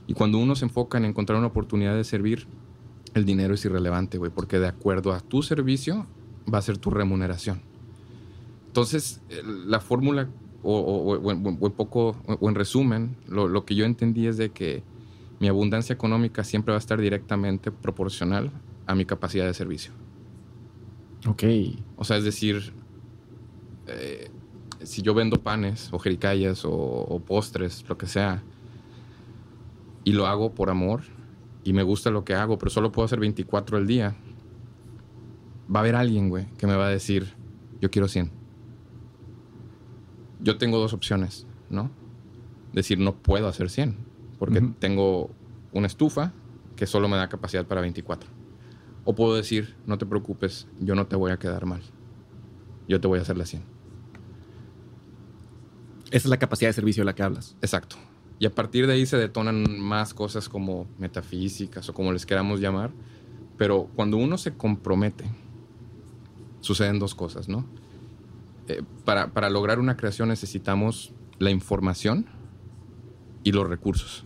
[0.08, 2.48] Y cuando uno se enfoca en encontrar una oportunidad de servir,
[3.14, 6.08] el dinero es irrelevante, güey, porque de acuerdo a tu servicio
[6.52, 7.62] va a ser tu remuneración.
[8.74, 10.30] Entonces, la fórmula,
[10.64, 14.82] o, en poco, o en resumen, lo, lo, que yo entendí es de que
[15.40, 18.50] mi abundancia económica siempre va a estar directamente proporcional
[18.88, 19.94] a mi capacidad de servicio.
[21.28, 21.44] Ok.
[21.98, 22.74] O sea, es decir,
[23.86, 24.32] eh,
[24.82, 28.42] si yo vendo panes o jericayas o, postres, lo que sea,
[30.04, 31.04] y lo hago por amor
[31.64, 34.16] y me gusta lo que hago, pero solo puedo hacer 24 al día,
[35.72, 37.36] va a haber alguien, güey, que me va a decir,
[37.80, 38.43] yo quiero 100.
[40.44, 41.90] Yo tengo dos opciones, ¿no?
[42.74, 43.96] Decir, no puedo hacer 100,
[44.38, 45.32] porque tengo
[45.72, 46.34] una estufa
[46.76, 48.30] que solo me da capacidad para 24.
[49.06, 51.82] O puedo decir, no te preocupes, yo no te voy a quedar mal.
[52.88, 53.64] Yo te voy a hacer la 100.
[56.08, 57.56] Esa es la capacidad de servicio de la que hablas.
[57.62, 57.96] Exacto.
[58.40, 62.60] Y a partir de ahí se detonan más cosas como metafísicas o como les queramos
[62.60, 62.92] llamar.
[63.58, 65.26] Pero cuando uno se compromete,
[66.60, 67.66] suceden dos cosas, ¿no?
[68.68, 72.26] Eh, para, para lograr una creación necesitamos la información
[73.44, 74.26] y los recursos.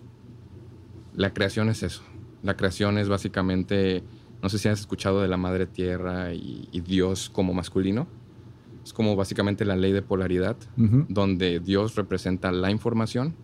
[1.15, 2.03] La creación es eso.
[2.43, 4.03] La creación es básicamente,
[4.41, 8.07] no sé si has escuchado de la madre tierra y, y Dios como masculino.
[8.83, 13.35] Es como básicamente la ley de polaridad, donde Dios representa la información,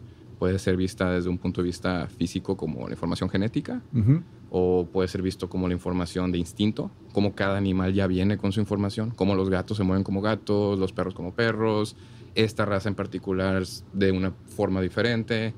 [0.44, 3.82] puede ser vista desde un punto de vista físico como la información genética,
[4.50, 8.52] o puede ser visto como la información de instinto, como cada animal ya viene con
[8.52, 11.96] su información, como los gatos se mueven como gatos, los perros como perros,
[12.36, 13.64] esta raza en particular
[13.94, 15.54] de una forma diferente.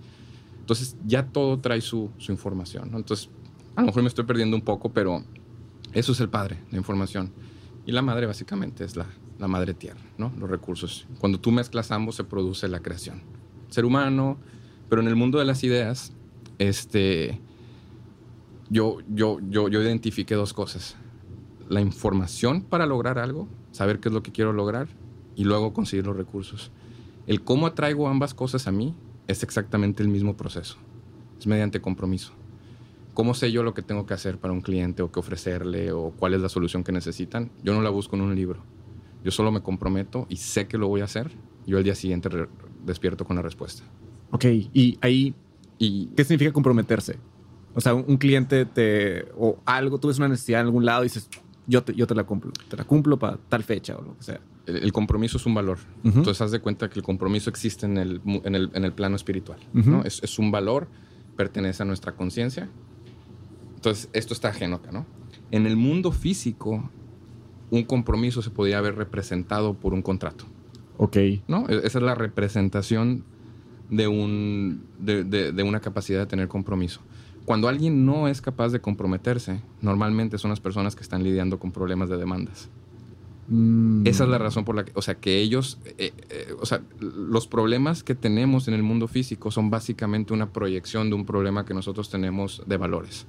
[0.60, 2.92] Entonces ya todo trae su, información.
[2.94, 3.32] Entonces,
[3.76, 5.24] a lo mejor me estoy perdiendo un poco, pero
[5.94, 7.32] eso es el padre, la información.
[7.88, 9.08] Y la madre básicamente es la,
[9.40, 10.32] la madre tierra, ¿no?
[10.38, 11.08] Los recursos.
[11.18, 13.24] Cuando tú mezclas ambos se produce la creación.
[13.70, 14.38] Ser humano,
[14.90, 16.14] pero en el mundo de las ideas,
[16.60, 17.40] este,
[18.70, 20.96] yo, yo, yo, yo identifiqué dos cosas.
[21.70, 24.88] La información para lograr algo, saber qué es lo que quiero lograr,
[25.36, 26.72] y luego conseguir los recursos.
[27.28, 28.96] El cómo atraigo ambas cosas a mí
[29.28, 30.78] es exactamente el mismo proceso.
[31.40, 32.34] Es mediante compromiso.
[33.14, 36.12] ¿Cómo sé yo lo que tengo que hacer para un cliente o qué ofrecerle o
[36.12, 37.52] cuál es la solución que necesitan?
[37.64, 38.62] Yo no la busco en un libro
[39.26, 41.32] yo solo me comprometo y sé que lo voy a hacer.
[41.66, 42.30] Yo al día siguiente
[42.86, 43.82] despierto con la respuesta.
[44.36, 45.34] Ok, y ahí,
[45.78, 47.18] y, ¿qué significa comprometerse?
[47.74, 51.06] O sea, un, cliente te, o algo, tú ves una necesidad en algún lado y
[51.06, 51.30] dices,
[51.68, 54.24] yo te, yo te la cumplo, te la cumplo para tal fecha o lo que
[54.24, 54.42] sea.
[54.66, 55.78] El, compromiso es un valor.
[56.04, 59.16] Entonces, haz de cuenta que el compromiso existe en el, en el, en el plano
[59.16, 59.60] espiritual.
[59.72, 60.04] ¿no?
[60.04, 60.90] es, es, un valor,
[61.38, 62.68] pertenece a nuestra conciencia.
[63.76, 65.06] Entonces, esto está ajeno acá, ¿no?
[65.52, 66.90] En el mundo físico,
[67.70, 70.44] un compromiso se podía haber representado por un contrato.
[70.98, 71.18] Ok.
[71.48, 71.70] ¿No?
[71.70, 73.24] E-, esa es la representación
[73.90, 77.02] de, un, de, una capacidad de tener compromiso.
[77.46, 81.72] Cuando alguien no es capaz de comprometerse, normalmente son las personas que están lidiando con
[81.72, 82.70] problemas de demandas.
[83.48, 84.08] Mm.
[84.08, 86.82] Esa es la razón por la que, o sea, que ellos, eh, eh, o sea,
[87.00, 91.66] los problemas que tenemos en el mundo físico son básicamente una proyección de un problema
[91.66, 93.28] que nosotros tenemos de valores.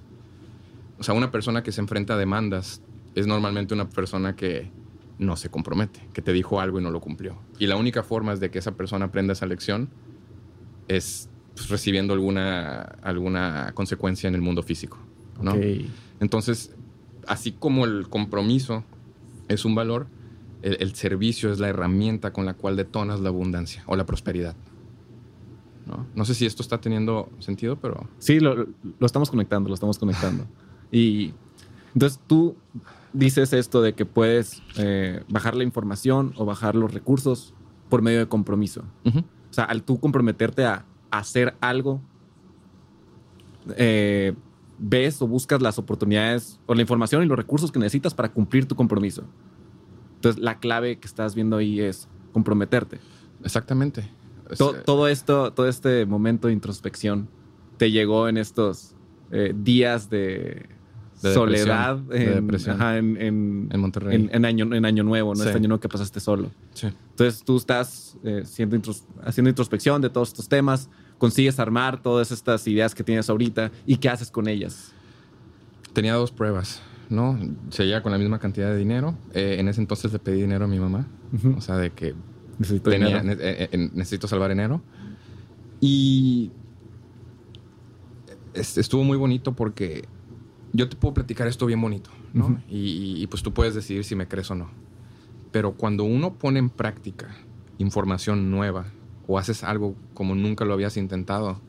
[0.99, 2.81] O sea, una persona que se enfrenta a demandas
[3.15, 4.71] es normalmente una persona que
[5.19, 7.39] no se compromete, que te dijo algo y no lo cumplió.
[7.59, 9.91] Y la única forma es de que esa persona aprenda esa lección
[10.89, 14.99] es pues, recibiendo alguna, alguna consecuencia en el mundo físico.
[15.41, 15.55] ¿no?
[16.21, 16.75] Entonces,
[17.27, 18.85] así como el compromiso
[19.49, 20.07] es un valor,
[20.63, 24.57] el, servicio es la herramienta con la cual detonas la abundancia o la prosperidad.
[25.87, 26.07] ¿no?
[26.17, 28.09] no sé si esto está teniendo sentido, pero...
[28.19, 30.47] Sí, lo, lo estamos conectando, lo estamos conectando.
[30.91, 31.33] y
[31.95, 32.57] entonces tú
[33.13, 37.55] dices esto de que puedes eh, bajar la información o bajar los recursos
[37.89, 38.83] por medio de compromiso.
[39.05, 39.23] O
[39.57, 42.01] sea, al tú comprometerte a hacer algo,
[43.77, 44.35] eh,
[44.79, 48.67] ves o buscas las oportunidades o la información y los recursos que necesitas para cumplir
[48.67, 49.25] tu compromiso.
[50.17, 52.99] Entonces, la clave que estás viendo ahí es comprometerte.
[53.43, 54.11] Exactamente.
[54.51, 57.29] Eh, todo, esto, todo este momento de introspección
[57.79, 58.95] te llegó en estos
[59.55, 60.76] días de
[61.21, 64.29] soledad en, en, Monterrey.
[64.31, 65.43] En, año, en Año Nuevo, ¿no?
[65.43, 66.51] Este año nuevo que pasaste solo.
[66.75, 66.89] Sí.
[67.11, 70.89] Entonces tú estás eh, haciendo introspección de todos estos temas,
[71.19, 74.93] consigues armar todas estas ideas que tienes ahorita y qué haces con ellas.
[75.93, 77.39] Tenía dos pruebas, ¿no?
[77.71, 79.17] Seguía con la misma cantidad de dinero.
[79.33, 81.07] Eh, en ese entonces le pedí dinero a mi mamá.
[81.57, 82.15] O sea, de que
[82.59, 84.81] Necesito, eh, eh, necesito salvar enero.
[85.81, 86.51] Y
[88.55, 90.07] estuvo muy bonito porque
[90.77, 92.61] yo te puedo platicar esto bien bonito, ¿no?
[92.69, 94.71] y, pues tú puedes decidir si me crees o no.
[95.51, 97.35] Pero cuando uno pone en práctica
[97.79, 98.87] información nueva
[99.27, 101.61] o haces algo como nunca lo habías intentado,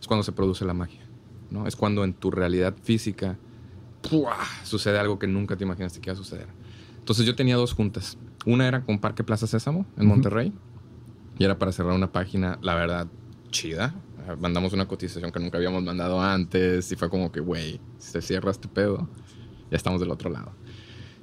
[0.00, 1.02] es cuando se produce la magia,
[1.50, 1.66] ¿no?
[1.66, 3.38] Es cuando en tu realidad física
[4.64, 6.48] sucede algo que nunca te imaginaste que iba a suceder.
[6.98, 8.16] Entonces yo tenía dos juntas.
[8.46, 10.52] Una era con Parque Plaza Sésamo en Monterrey
[11.38, 13.08] y era para cerrar una página, la verdad,
[13.50, 13.94] chida.
[14.38, 18.22] Mandamos una cotización que nunca habíamos mandado antes y fue como que, güey, si se
[18.22, 19.08] cierra este pedo,
[19.70, 20.52] ya estamos del otro lado.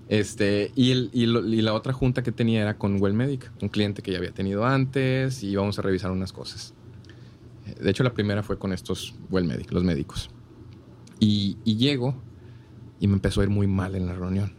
[0.09, 1.25] Este, y, el, y,
[1.61, 4.65] la otra junta que tenía era con Well Medic, un cliente que ya había tenido
[4.65, 6.73] antes y íbamos a revisar unas cosas.
[7.79, 10.29] De hecho, la primera fue con estos Well Medic, los médicos.
[11.19, 12.15] Y, y llego
[12.99, 14.53] y me empezó a ir muy mal en la reunión.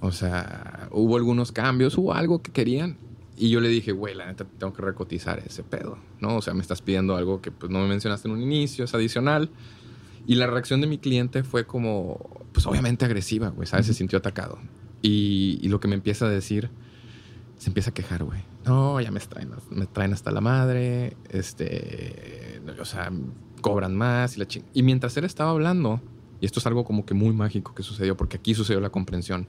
[0.00, 2.98] O sea, hubo algunos cambios, hubo algo que querían.
[3.36, 6.36] Y yo le dije, güey, la neta, tengo que recotizar ese pedo, ¿no?
[6.36, 8.94] O sea, me estás pidiendo algo que pues, no me mencionaste en un inicio, es
[8.94, 9.50] adicional.
[10.26, 13.86] Y la reacción de mi cliente fue como, pues obviamente agresiva, güey, ¿sabes?
[13.86, 14.58] Se sintió atacado.
[15.02, 16.70] Y, y, lo que me empieza a decir,
[17.58, 18.40] se empieza a quejar, güey.
[18.64, 23.12] No, ya me traen, me traen hasta la madre, este, o sea,
[23.60, 24.64] cobran más y la ching...
[24.72, 26.00] Y mientras él estaba hablando,
[26.40, 29.46] y esto es algo como que muy mágico que sucedió, porque aquí sucedió la comprensión.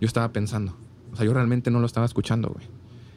[0.00, 0.76] Yo estaba pensando,
[1.12, 2.66] o sea, yo realmente no lo estaba escuchando, güey.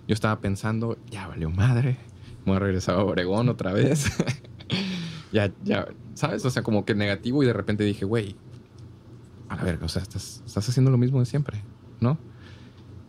[0.07, 1.97] Yo estaba pensando, ya valió madre,
[2.45, 4.05] me voy a regresar a Oregón otra vez.
[5.31, 6.43] ya, ya, ¿sabes?
[6.45, 8.35] O sea, como que negativo y de repente dije, güey,
[9.49, 11.61] a ver, o sea, estás, estás haciendo lo mismo de siempre,
[11.99, 12.17] ¿no?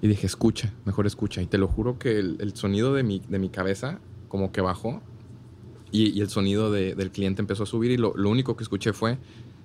[0.02, 1.40] Y dije, escucha, mejor escucha.
[1.40, 5.00] Y te lo juro que el, sonido de mi, de mi cabeza como que bajó
[5.90, 9.18] y, el sonido del cliente empezó a subir y lo, lo único que escuché fue,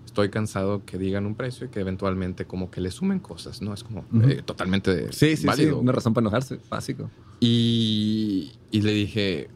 [0.10, 3.73] estoy cansado que digan un precio y que eventualmente como que le sumen cosas, ¿no?
[3.73, 7.10] Es como eh, totalmente sí, sí, Sí, una razón para enojarse, básico.
[7.40, 9.49] Y, y le dije,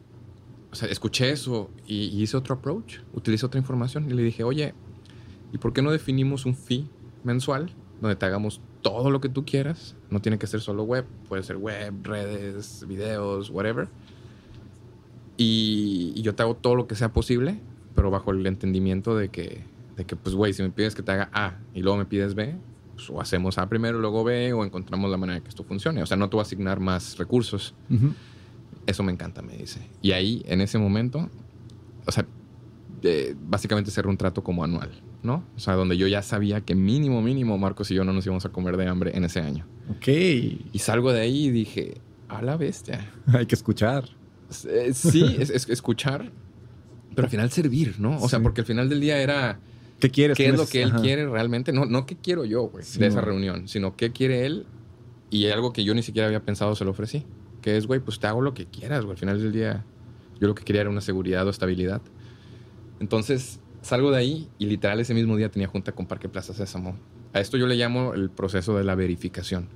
[0.70, 4.74] o sea, escuché eso y, hice otro approach, utilicé otra información y le dije, oye,
[5.52, 6.88] ¿y por qué no definimos un fee
[7.24, 7.70] mensual
[8.00, 9.96] donde te hagamos todo lo que tú quieras?
[10.10, 13.88] No tiene que ser solo web, puede ser web, redes, videos, whatever.
[15.36, 17.58] Y, y yo te hago todo lo que sea posible,
[17.96, 21.12] pero bajo el entendimiento de que de que, pues, güey, si me pides que te
[21.12, 22.56] haga A y luego me pides B,
[22.94, 26.02] pues o hacemos A primero, luego B, o encontramos la manera de que esto funcione.
[26.02, 27.74] O sea, no te voy a asignar más recursos.
[28.86, 29.80] Eso me encanta, me dice.
[30.02, 31.28] Y ahí, en ese momento,
[32.06, 32.26] o sea,
[33.48, 34.90] básicamente cerré un trato como anual,
[35.22, 35.44] ¿no?
[35.56, 38.44] O sea, donde yo ya sabía que mínimo, mínimo, Marcos y yo no nos íbamos
[38.44, 39.66] a comer de hambre en ese año.
[39.96, 40.08] Ok.
[40.08, 43.10] Y salgo de ahí y dije, a la bestia.
[43.26, 44.08] Hay que escuchar.
[44.68, 46.30] Eh, sí, es, escuchar,
[47.14, 48.18] pero al final servir, ¿no?
[48.20, 49.58] O sea, porque al final del día era
[50.04, 50.36] ¿Qué quieres?
[50.36, 51.72] ¿Qué es lo que él quiere realmente?
[51.72, 54.66] No, no qué quiero yo, güey, de esa reunión, sino qué quiere él
[55.30, 57.24] y algo que yo ni siquiera había pensado se lo ofrecí.
[57.62, 59.12] Que es, güey, pues te hago lo que quieras, güey.
[59.12, 59.82] Al final del día,
[60.38, 62.02] yo lo que quería era una seguridad o estabilidad.
[63.00, 66.98] Entonces, salgo de ahí y literal ese mismo día tenía junta con Parque Plaza Sésamo.
[67.32, 69.68] A esto yo le llamo el proceso de la verificación.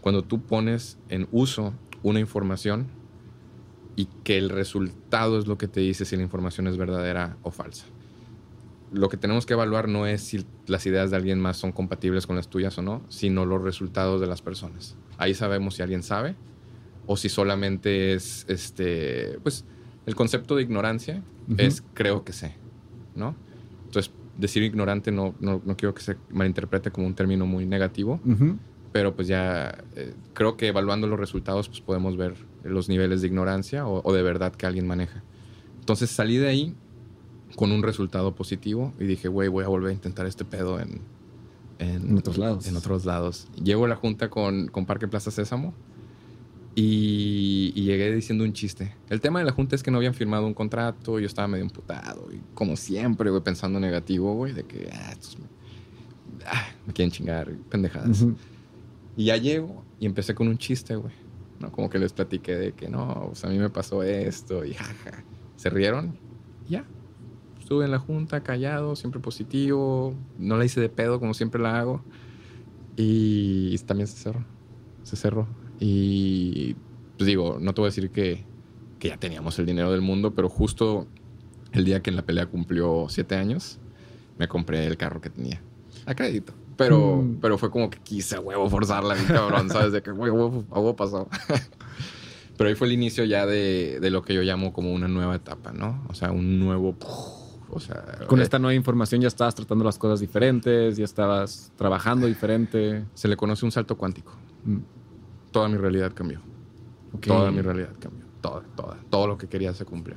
[0.00, 2.86] Cuando tú pones en uso una información
[3.96, 7.50] y que el resultado es lo que te dice si la información es verdadera o
[7.50, 7.84] falsa
[8.94, 12.26] lo que tenemos que evaluar no es si las ideas de alguien más son compatibles
[12.26, 14.96] con las tuyas o no, sino los resultados de las personas.
[15.18, 16.36] Ahí sabemos si alguien sabe
[17.06, 19.64] o si solamente es este, pues
[20.06, 21.22] el concepto de ignorancia
[21.58, 22.54] es creo que sé,
[23.16, 23.34] ¿no?
[23.86, 28.20] Entonces, decir ignorante no, no, quiero que se malinterprete como un término muy negativo,
[28.92, 33.26] pero pues ya eh, creo que evaluando los resultados pues podemos ver los niveles de
[33.26, 35.24] ignorancia o, o de verdad que alguien maneja.
[35.80, 36.74] Entonces salí de ahí
[37.56, 41.00] con un resultado positivo y dije, güey, voy a volver a intentar este pedo en,
[41.78, 42.66] en, otros lados.
[42.66, 43.48] En otros lados.
[43.62, 45.74] Llego a la junta con, con Parque Plaza Sésamo
[46.74, 48.94] y, llegué diciendo un chiste.
[49.08, 51.64] El tema de la junta es que no habían firmado un contrato, yo estaba medio
[51.64, 55.14] imputado y como siempre, güey, pensando negativo, güey, de que ah,
[56.46, 58.24] ah, me quieren chingar, pendejadas.
[59.16, 61.12] Y ya llego y empecé con un chiste, güey.
[61.60, 61.70] ¿no?
[61.70, 65.22] Como que les platiqué de que no, pues a mí me pasó esto y jaja.
[65.56, 66.18] Se rieron
[66.66, 66.84] y ya,
[67.64, 71.78] estuve en la junta callado, siempre positivo, no la hice de pedo como siempre la
[71.78, 72.02] hago.
[72.94, 74.44] Y también se cerró,
[75.02, 75.48] se cerró.
[75.80, 76.76] Y
[77.16, 78.44] pues digo, no te voy a decir que,
[78.98, 81.06] que ya teníamos el dinero del mundo, pero justo
[81.72, 83.78] el día que en la pelea cumplió siete años,
[84.38, 85.62] me compré el carro que tenía.
[86.04, 86.52] A crédito.
[86.76, 87.38] Pero, mm.
[87.40, 89.92] pero fue como que quise huevo forzarla, cabrón, ¿sabes?
[89.92, 91.28] De que huevo, huevo pasó.
[92.58, 95.34] pero ahí fue el inicio ya de, de, lo que yo llamo como una nueva
[95.34, 96.04] etapa, ¿no?
[96.10, 96.94] O sea, un nuevo
[98.26, 103.04] con esta nueva información ya estabas tratando las cosas diferentes, ya estabas trabajando diferente.
[103.14, 104.32] Se le conoce un salto cuántico.
[104.64, 104.78] Mm.
[105.50, 106.40] Toda mi realidad cambió.
[107.20, 108.24] Toda mi realidad cambió.
[108.40, 108.98] Toda, toda.
[109.08, 110.16] Todo lo que quería se cumplió.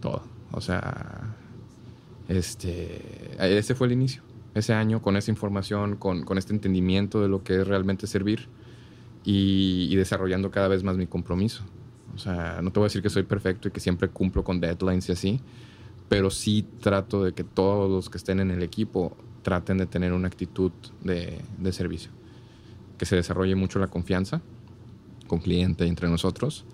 [0.00, 0.22] Todo.
[0.52, 1.34] O sea,
[2.28, 4.22] este, ese fue el inicio.
[4.54, 8.48] Ese año, con esa información, con, con este entendimiento de lo que es realmente servir
[9.24, 11.62] y, y desarrollando cada vez más mi compromiso.
[12.14, 14.60] O sea, no te voy a decir que soy perfecto y que siempre cumplo con
[14.60, 15.40] deadlines y así,
[16.08, 20.12] pero sí trato de que todos los que estén en el equipo traten de tener
[20.12, 20.72] una actitud
[21.02, 22.10] de, de servicio.
[22.98, 24.40] Que se desarrolle mucho la confianza
[25.26, 26.64] con cliente y entre nosotros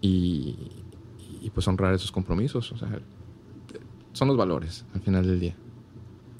[0.00, 0.56] y,
[1.40, 2.72] y pues honrar esos compromisos.
[2.72, 3.00] O sea,
[4.12, 5.56] son los valores al final del día.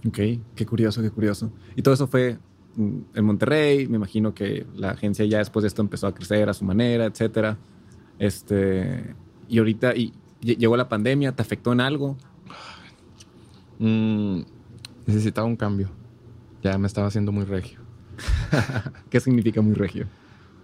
[0.07, 0.19] Ok,
[0.55, 1.51] qué curioso, qué curioso.
[1.77, 2.39] Y todo eso fue
[2.77, 6.55] en Monterrey, me imagino que la agencia ya después de esto empezó a crecer a
[6.55, 7.59] su manera, etcétera.
[8.19, 9.15] Este,
[9.49, 12.17] y ahorita y llegó la pandemia, ¿te afectó en algo?
[13.79, 14.41] Mm,
[15.07, 15.91] necesitaba un cambio.
[16.63, 17.81] Ya me estaba haciendo muy regio.
[19.11, 20.07] ¿Qué significa muy regio?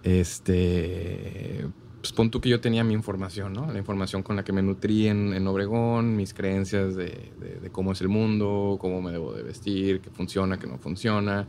[0.03, 1.65] Este,
[1.99, 3.71] pues pon tú que yo tenía mi información, ¿no?
[3.71, 7.31] La información con la que me nutrí en, en Obregón, mis creencias de,
[7.61, 11.47] de, cómo es el mundo, cómo me debo de vestir, qué funciona, qué no funciona.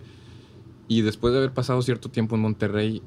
[0.88, 3.02] Y después de haber pasado cierto tiempo en Monterrey,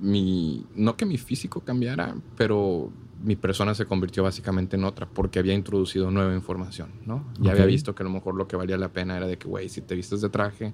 [0.00, 2.90] mi, no que mi físico cambiara, pero
[3.22, 7.24] mi persona se convirtió básicamente en otra porque había introducido nueva información, ¿no?
[7.38, 9.48] Ya había visto que a lo mejor lo que valía la pena era de que,
[9.48, 10.72] güey, si te vistes de traje,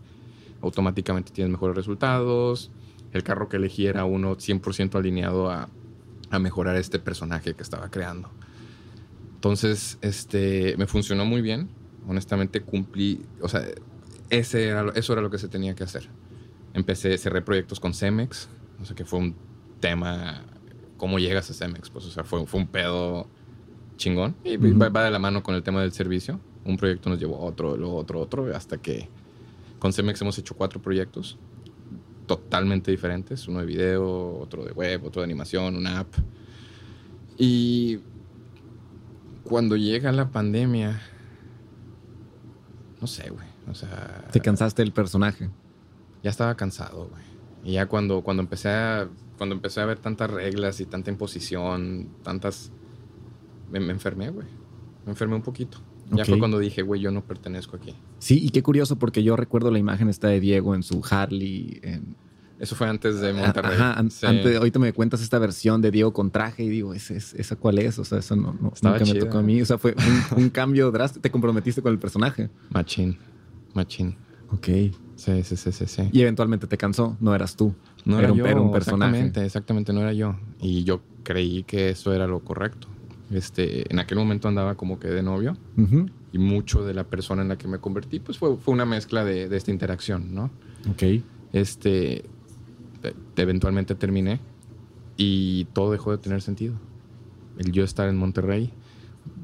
[0.61, 2.71] automáticamente tienes mejores resultados.
[3.13, 5.69] El carro que elegí era uno 100% alineado a
[6.31, 8.31] a mejorar este personaje que estaba creando.
[9.35, 11.69] Entonces, este, me funcionó muy bien.
[12.07, 13.65] Honestamente, cumplí, o sea,
[14.31, 16.09] ese era, eso era lo que se tenía que hacer.
[16.73, 18.49] Empecé, cerré proyectos con Cemex,
[18.81, 19.35] o sea, que fue un
[19.81, 20.45] tema,
[21.01, 21.89] ¿cómo llegas a Cemex?
[21.89, 23.27] Pues, o sea, fue, fue un pedo
[23.97, 24.37] chingón.
[24.45, 26.39] Y va, va, de la mano con el tema del servicio.
[26.67, 29.09] Un proyecto nos llevó a otro, luego otro, otro, hasta que
[29.79, 31.39] con Cemex hemos hecho cuatro proyectos
[32.27, 36.15] totalmente diferentes, uno de video, otro de web, otro de animación, una app.
[37.39, 38.01] Y
[39.43, 41.01] cuando llega la pandemia,
[43.01, 44.29] no sé, güey, o sea...
[44.31, 45.49] ¿Te cansaste del personaje?
[46.23, 47.25] Ya estaba cansado, güey.
[47.65, 49.09] Y ya cuando, cuando, empecé a,
[49.41, 52.71] cuando empecé a ver tantas reglas y tanta imposición, tantas...
[53.71, 54.47] Me, me enfermé, güey.
[55.07, 55.79] Me enfermé un poquito.
[56.11, 57.95] Ya fue cuando dije, güey, yo no pertenezco aquí.
[58.19, 61.81] Sí, y qué curioso porque yo recuerdo la imagen esta de Diego en su Harley.
[62.59, 63.77] Eso fue antes de Monterrey.
[63.77, 67.79] Ajá, antes, ahorita me cuentas esta versión de Diego con traje y digo, ¿esa, cuál
[67.79, 67.99] es?
[67.99, 69.63] O sea, eso no, nunca me tocó a mí.
[69.63, 69.95] O sea, fue
[70.37, 71.23] un, cambio drástico.
[71.23, 72.51] Te comprometiste con el personaje.
[72.69, 73.17] Machín,
[73.73, 74.17] machín.
[74.51, 74.69] Ok.
[75.21, 76.09] Sí, sí, sí, sí, sí.
[76.13, 77.75] Y eventualmente te cansó, no eras tú.
[78.05, 79.19] No era, yo, un personaje.
[79.19, 80.37] Exactamente, exactamente, no era yo.
[80.61, 82.89] Y yo creí que eso era lo correcto.
[83.31, 85.57] Este, en aquel momento andaba como que de novio
[86.33, 89.25] y mucho de la persona en la que me convertí pues fue, fue una mezcla
[89.25, 90.51] de, de, esta interacción, ¿no?
[90.91, 91.23] Ok.
[91.53, 92.25] Este,
[93.37, 94.41] eventualmente terminé
[95.17, 96.75] y todo dejó de tener sentido.
[97.59, 98.73] El yo estar en Monterrey,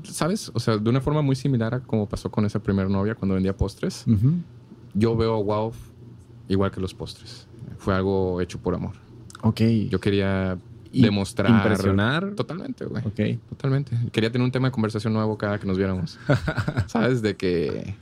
[0.03, 0.51] ¿sabes?
[0.55, 3.35] O sea, de una forma muy similar a como pasó con esa primera novia cuando
[3.35, 4.05] vendía postres.
[4.95, 5.73] Yo veo a Wow
[6.49, 7.46] igual que los postres.
[7.79, 8.93] Fue algo hecho por amor.
[9.43, 9.61] Ok.
[9.91, 10.59] Yo quería
[10.93, 11.51] demostrar.
[11.51, 12.35] Impresionar.
[12.35, 13.03] Totalmente, güey.
[13.07, 13.41] Ok.
[13.51, 13.97] Totalmente.
[14.13, 16.19] Quería tener un tema de conversación nuevo cada que nos viéramos.
[16.87, 17.23] ¿Sabes?
[17.23, 17.95] De que.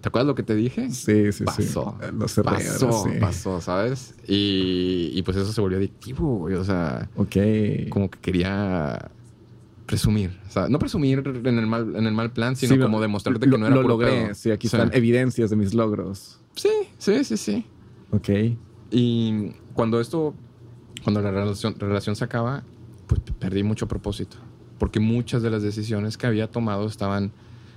[0.00, 0.90] ¿Te acuerdas lo que te dije?
[0.90, 2.42] Sí, sí, pasó, sí.
[2.42, 2.42] Pasó.
[2.44, 4.14] Pasó, pasó, ¿sabes?
[4.28, 6.54] Y, y, pues eso se volvió adictivo, güey.
[6.54, 7.08] O sea.
[7.16, 7.36] Ok.
[7.90, 9.10] Como que quería
[9.86, 10.38] presumir.
[10.48, 13.58] O sea, no presumir en el mal, en el mal plan, sino como demostrarte que
[13.58, 14.34] no era Lo logré.
[14.34, 16.40] Sí, aquí están evidencias de mis logros.
[16.54, 17.66] Sí, sí, sí, sí.
[18.10, 18.28] Ok.
[18.90, 20.34] Y cuando esto
[21.06, 22.64] cuando la relación, relación se acaba,
[23.06, 24.38] pues perdí mucho propósito.
[24.76, 27.30] Porque muchas de las decisiones que había tomado estaban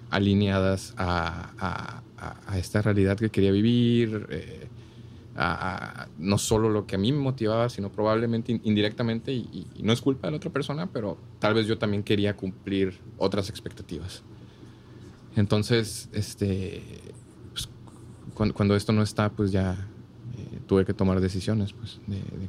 [0.10, 2.02] alineadas a,
[2.48, 4.68] a, esta realidad que quería vivir, eh,
[5.36, 10.02] a, no solo lo que a mí me motivaba, sino probablemente indirectamente, y, no es
[10.02, 14.24] culpa de la otra persona, pero tal vez yo también quería cumplir otras expectativas.
[15.36, 16.82] Entonces, este,
[17.54, 17.70] pues,
[18.34, 19.78] cuando, cuando, esto no está, pues ya
[20.70, 22.48] tuve que tomar decisiones pues, de, de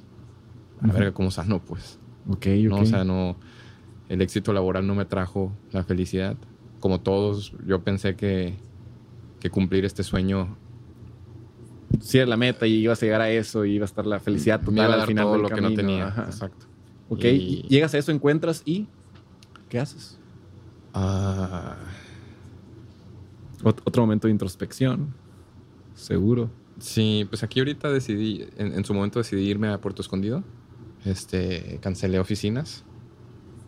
[0.82, 1.98] a la verga como sano, pues.
[2.28, 2.76] Ok, ¿no?
[2.76, 3.36] O sea, no,
[4.10, 6.36] el éxito laboral no me trajo la felicidad.
[6.80, 8.56] Como todos, yo pensé que,
[9.40, 10.58] que cumplir este sueño
[11.98, 14.20] sí era la meta y ibas a llegar a eso y iba a estar la
[14.20, 15.68] felicidad total al final todo del lo camino.
[15.68, 16.08] que no tenía.
[16.26, 16.66] Exacto.
[17.08, 17.62] Ok, y...
[17.68, 18.86] llegas a eso, encuentras y
[19.70, 20.18] ¿qué haces?
[20.94, 21.74] Uh...
[23.64, 25.14] otro momento de introspección,
[25.94, 26.50] seguro.
[26.80, 30.42] Sí, pues aquí ahorita decidí, en, en, su momento decidí irme a Puerto Escondido.
[31.04, 32.84] Este, cancelé oficinas.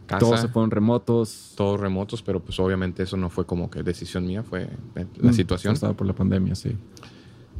[0.07, 1.53] Casa, todos se fueron remotos.
[1.57, 5.35] Todos remotos, pero pues obviamente eso no fue como que decisión mía, fue la mm,
[5.35, 5.75] situación.
[5.75, 6.77] Estaba por la pandemia, sí.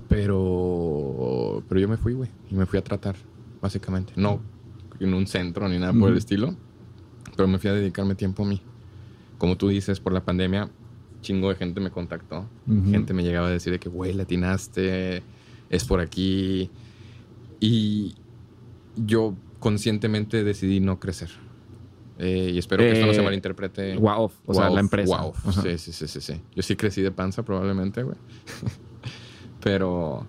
[0.09, 3.17] Pero, pero yo me fui, güey, y me fui a tratar,
[3.61, 4.13] básicamente.
[4.17, 4.41] No,
[5.01, 6.55] en un centro ni nada por el estilo,
[7.37, 8.61] pero me fui a dedicarme tiempo a mí.
[9.39, 10.71] Como tú dices, por la pandemia,
[11.23, 12.47] chingo de gente me contactó.
[12.91, 15.23] Gente me llegaba a decir de que, güey, latinaste,
[15.73, 16.71] es por aquí.
[17.59, 18.15] Y
[18.97, 21.31] yo conscientemente decidí no crecer.
[22.19, 23.97] Eh, y espero que esto no se eh, malinterprete.
[23.97, 25.21] Wow, o sea, la empresa.
[25.21, 25.35] Wow.
[25.63, 26.41] Sí, sí, sí, sí, sí.
[26.55, 28.17] Yo sí crecí de panza probablemente, güey.
[29.61, 30.25] Pero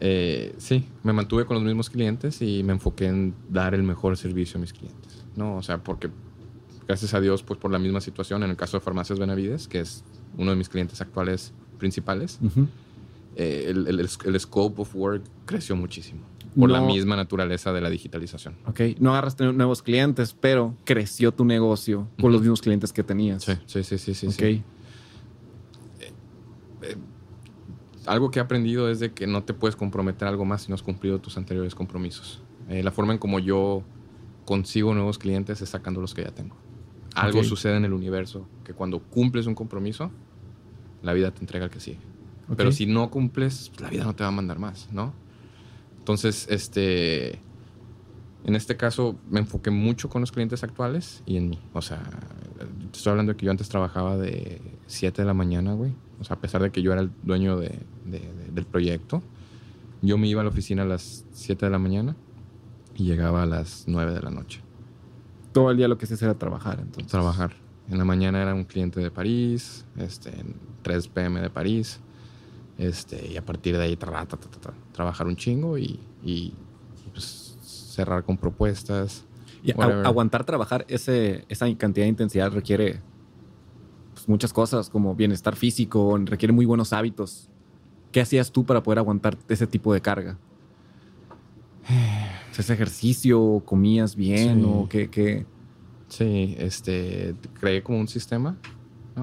[0.00, 4.16] eh, sí, me mantuve con los mismos clientes y me enfoqué en dar el mejor
[4.16, 5.24] servicio a mis clientes.
[5.36, 5.56] ¿no?
[5.56, 6.10] O sea, porque
[6.86, 9.80] gracias a Dios, pues por la misma situación, en el caso de Farmacias Benavides, que
[9.80, 10.04] es
[10.36, 12.38] uno de mis clientes actuales principales,
[13.36, 16.26] el, el, scope of work creció muchísimo
[16.58, 18.56] por la misma naturaleza de la digitalización.
[18.66, 23.44] Ok, no agarraste nuevos clientes, pero creció tu negocio con los mismos clientes que tenías.
[23.44, 24.14] Sí, sí, sí, sí.
[24.14, 24.42] sí ok.
[24.42, 24.62] Eh,
[26.82, 26.96] eh,
[28.06, 30.74] algo que he aprendido es de que no te puedes comprometer algo más si no
[30.74, 32.42] has cumplido tus anteriores compromisos.
[32.68, 33.82] Eh, la forma en como yo
[34.44, 36.56] consigo nuevos clientes es sacando los que ya tengo.
[37.14, 40.10] Algo sucede en el universo que cuando cumples un compromiso,
[41.02, 41.98] la vida te entrega el que sigue.
[42.56, 45.12] Pero si no cumples, la vida no te va a mandar más, ¿no?
[45.98, 47.38] Entonces, este,
[48.44, 51.58] en este caso me enfoqué mucho con los clientes actuales y en mí.
[51.72, 52.02] O sea,
[52.92, 55.92] estoy hablando de que yo antes trabajaba de 7 de la mañana, güey.
[56.20, 59.22] O sea, a pesar de que yo era el dueño de, del proyecto,
[60.02, 62.16] yo me iba a la oficina a las 7 de la mañana
[62.96, 64.60] y llegaba a las 9 de la noche.
[65.52, 67.10] Todo el día lo que hacías era trabajar, entonces.
[67.10, 67.52] Trabajar.
[67.90, 72.00] En la mañana era un cliente de París, este, en 3 pm de París.
[72.80, 76.00] Este, y a partir de ahí trabajar un chingo y,
[77.12, 79.26] pues, cerrar con propuestas.
[79.62, 83.00] Y aguantar trabajar ese, esa cantidad de intensidad requiere
[84.14, 87.50] pues, muchas cosas, como bienestar físico, requiere muy buenos hábitos.
[88.12, 90.38] ¿Qué hacías tú para poder aguantar ese tipo de carga?
[92.58, 93.62] ¿Ese ejercicio?
[93.66, 94.64] ¿Comías bien?
[94.64, 95.44] ¿O qué, qué?
[96.08, 98.56] Sí, este, creé como un sistema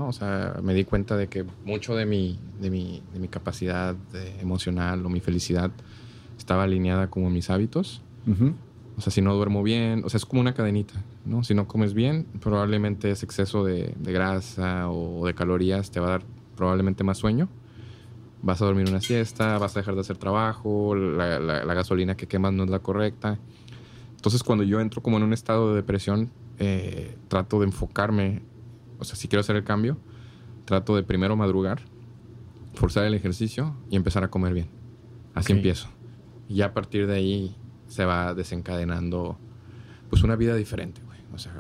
[0.05, 3.95] o sea, me di cuenta de que mucho de mi, de mi, de mi capacidad
[4.39, 5.71] emocional o mi felicidad
[6.37, 8.01] estaba alineada como mis hábitos.
[8.97, 10.93] O sea, si no duermo bien, o sea, es como una cadenita,
[11.25, 11.43] ¿no?
[11.43, 16.11] Si no comes bien, probablemente ese exceso de, grasa o de calorías te va a
[16.11, 16.23] dar
[16.55, 17.47] probablemente más sueño.
[18.41, 22.27] Vas a dormir una siesta, vas a dejar de hacer trabajo, la, la, gasolina que
[22.27, 23.39] quemas no es la correcta.
[24.15, 26.29] Entonces, cuando yo entro como en un estado de depresión,
[26.59, 28.41] eh, trato de enfocarme
[28.99, 29.97] o sea, si quiero hacer el cambio,
[30.65, 31.81] trato de primero madrugar,
[32.77, 34.67] forzar el ejercicio y empezar a comer bien.
[35.33, 35.89] Así empiezo.
[36.49, 37.55] Y a partir de ahí
[37.87, 39.37] se va desencadenando
[40.09, 41.19] pues una vida diferente, güey.
[41.33, 41.53] O sea,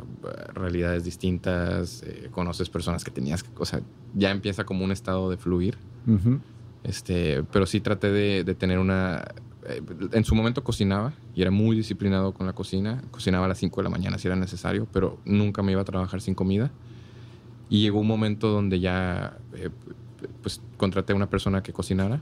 [0.53, 3.81] realidades distintas, eh, conoces personas que tenías que, o sea,
[4.13, 5.77] ya empieza como un estado de fluir.
[6.83, 9.25] Este, pero sí traté de, tener una
[9.67, 9.81] eh,
[10.13, 13.03] en su momento cocinaba y era muy disciplinado con la cocina.
[13.11, 15.85] Cocinaba a las 5 de la mañana si era necesario, pero nunca me iba a
[15.85, 16.71] trabajar sin comida.
[17.69, 19.69] Y llegó un momento donde ya eh,
[20.41, 22.21] pues contraté a una persona que cocinara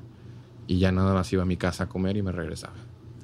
[0.68, 2.76] y ya nada más iba a mi casa a comer y me regresaba.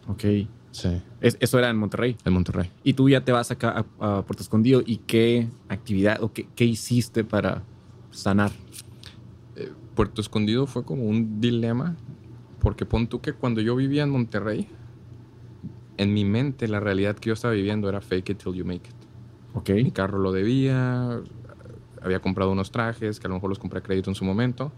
[0.07, 0.23] Ok.
[0.71, 1.01] Sí.
[1.19, 2.15] ¿Eso era en Monterrey?
[2.23, 2.71] En Monterrey.
[2.83, 6.63] Y tú ya te vas acá a, Puerto Escondido y qué actividad o qué, qué
[6.63, 7.63] hiciste para
[8.11, 8.51] sanar?
[9.57, 11.97] Eh, Puerto Escondido fue como un dilema
[12.61, 14.67] porque pon tú que cuando yo vivía en Monterrey,
[15.97, 18.87] en mi mente la realidad que yo estaba viviendo era fake it till you make
[18.87, 18.95] it.
[19.53, 19.69] Ok.
[19.71, 21.19] Mi carro lo debía,
[22.01, 24.71] había comprado unos trajes que a lo mejor los compré a crédito en su momento.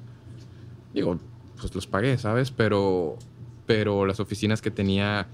[0.93, 1.17] Digo,
[1.59, 2.51] pues los pagué, ¿sabes?
[2.51, 3.17] Pero,
[3.65, 5.27] pero las oficinas que tenía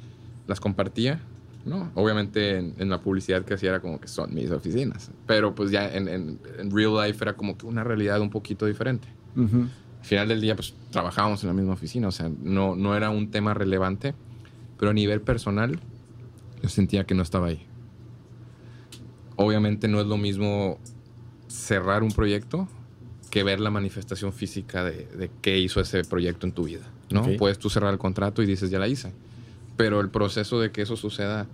[0.47, 1.19] las compartía,
[1.65, 1.91] ¿no?
[1.95, 5.91] Obviamente en, la publicidad que hacía era como que son mis oficinas, pero pues ya
[5.93, 6.39] en, en,
[6.71, 9.07] real life era como que una realidad un poquito diferente.
[9.35, 13.09] Al final del día, pues trabajábamos en la misma oficina, o sea, no, no era
[13.09, 14.13] un tema relevante,
[14.77, 15.79] pero a nivel personal
[16.61, 17.65] yo sentía que no estaba ahí.
[19.35, 20.77] Obviamente no es lo mismo
[21.49, 22.69] cerrar un proyecto
[23.29, 26.85] que ver la manifestación física de, de qué hizo ese proyecto en tu vida.
[27.11, 27.25] ¿no?
[27.37, 29.13] Puedes tú cerrar el contrato y dices, ya la hice.
[29.77, 31.47] Pero el proceso de que eso suceda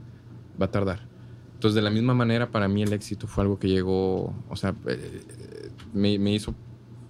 [0.59, 1.07] va a tardar.
[1.53, 4.75] Entonces, de la misma manera, para mí el éxito fue algo que llegó, o sea,
[4.87, 5.21] eh,
[5.93, 6.53] me, hizo,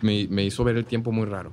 [0.02, 1.52] me, me, hizo ver el tiempo muy raro.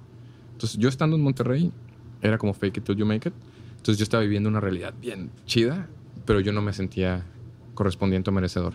[0.52, 1.72] Entonces, yo estando en Monterrey,
[2.20, 3.34] era como fake it till you make it.
[3.70, 5.88] Entonces, yo estaba viviendo una realidad bien chida,
[6.26, 7.24] pero yo no me sentía
[7.74, 8.74] correspondiente o merecedor.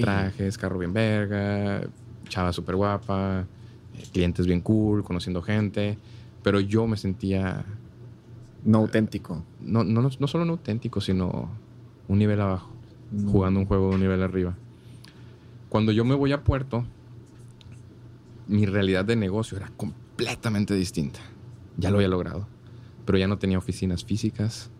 [0.00, 1.82] Trajes, carro bien verga,
[2.28, 3.46] chava súper guapa,
[4.12, 5.98] clientes bien cool, conociendo gente.
[6.42, 7.64] Pero yo me sentía...
[8.64, 9.42] No auténtico.
[9.60, 11.50] No, no, no solo no auténtico, sino
[12.08, 12.70] un nivel abajo,
[13.26, 14.56] jugando un juego de un nivel arriba.
[15.70, 16.84] Cuando yo me voy a Puerto,
[18.48, 21.20] mi realidad de negocio era completamente distinta.
[21.76, 22.48] Ya lo había logrado,
[23.06, 24.70] pero ya no tenía oficinas físicas,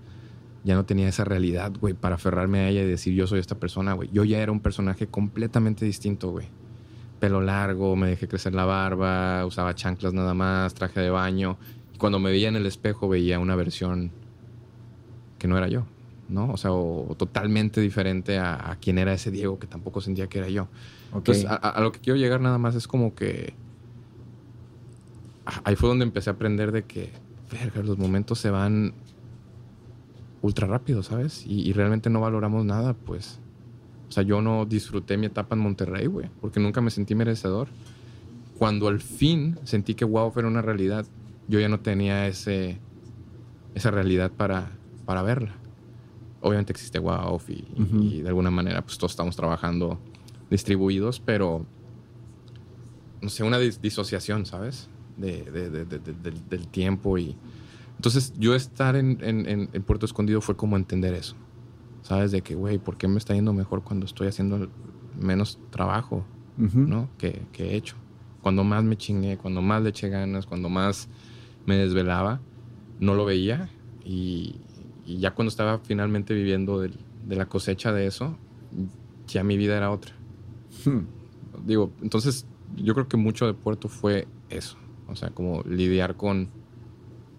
[0.65, 3.57] ya no tenía esa realidad, güey, para aferrarme a ella y decir yo soy esta
[3.57, 4.11] persona, güey.
[4.13, 6.47] Yo ya era un personaje completamente distinto, güey.
[7.19, 11.57] Pelo largo, me dejé crecer la barba, usaba chanclas nada más, traje de baño.
[11.95, 14.11] Y cuando me veía en el espejo veía una versión
[15.39, 15.87] que no era yo,
[16.29, 16.51] ¿no?
[16.51, 20.39] O sea, o, totalmente diferente a, a, quien era ese Diego que tampoco sentía que
[20.39, 20.69] era yo.
[21.15, 23.55] Entonces, a, lo que quiero llegar nada más es como que...
[25.65, 27.11] Ahí fue donde empecé a aprender de que,
[27.51, 28.95] verga, los momentos se van
[30.43, 31.45] ultra rápido, ¿sabes?
[31.47, 33.39] Y, realmente no valoramos nada, pues.
[34.09, 37.69] O sea, yo no disfruté mi etapa en Monterrey, güey, porque nunca me sentí merecedor.
[38.59, 41.07] Cuando al fin sentí que wow era una realidad,
[41.49, 42.79] yo ya no tenía ese,
[43.75, 44.71] esa realidad para,
[45.05, 45.55] para verla.
[46.43, 49.99] Obviamente existe wow y, de alguna manera pues todos estamos trabajando
[50.51, 51.67] distribuidos, pero
[53.21, 54.89] no sé, una disociación, ¿sabes?
[55.19, 55.45] De,
[56.49, 57.37] del tiempo y,
[58.01, 61.37] entonces, yo estar en, Puerto Escondido fue como entender eso.
[62.01, 62.31] ¿Sabes?
[62.33, 64.71] De que, güey, ¿por qué me está yendo mejor cuando estoy haciendo
[65.21, 66.25] menos trabajo,
[66.57, 67.11] ¿no?
[67.19, 67.97] Que, he hecho.
[68.41, 71.11] Cuando más me chingué, cuando más le eché ganas, cuando más
[71.67, 72.41] me desvelaba,
[73.01, 73.69] no lo veía.
[74.03, 74.57] Y,
[75.05, 76.93] ya cuando estaba finalmente viviendo de,
[77.29, 78.39] la cosecha de eso,
[79.27, 80.15] ya mi vida era otra.
[80.87, 81.01] Hmm.
[81.67, 82.47] Digo, entonces
[82.77, 84.79] yo creo que mucho de Puerto fue eso.
[85.07, 86.49] O sea, como lidiar con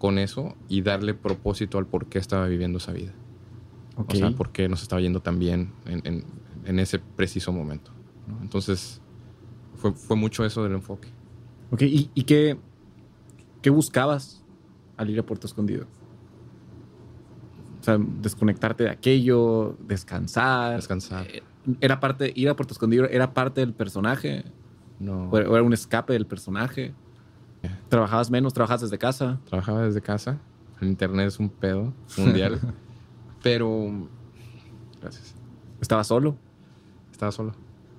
[0.02, 3.12] con eso y darle propósito al por qué estaba viviendo esa vida.
[3.94, 6.24] O sea, por qué nos estaba yendo tan bien en,
[6.64, 7.92] en, ese preciso momento.
[8.40, 9.00] Entonces,
[9.76, 11.06] fue, fue, mucho eso del enfoque.
[11.70, 12.58] Ok, ¿y, y qué,
[13.62, 14.42] qué buscabas
[14.96, 15.86] al ir a Puerto Escondido?
[17.80, 20.74] O sea, desconectarte de aquello, descansar.
[20.74, 21.28] Descansar.
[21.28, 21.44] Eh,
[21.80, 24.46] ¿Era parte, ir a Puerto Escondido, era parte del personaje?
[24.98, 25.30] No.
[25.30, 26.92] ¿O era un escape del personaje?
[27.88, 28.52] ¿Trabajabas menos?
[28.52, 29.38] ¿Trabajabas desde casa?
[29.46, 30.38] Trabajaba desde casa.
[30.80, 32.60] El internet es un pedo mundial.
[33.42, 34.08] pero.
[35.00, 35.34] Gracias.
[35.80, 36.36] ¿Estabas solo?
[37.10, 37.52] Estaba solo.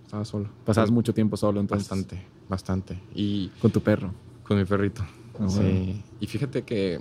[0.03, 0.49] Estaba solo.
[0.65, 1.88] ¿Pasabas mucho tiempo solo entonces?
[1.88, 2.99] Bastante, bastante.
[3.14, 3.49] Y.
[3.61, 4.14] ¿Con tu perro?
[4.44, 5.03] Con mi perrito.
[5.40, 6.03] Ah, sí.
[6.19, 6.99] Y fíjate que.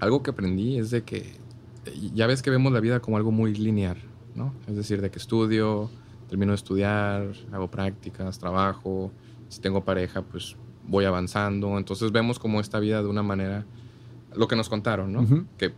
[0.00, 1.38] Algo que aprendí es de que.
[2.14, 3.98] Ya ves que vemos la vida como algo muy lineal,
[4.34, 4.54] ¿no?
[4.66, 5.90] Es decir, de que estudio,
[6.28, 9.12] termino de estudiar, hago prácticas, trabajo.
[9.48, 11.78] Si tengo pareja, pues voy avanzando.
[11.78, 13.64] Entonces vemos como esta vida de una manera,
[14.34, 15.46] lo que nos contaron, ¿no?
[15.58, 15.72] Que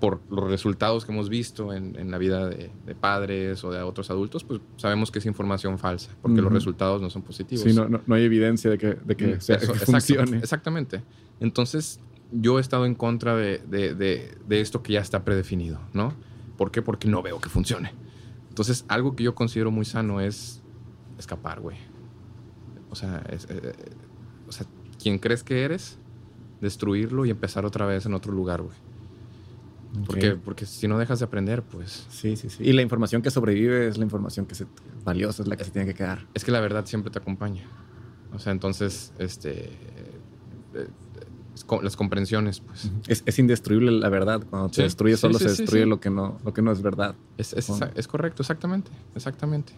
[0.00, 4.42] por los resultados que hemos visto en, la vida de, padres o de otros adultos,
[4.44, 7.64] pues sabemos que es información falsa, porque los resultados no son positivos.
[7.64, 10.38] Sí, no, no, hay evidencia de que, de que, mm, sea, funcione.
[10.38, 11.02] exactamente.
[11.38, 12.00] Entonces,
[12.32, 16.14] yo he estado en contra de, de, esto que ya está predefinido, ¿no?
[16.56, 16.82] ¿Por qué?
[16.82, 17.92] Porque no veo que funcione.
[18.48, 20.62] Entonces, algo que yo considero muy sano es
[21.18, 21.76] escapar, güey.
[22.90, 23.72] O sea, es, eh,
[25.00, 25.98] quien crees que eres,
[26.60, 28.76] destruirlo y empezar otra vez en otro lugar, güey.
[30.06, 32.06] Porque, porque si no dejas de aprender, pues...
[32.10, 32.62] Sí, sí, sí.
[32.62, 34.64] Y la información que sobrevive es la información que es
[35.04, 36.28] valiosa, es la que se tiene que quedar.
[36.32, 37.64] Es que la verdad siempre te acompaña.
[38.32, 39.70] O sea, entonces, este...
[40.74, 40.86] Eh,
[41.82, 42.90] las comprensiones, pues.
[43.06, 44.42] Es, indestruible la verdad.
[44.48, 47.14] Cuando te destruye, solo se destruye Lo, que no, lo que no es verdad.
[47.36, 48.90] Es, es, correcto, exactamente.
[49.14, 49.72] Exactamente.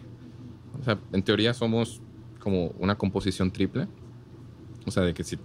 [0.79, 2.01] O sea, en teoría somos
[2.39, 3.87] como una composición triple.
[4.85, 5.37] O sea, de que si,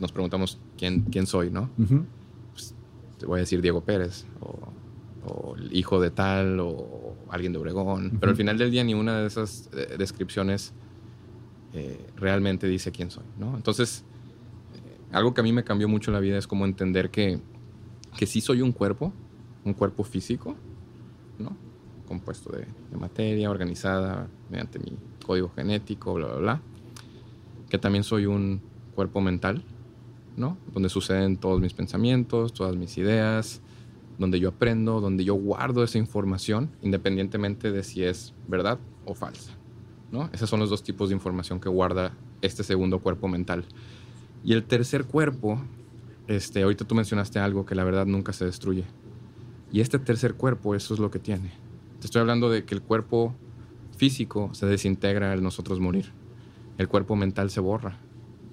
[0.00, 1.70] nos preguntamos quién, quién soy, ¿no?
[2.52, 2.74] pues,
[3.18, 8.16] te voy a decir Diego Pérez, o, el hijo de tal, o alguien de Obregón.
[8.18, 10.72] Pero al final del día, ni una de esas eh, descripciones
[11.74, 13.54] eh, realmente dice quién soy, ¿no?
[13.54, 14.04] Entonces,
[14.74, 17.38] eh, algo que a mí me cambió mucho la vida es como entender que,
[18.16, 19.12] que sí soy un cuerpo,
[19.64, 20.56] un cuerpo físico,
[21.38, 21.54] ¿no?
[22.08, 26.62] Compuesto de, de materia organizada mediante mi código genético, bla, bla, bla.
[27.68, 28.62] Que también soy un
[29.00, 29.62] cuerpo mental,
[30.36, 30.58] ¿no?
[30.74, 33.62] Donde suceden todos mis pensamientos, todas mis ideas,
[34.18, 39.52] donde yo aprendo, donde yo guardo esa información, independientemente de si es verdad o falsa,
[40.12, 40.28] ¿no?
[40.34, 42.12] Esos son los dos tipos de información que guarda
[42.42, 43.64] este segundo cuerpo mental.
[44.44, 45.58] Y el tercer cuerpo,
[46.26, 48.84] este, ahorita tú mencionaste algo que la verdad nunca se destruye.
[49.72, 51.52] Y este tercer cuerpo, eso es lo que tiene.
[52.00, 53.34] Te estoy hablando de que el cuerpo
[53.96, 56.12] físico se desintegra al nosotros morir.
[56.76, 57.98] El cuerpo mental se borra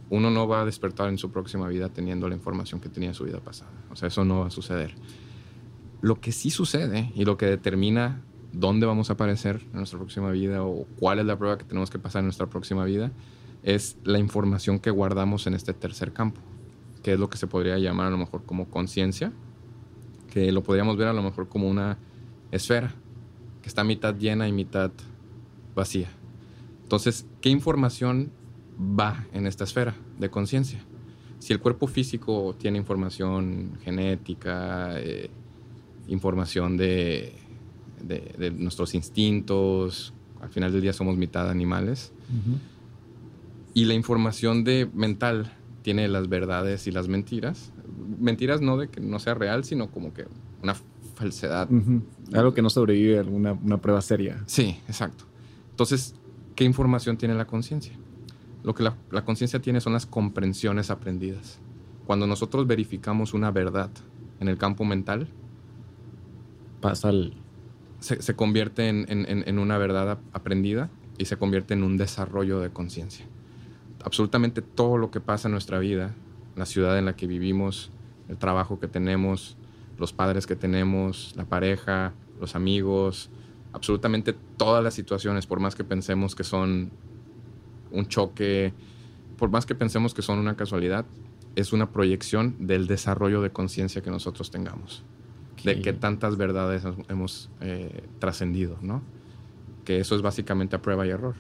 [0.09, 3.15] uno no va a despertar en su próxima vida teniendo la información que tenía en
[3.15, 3.71] su vida pasada.
[3.91, 4.95] O sea, eso no va a suceder.
[6.01, 8.21] Lo que sí sucede y lo que determina
[8.53, 11.89] dónde vamos a aparecer en nuestra próxima vida o cuál es la prueba que tenemos
[11.89, 13.11] que pasar en nuestra próxima vida
[13.63, 16.41] es la información que guardamos en este tercer campo,
[17.03, 19.34] que es lo que se podría llamar a lo mejor como conciencia,
[20.31, 21.97] que lo podríamos ver a lo mejor como una
[22.51, 22.93] esfera
[23.61, 24.91] que está mitad llena y mitad
[25.75, 26.09] vacía.
[26.84, 28.31] Entonces, ¿qué información
[28.79, 30.79] va en esta esfera de conciencia.
[31.39, 35.29] Si el cuerpo físico tiene información genética, eh,
[36.07, 37.33] información de,
[38.01, 40.13] de, nuestros instintos.
[40.41, 42.11] Al final del día somos mitad animales.
[43.73, 47.71] Y la información de mental tiene las verdades y las mentiras.
[48.19, 50.25] Mentiras no de que no sea real, sino como que
[50.63, 50.75] una
[51.15, 51.69] falsedad.
[52.33, 54.43] Algo que no sobrevive a alguna una prueba seria.
[54.47, 55.25] Sí, exacto.
[55.71, 56.15] Entonces,
[56.55, 57.93] ¿qué información tiene la conciencia?
[58.63, 61.59] Lo que la, la conciencia tiene son las comprensiones aprendidas.
[62.05, 63.89] Cuando nosotros verificamos una verdad
[64.39, 65.27] en el campo mental,
[66.81, 67.34] pasa al...
[67.99, 73.25] Se, convierte en, una verdad aprendida y se convierte en un desarrollo de conciencia.
[74.03, 76.13] Absolutamente todo lo que pasa en nuestra vida,
[76.55, 77.89] la ciudad en la que vivimos,
[78.29, 79.57] el trabajo que tenemos,
[79.97, 83.31] los padres que tenemos, la pareja, los amigos,
[83.73, 86.91] absolutamente todas las situaciones, por más que pensemos que son
[87.91, 88.73] un choque,
[89.38, 91.05] por más que pensemos que son una casualidad,
[91.55, 95.03] es una proyección del desarrollo de conciencia que nosotros tengamos,
[95.64, 99.01] de que tantas verdades hemos eh, trascendido, ¿no?
[99.85, 101.35] Que eso es básicamente a prueba y error.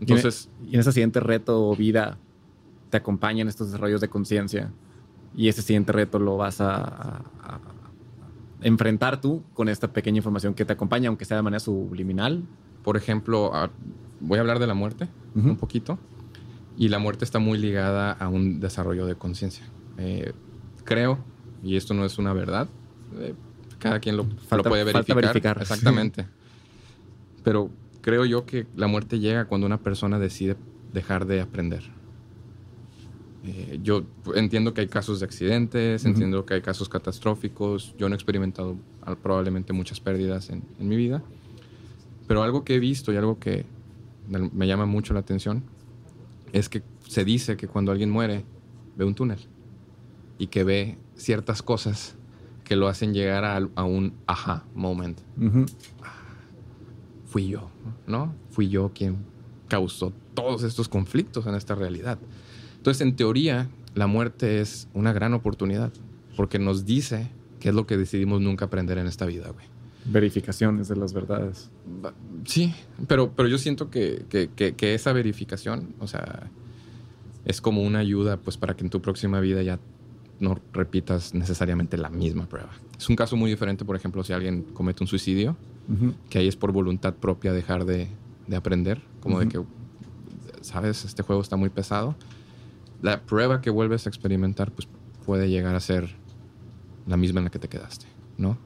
[0.00, 2.18] Entonces, y en, ese siguiente reto o vida
[2.88, 4.72] te acompañan estos desarrollos de conciencia
[5.36, 7.22] y ese siguiente reto lo vas a,
[8.62, 12.42] enfrentar tú con esta pequeña información que te acompaña, aunque sea de manera subliminal.
[12.82, 13.52] Por ejemplo,
[14.20, 15.98] voy a hablar de la muerte un poquito.
[16.76, 19.64] Y la muerte está muy ligada a un desarrollo de conciencia.
[19.98, 20.32] Eh,
[20.84, 21.18] creo,
[21.62, 22.68] y esto no es una verdad,
[23.18, 23.34] eh,
[23.78, 25.16] cada quien lo, puede verificar.
[25.16, 25.58] verificar.
[25.60, 26.26] Exactamente.
[27.44, 27.70] Pero
[28.00, 30.56] creo yo que la muerte llega cuando una persona decide
[30.92, 31.82] dejar de aprender.
[33.44, 34.04] Eh, yo
[34.34, 37.94] entiendo que hay casos de accidentes, entiendo que hay casos catastróficos.
[37.98, 38.76] Yo no he experimentado
[39.22, 41.22] probablemente muchas pérdidas en, en, mi vida.
[42.30, 43.66] Pero algo que he visto y algo que
[44.28, 45.64] me llama mucho la atención
[46.52, 48.44] es que se dice que cuando alguien muere,
[48.96, 49.40] ve un túnel
[50.38, 52.14] y que ve ciertas cosas
[52.62, 55.18] que lo hacen llegar a, un aha moment.
[57.26, 57.68] Fui yo,
[58.06, 58.32] ¿no?
[58.52, 59.16] Fui yo quien
[59.66, 62.20] causó todos estos conflictos en esta realidad.
[62.76, 65.92] Entonces, en teoría, la muerte es una gran oportunidad
[66.36, 67.28] porque nos dice
[67.58, 69.69] qué es lo que decidimos nunca aprender en esta vida, güey.
[70.04, 71.70] Verificaciones de las verdades.
[72.44, 72.74] Sí,
[73.06, 74.24] pero, pero yo siento que,
[74.80, 76.50] esa verificación, o sea,
[77.44, 79.78] es como una ayuda pues para que en tu próxima vida ya
[80.38, 82.70] no repitas necesariamente la misma prueba.
[82.98, 85.56] Es un caso muy diferente, por ejemplo, si alguien comete un suicidio,
[86.30, 88.08] que ahí es por voluntad propia dejar de,
[88.54, 89.60] aprender, como de que,
[90.62, 92.14] sabes, este juego está muy pesado.
[93.02, 94.88] La prueba que vuelves a experimentar pues
[95.26, 96.10] puede llegar a ser
[97.06, 98.06] la misma en la que te quedaste,
[98.38, 98.56] ¿no?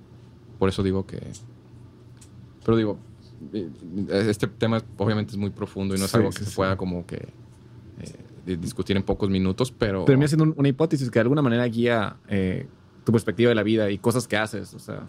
[0.65, 1.21] Por eso digo que...
[2.65, 2.99] Pero digo,
[3.53, 3.69] eh,
[4.31, 7.29] este tema obviamente es muy profundo y no es algo que se pueda como que
[8.47, 10.07] eh, discutir en pocos minutos, pero...
[10.07, 12.67] Me haciendo una hipótesis que de alguna manera guía eh,
[13.05, 15.07] tu perspectiva de la vida y cosas que haces, o sea...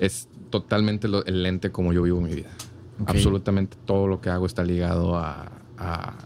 [0.00, 2.50] Es totalmente el lente como yo vivo mi vida.
[3.06, 6.16] Absolutamente todo lo que hago está ligado a, a,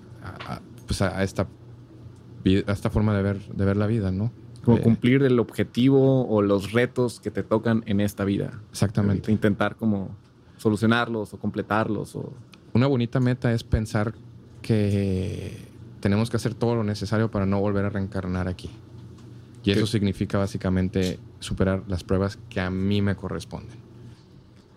[0.87, 4.33] pues a, esta, a esta forma de ver, de ver la vida, ¿no?
[4.65, 8.61] Como cumplir el objetivo o los retos que te tocan en esta vida.
[8.71, 9.31] Exactamente.
[9.31, 10.17] Intentar como
[10.57, 12.17] solucionarlos o completarlos.
[12.17, 12.33] O...
[12.73, 14.15] Una bonita meta es pensar
[14.63, 15.57] que
[16.01, 18.71] tenemos que hacer todo lo necesario para no volver a reencarnar aquí.
[19.63, 23.79] Y eso significa básicamente superar las pruebas que a mí me corresponden.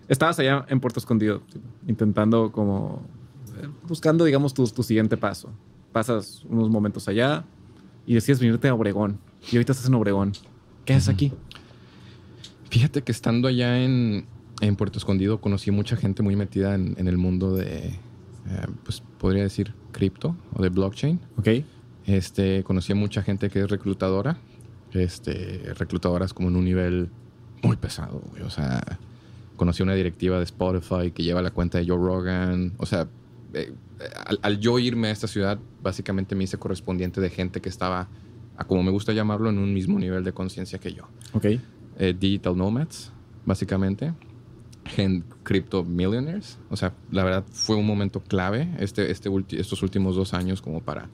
[0.07, 1.41] Estabas allá en Puerto Escondido,
[1.85, 3.01] intentando como,
[3.61, 5.49] eh, buscando, digamos, tu, tu siguiente paso.
[5.91, 7.43] Pasas unos momentos allá
[8.05, 9.19] y decides venirte a Obregón
[9.51, 10.33] y ahorita estás en Obregón.
[10.85, 11.33] ¿Qué haces aquí?
[12.69, 14.25] Fíjate que estando allá en,
[14.77, 19.73] Puerto Escondido conocí mucha gente muy metida en, el mundo de, eh, pues podría decir,
[19.91, 21.19] cripto o de blockchain.
[21.37, 21.49] Ok.
[22.05, 24.37] Este, conocí a mucha gente que es reclutadora.
[24.93, 27.09] Este, reclutadoras como en un nivel
[27.61, 28.81] muy pesado, O sea,
[29.55, 32.73] conocí una directiva de Spotify que lleva la cuenta de Joe Rogan.
[32.77, 33.07] O sea,
[33.53, 33.73] eh,
[34.25, 38.07] al, al, yo irme a esta ciudad, básicamente me hice correspondiente de gente que estaba
[38.57, 41.03] a como me gusta llamarlo, en un mismo nivel de conciencia que yo.
[41.33, 41.45] Ok.
[41.99, 43.11] Eh, digital Nomads,
[43.45, 44.13] básicamente.
[44.85, 46.57] Gen Crypto Millionaires.
[46.69, 50.81] O sea, la verdad fue un momento clave este, este estos últimos dos años como
[50.81, 51.09] para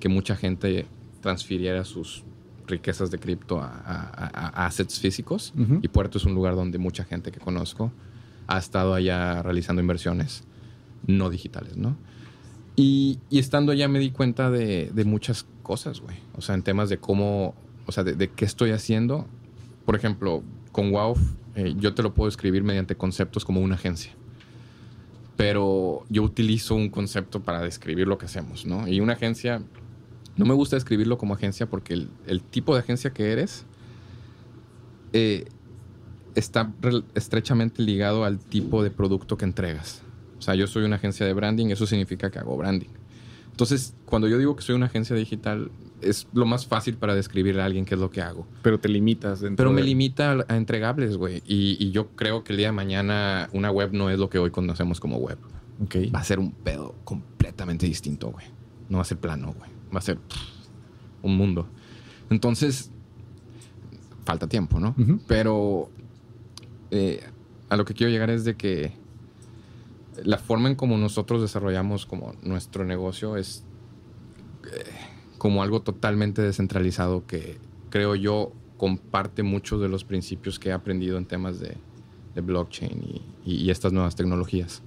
[0.00, 0.86] que mucha gente
[1.20, 2.24] transfiriera sus
[2.66, 5.54] riquezas de cripto a, assets físicos.
[5.82, 7.92] Y Puerto es un lugar donde mucha gente que conozco
[8.46, 10.44] ha estado allá realizando inversiones
[11.06, 11.96] no digitales, ¿no?
[12.76, 16.16] Y, estando allá me di cuenta de, de muchas cosas, güey.
[16.36, 19.26] O sea, en temas de cómo, o sea, de, qué estoy haciendo.
[19.84, 21.16] Por ejemplo, con WOW,
[21.56, 24.12] eh, yo te lo puedo escribir mediante conceptos como una agencia.
[25.36, 28.86] Pero yo utilizo un concepto para describir lo que hacemos, ¿no?
[28.86, 29.60] Y una agencia,
[30.36, 33.66] no me gusta describirlo como agencia porque el, tipo de agencia que eres,
[35.12, 35.46] eh,
[36.36, 36.72] está
[37.14, 40.02] estrechamente ligado al tipo de producto que entregas.
[40.38, 42.90] O sea, yo soy una agencia de branding, eso significa que hago branding.
[43.54, 45.70] Entonces, cuando yo digo que soy una agencia digital,
[46.00, 48.48] es lo más fácil para describirle a alguien qué es lo que hago.
[48.62, 49.44] Pero te limitas.
[49.56, 51.40] Pero me limita a, entregables, güey.
[51.46, 54.40] Y, y, yo creo que el día de mañana una web no es lo que
[54.40, 55.38] hoy conocemos como web.
[55.84, 56.10] Okay.
[56.10, 58.44] Va a ser un pedo completamente distinto, güey.
[58.88, 59.70] No va a ser plano, güey.
[59.94, 60.18] Va a ser
[61.22, 61.68] un mundo.
[62.30, 62.90] Entonces,
[64.24, 64.96] falta tiempo, ¿no?
[65.28, 65.90] Pero
[66.90, 67.22] eh,
[67.68, 69.03] a lo que quiero llegar es de que
[70.22, 73.64] la forma en como nosotros desarrollamos como nuestro negocio es
[74.72, 74.84] eh,
[75.38, 77.58] como algo totalmente descentralizado que
[77.90, 81.76] creo yo comparte muchos de los principios que he aprendido en temas de,
[82.34, 84.82] blockchain y, estas nuevas tecnologías.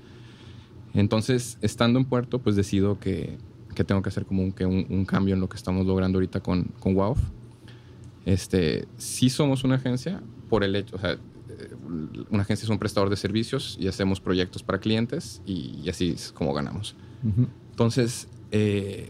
[0.94, 3.38] Entonces, estando en Puerto, pues decido que,
[3.86, 4.54] tengo que hacer como un,
[4.90, 7.16] un, cambio en lo que estamos logrando ahorita con, con WOW.
[8.26, 11.18] Este, sí somos una agencia por el hecho, o sea,
[12.30, 16.32] una agencia es un prestador de servicios y hacemos proyectos para clientes y, así es
[16.32, 16.96] como ganamos.
[17.72, 19.10] Entonces, eh,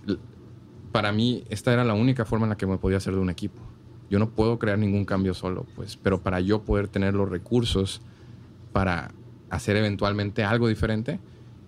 [0.91, 3.29] para mí, esta era la única forma en la que me podía hacer de un
[3.29, 3.61] equipo.
[4.09, 8.01] Yo no puedo crear ningún cambio solo, pues, pero para yo poder tener los recursos
[8.71, 9.11] para
[9.49, 11.19] hacer eventualmente algo diferente,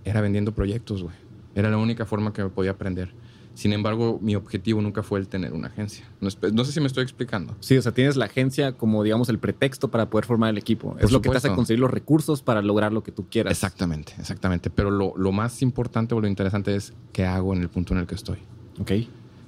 [0.04, 1.16] era vendiendo proyectos, güey.
[1.56, 3.14] Era la única forma que me podía aprender.
[3.60, 6.06] Sin embargo, mi objetivo nunca fue el tener una agencia.
[6.22, 6.30] No,
[6.64, 7.58] sé si me estoy explicando.
[7.60, 10.96] Sí, o sea, tienes la agencia como, digamos, el pretexto para poder formar el equipo.
[10.98, 13.52] es lo que te hace conseguir los recursos para lograr lo que tú quieras.
[13.52, 14.70] Exactamente, exactamente.
[14.70, 18.08] Pero lo, más importante o lo interesante es qué hago en el punto en el
[18.08, 18.38] que estoy.
[18.80, 18.92] Ok.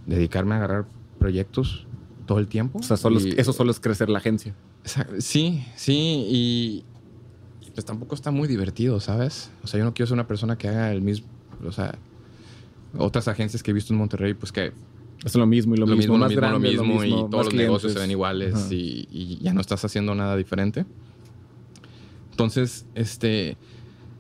[0.06, 1.88] Dedicarme a agarrar proyectos
[2.26, 2.80] todo el tiempo.
[2.80, 4.54] O sea, eso solo es crecer la agencia.
[5.20, 6.26] Sí, sí.
[6.28, 6.84] Y,
[7.74, 9.52] pues tampoco está muy divertido, ¿sabes?
[9.64, 11.28] O sea, yo no quiero ser una persona que haga el mismo.
[11.66, 11.98] O sea,
[12.98, 14.72] otras agencias que he visto en Monterrey, pues que
[15.24, 18.00] es lo mismo y lo, mismo, más grande, lo mismo, y todos los negocios se
[18.00, 20.86] ven iguales y, ya no estás haciendo nada diferente.
[22.32, 23.56] Entonces, este,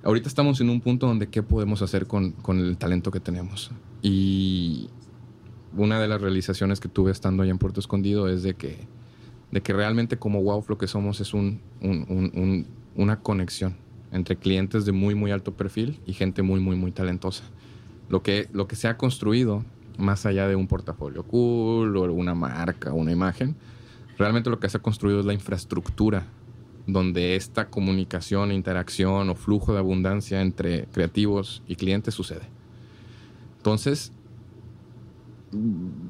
[0.03, 3.71] ahorita estamos en un punto donde qué podemos hacer con, con, el talento que tenemos.
[4.03, 4.89] Y
[5.75, 8.77] una de las realizaciones que tuve estando allá en Puerto Escondido es de que,
[9.51, 13.75] de que realmente como WOW lo que somos es un, un, una conexión
[14.11, 17.43] entre clientes de muy, muy alto perfil y gente muy, muy, muy talentosa
[18.11, 19.63] lo que, lo que se ha construido,
[19.97, 23.55] más allá de un portafolio cool o una marca una imagen,
[24.17, 26.27] realmente lo que se ha construido es la infraestructura
[26.87, 32.49] donde esta comunicación, interacción o flujo de abundancia entre creativos y clientes sucede.
[33.57, 34.11] Entonces,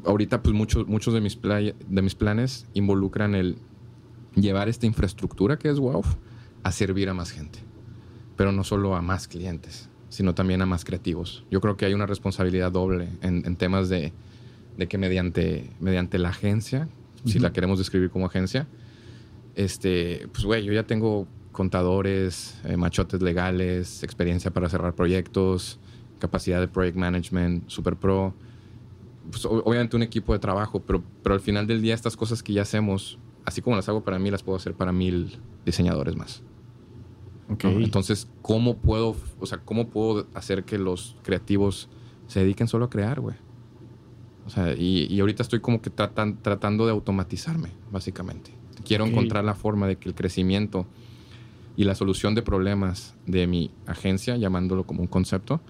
[0.03, 3.57] ahorita pues muchos, muchos de, mis de mis planes involucran el
[4.36, 6.03] llevar esta infraestructura que es WOW
[6.64, 7.60] a servir a más gente,
[8.38, 11.45] pero no solo a más clientes, sino también a más creativos.
[11.49, 14.11] Yo creo que hay una responsabilidad doble en, temas de,
[14.89, 16.89] que mediante, mediante la agencia,
[17.25, 18.67] si la queremos describir como agencia,
[19.55, 25.79] este, pues güey, yo ya tengo contadores, eh, machotes legales, experiencia para cerrar proyectos,
[26.19, 28.33] capacidad de project management, super pro.
[29.29, 32.51] Pues, obviamente un equipo de trabajo, pero, pero al final del día estas cosas que
[32.51, 36.43] ya hacemos, así como las hago para mí, las puedo hacer para mil diseñadores más.
[37.60, 41.90] Entonces, ¿cómo puedo, o sea, cómo puedo hacer que los creativos
[42.28, 43.36] se dediquen solo a crear, güey?
[44.45, 48.52] O sea, y, ahorita estoy como que tratan, tratando de automatizarme, básicamente.
[48.86, 50.88] Quiero encontrar la forma de que el crecimiento
[51.78, 55.61] y la solución de problemas de mi agencia, llamándolo como un concepto,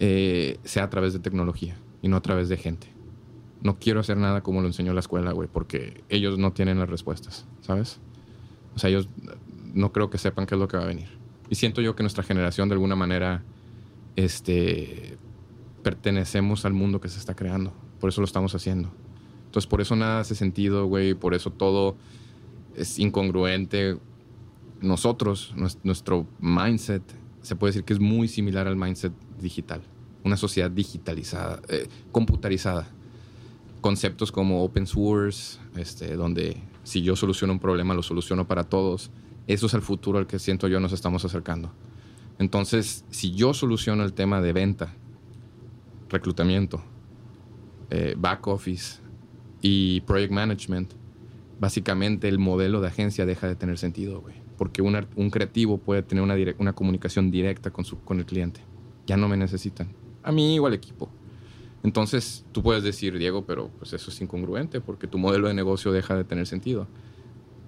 [0.00, 2.88] eh, sea a través de tecnología y no a través de gente.
[3.60, 6.88] No quiero hacer nada como lo enseñó la escuela, güey, porque ellos no tienen las
[6.88, 8.00] respuestas, ¿sabes?
[8.74, 9.08] O sea, ellos
[9.74, 11.08] no creo que sepan qué es lo que va a venir.
[11.48, 13.42] Y siento yo que nuestra generación de alguna manera
[14.16, 15.18] este,
[15.82, 17.72] pertenecemos al mundo que se está creando.
[18.00, 18.90] Por eso lo estamos haciendo.
[19.46, 21.14] Entonces, por eso nada hace sentido, güey.
[21.14, 21.96] Por eso todo
[22.74, 23.98] es incongruente.
[24.80, 27.02] Nosotros, nuestro mindset,
[27.42, 29.82] se puede decir que es muy similar al mindset digital.
[30.24, 32.88] Una sociedad digitalizada, eh, computarizada.
[33.80, 39.10] Conceptos como open source, este, donde si yo soluciono un problema, lo soluciono para todos
[39.46, 41.72] eso es el futuro al que siento yo nos estamos acercando.
[42.38, 44.94] Entonces, si yo soluciono el tema de venta,
[46.08, 46.82] reclutamiento,
[47.90, 49.00] eh, back office
[49.60, 50.92] y project management,
[51.60, 54.34] básicamente el modelo de agencia deja de tener sentido, güey.
[54.56, 58.60] Porque un creativo puede tener una, una comunicación directa con, su, con el cliente.
[59.06, 59.92] Ya no me necesitan.
[60.22, 61.08] A mí o al equipo.
[61.82, 65.90] Entonces, tú puedes decir, Diego, pero pues eso es incongruente porque tu modelo de negocio
[65.90, 66.86] deja de tener sentido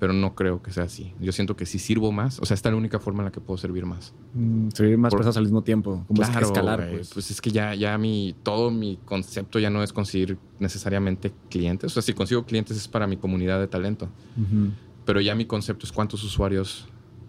[0.04, 1.14] pero no creo que sea así.
[1.18, 3.32] Yo siento que si sirvo más, o sea, esta es la única forma en la
[3.32, 4.12] que puedo servir más.
[4.34, 6.90] Mm, servir más personas al mismo tiempo, como claro, escalar.
[6.90, 7.14] Pues.
[7.14, 7.30] pues.
[7.30, 11.90] es que ya, ya mi, todo mi concepto ya no es conseguir necesariamente clientes.
[11.90, 14.10] O sea, si consigo clientes es para mi comunidad de talento.
[15.06, 16.86] pero ya mi concepto es cuántos usuarios,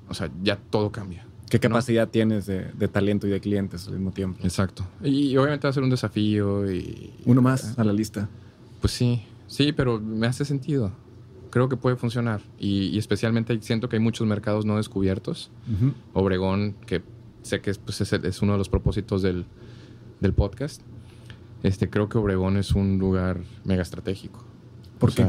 [0.09, 1.25] o sea, ya todo cambia.
[1.49, 4.41] ¿Qué capacidad tienes de, talento y de clientes al mismo tiempo?
[4.43, 4.85] Exacto.
[5.01, 7.13] Y, obviamente va a ser un desafío y...
[7.23, 8.27] Uno más a la lista.
[8.81, 10.91] Pues sí, sí, pero me hace sentido.
[11.55, 12.41] Creo que puede funcionar.
[12.59, 15.51] Y, especialmente siento que hay muchos mercados no descubiertos.
[16.11, 17.01] Obregón, que
[17.43, 19.45] sé que es, pues, es, uno de los propósitos del,
[20.19, 20.81] del, podcast.
[21.63, 24.43] Este, creo que Obregón es un lugar mega estratégico.
[24.99, 25.25] ¿Por qué?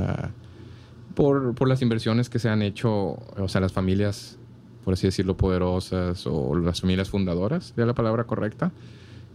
[1.15, 4.37] por, por las inversiones que se han hecho, o sea, las familias
[4.83, 8.73] por así decirlo, poderosas o las familias fundadoras, de la palabra correcta,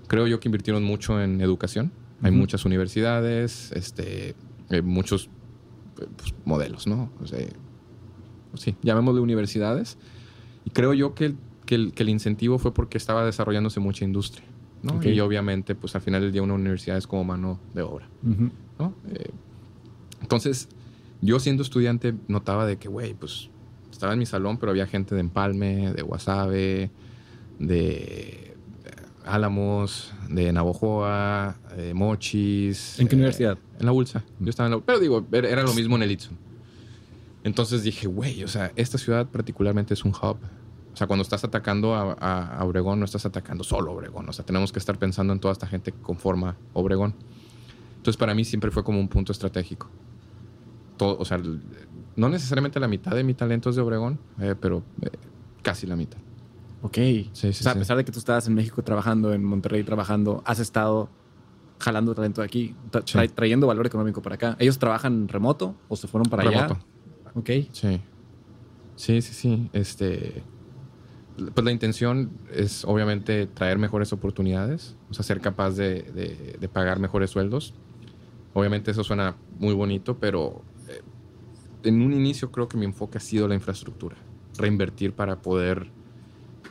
[0.08, 1.94] creo yo que invirtieron mucho en educación.
[2.22, 4.36] Hay muchas universidades, este,
[4.84, 5.30] muchos
[5.96, 7.12] pues, modelos, ¿no?
[7.22, 7.40] O sea,
[8.56, 9.98] sí, llamémosle universidades.
[10.66, 14.06] Y creo yo que el, que el, que el incentivo fue porque estaba desarrollándose mucha
[14.06, 14.46] industria.
[14.84, 15.00] ¿no?
[15.04, 18.10] Y obviamente, pues al final del día una universidad es como mano de obra.
[18.80, 18.96] ¿no?
[19.10, 19.30] Eh,
[20.22, 20.70] entonces,
[21.22, 23.50] yo siendo estudiante notaba de que, güey, pues
[23.92, 26.90] estaba en mi salón, pero había gente de Empalme, de Guasave,
[27.60, 28.51] de
[29.26, 33.00] Álamos, de Navojoa, de Mochis.
[33.00, 33.58] ¿En qué universidad?
[33.80, 34.24] En la Ulsa.
[34.40, 36.38] Yo estaba en la Pero digo, era lo mismo en el Itsun.
[37.44, 40.38] Entonces dije, güey, o sea, esta ciudad particularmente es un hub.
[40.94, 44.28] O sea, cuando estás atacando a, Obregón, no estás atacando solo a Obregón.
[44.30, 47.16] O sea, tenemos que estar pensando en toda esta gente que conforma Obregón.
[47.98, 49.90] Entonces, para mí siempre fue como un punto estratégico.
[50.98, 51.42] Todo, o sea,
[52.16, 55.10] no necesariamente la mitad de mi talento es de Obregón, eh, pero eh,
[55.62, 56.18] casi la mitad.
[56.82, 56.96] Ok.
[56.96, 60.42] Sí, o sea, a pesar de que tú estabas en México trabajando, en Monterrey trabajando,
[60.46, 61.10] has estado
[61.80, 62.76] jalando talento de aquí,
[63.36, 64.56] trayendo valor económico para acá.
[64.60, 66.74] ¿Ellos trabajan remoto o se fueron para remoto.
[66.74, 66.86] allá?
[67.36, 67.50] Ok.
[67.72, 68.02] Sí.
[68.96, 69.70] Sí, sí, sí.
[69.74, 70.44] Este,
[71.54, 77.00] pues la intención es obviamente traer mejores oportunidades, o sea, ser capaz de, de pagar
[77.00, 77.74] mejores sueldos.
[78.54, 80.62] Obviamente eso suena muy bonito, pero
[81.84, 84.16] en un inicio creo que mi enfoque ha sido la infraestructura,
[84.58, 85.88] reinvertir para poder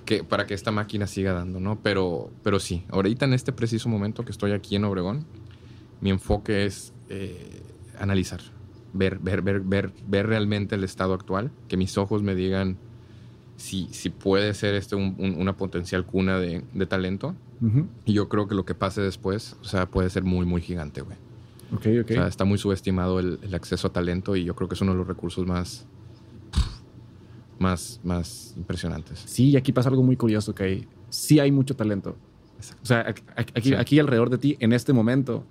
[0.04, 1.78] que para que esta máquina siga dando, ¿no?
[1.82, 5.24] Pero pero sí, ahorita en este preciso momento que estoy aquí en Obregón,
[6.00, 7.62] mi enfoque es eh,
[7.98, 8.40] analizar,
[8.92, 12.76] ver, ver, ver, ver, ver realmente el estado actual, que mis ojos me digan
[13.60, 17.34] si, si puede ser este una potencial cuna de, talento.
[18.06, 21.02] Y yo creo que lo que pase después, o sea, puede ser muy, muy gigante,
[21.02, 21.18] güey.
[21.70, 24.92] O sea, está muy subestimado el, acceso a talento y yo creo que es uno
[24.92, 25.86] de los recursos más,
[27.60, 29.22] más, más impresionantes.
[29.26, 32.16] Sí, y aquí pasa algo muy curioso, que sí hay mucho talento.
[32.82, 35.44] O sea, aquí, aquí alrededor de ti, en este momento,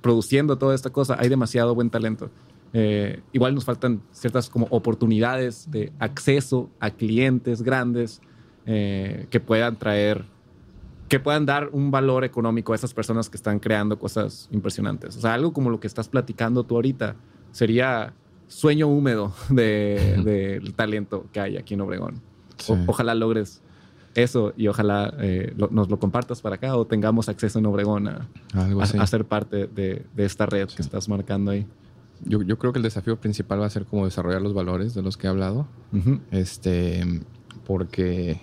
[0.00, 2.30] produciendo toda esta cosa, hay demasiado buen talento.
[2.72, 8.20] Eh, igual nos faltan ciertas como oportunidades de acceso a clientes grandes
[8.66, 10.24] eh, que puedan traer
[11.08, 15.16] que puedan dar un valor económico a esas personas que están creando cosas impresionantes.
[15.18, 17.14] O sea, algo como lo que estás platicando tú ahorita
[17.52, 18.14] sería
[18.48, 22.20] sueño húmedo del de, talento que hay aquí en Obregón.
[22.86, 23.62] ojalá logres
[24.14, 28.28] eso y ojalá eh, nos lo compartas para acá o tengamos acceso en Obregón a,
[28.54, 31.66] a, ser parte de, esta red que estás marcando ahí.
[32.24, 35.02] Yo, yo, creo que el desafío principal va a ser como desarrollar los valores de
[35.02, 35.66] los que he hablado.
[36.30, 37.22] Este,
[37.66, 38.40] porque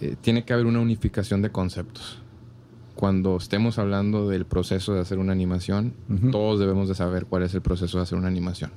[0.00, 2.19] eh, tiene que haber una unificación de conceptos.
[3.00, 5.94] Cuando estemos hablando del proceso de hacer una animación,
[6.30, 8.72] todos debemos de saber cuál es el proceso de hacer una animación,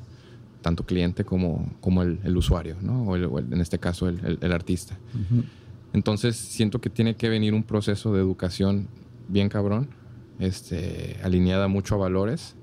[0.61, 3.03] tanto cliente como, como el, usuario, ¿no?
[3.03, 4.97] o, en este caso el, artista.
[5.91, 8.87] Entonces siento que tiene que venir un proceso de educación
[9.27, 9.89] bien cabrón,
[10.39, 12.55] este, alineada mucho a valores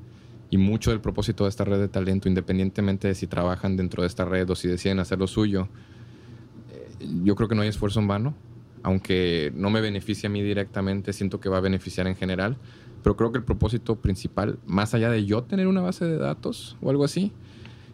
[0.49, 4.07] y mucho del propósito de esta red de talento, independientemente de si trabajan dentro de
[4.07, 5.69] esta red o si deciden hacer lo suyo.
[6.73, 8.35] Eh, yo creo que no hay esfuerzo en vano
[8.83, 12.57] aunque no me beneficia a mí directamente, siento que va a beneficiar en general.
[13.03, 16.77] Pero creo que el propósito principal, más allá de yo tener una base de datos
[16.83, 17.33] o algo así,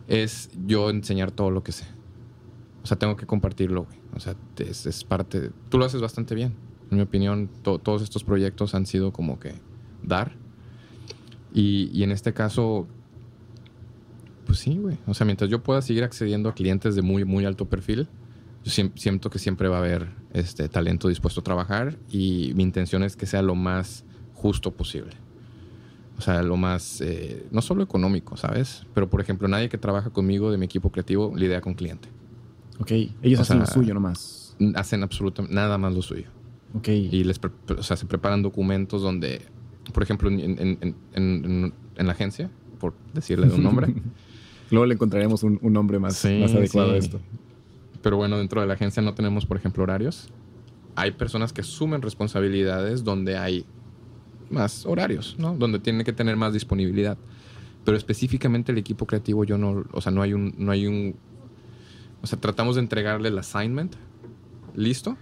[0.08, 1.86] es yo enseñar todo lo que sé.
[2.82, 5.50] O sea, tengo que compartirlo, O sea, es, parte.
[5.68, 6.54] Tú lo haces bastante bien.
[6.90, 9.54] En mi opinión, todos estos proyectos han sido como que
[10.02, 10.32] dar.
[11.52, 12.86] Y, y en este caso,
[14.44, 14.98] pues sí, güey.
[15.06, 18.08] O sea, mientras yo pueda seguir accediendo a clientes de muy, muy alto perfil,
[18.64, 23.02] yo siento que siempre va a haber este talento dispuesto a trabajar y mi intención
[23.02, 24.04] es que sea lo más
[24.34, 25.12] justo posible.
[26.18, 28.86] O sea, lo más, eh, no solo económico, ¿sabes?
[28.94, 32.08] Pero, por ejemplo, nadie que trabaja conmigo de mi equipo creativo lidia con cliente.
[32.78, 32.90] Ok,
[33.22, 34.56] ellos hacen lo suyo nomás.
[34.74, 36.28] Hacen absolutamente nada más lo suyo.
[36.74, 36.88] Ok.
[36.88, 37.40] Y les,
[37.76, 39.42] o sea, se preparan documentos donde,
[39.92, 43.94] por ejemplo, en, la agencia, por decirle un nombre.
[44.70, 47.20] Luego le encontraremos un, nombre más, más adecuado a esto.
[48.06, 50.28] Pero bueno, dentro de la agencia no tenemos, por ejemplo, horarios.
[50.94, 53.66] Hay personas que asumen responsabilidades donde hay
[54.48, 55.56] más horarios, ¿no?
[55.56, 57.18] Donde tienen que tener más disponibilidad.
[57.84, 61.16] Pero específicamente el equipo creativo yo no, o sea, no hay un, no hay un,
[62.22, 63.96] o sea, tratamos de entregarle el assignment
[64.76, 65.16] listo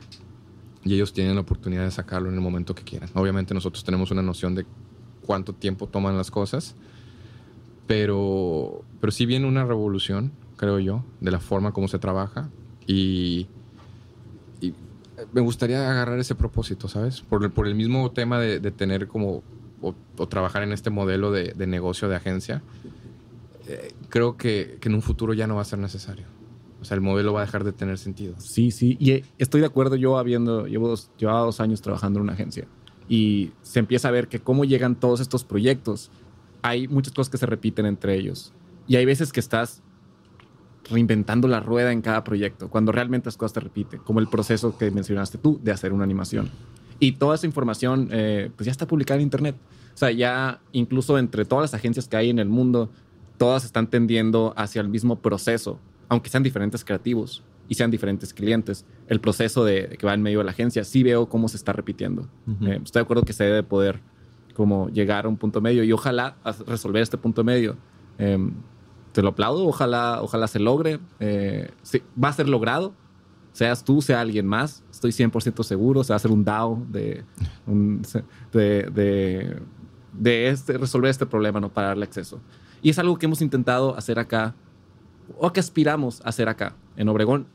[0.84, 3.08] y ellos tienen la oportunidad de sacarlo en el momento que quieran.
[3.14, 4.66] Obviamente nosotros tenemos una noción de
[5.22, 6.76] cuánto tiempo toman las cosas,
[7.86, 12.50] pero, pero sí viene una revolución, creo yo, de la forma como se trabaja
[12.86, 13.46] y,
[15.32, 17.20] me gustaría agarrar ese propósito, ¿sabes?
[17.20, 19.42] Por, por el mismo tema de, tener como,
[19.80, 19.94] o,
[20.26, 22.62] trabajar en este modelo de, negocio de agencia,
[23.68, 26.26] eh, creo que, que en un futuro ya no va a ser necesario.
[26.84, 28.34] O sea, el modelo va a dejar de tener sentido.
[28.38, 28.98] Sí, sí.
[29.00, 29.96] Y eh, estoy de acuerdo.
[29.96, 32.66] Yo habiendo, llevo dos, dos años trabajando en una agencia
[33.08, 36.10] y se empieza a ver que cómo llegan todos estos proyectos.
[36.60, 38.52] Hay muchas cosas que se repiten entre ellos.
[38.86, 39.82] Y hay veces que estás
[40.90, 44.76] reinventando la rueda en cada proyecto, cuando realmente las cosas se repiten, como el proceso
[44.76, 46.50] que mencionaste tú de hacer una animación.
[47.00, 49.56] Y toda esa información eh, pues ya está publicada en Internet.
[49.94, 52.90] O sea, ya incluso entre todas las agencias que hay en el mundo,
[53.38, 55.78] todas están tendiendo hacia el mismo proceso
[56.08, 60.38] aunque sean diferentes creativos y sean diferentes clientes, el proceso de que va en medio
[60.38, 62.28] de la agencia, sí veo cómo se está repitiendo.
[62.62, 64.00] Eh, estoy de acuerdo que se debe poder
[64.54, 66.36] como llegar a un punto medio y ojalá
[66.66, 67.76] resolver este punto medio.
[68.18, 68.52] Em,
[69.14, 70.98] te lo aplaudo, ojalá, ojalá se logre.
[71.20, 71.70] Eh,
[72.22, 72.92] va a ser logrado,
[73.52, 77.24] seas tú, sea alguien más, estoy 100% seguro, se va a hacer un DAO de,
[78.52, 79.60] de,
[80.12, 82.40] de, este, resolver este problema, no para darle acceso.
[82.82, 84.56] Y es algo que hemos intentado hacer acá
[85.38, 87.46] o que aspiramos a hacer acá, en Obregón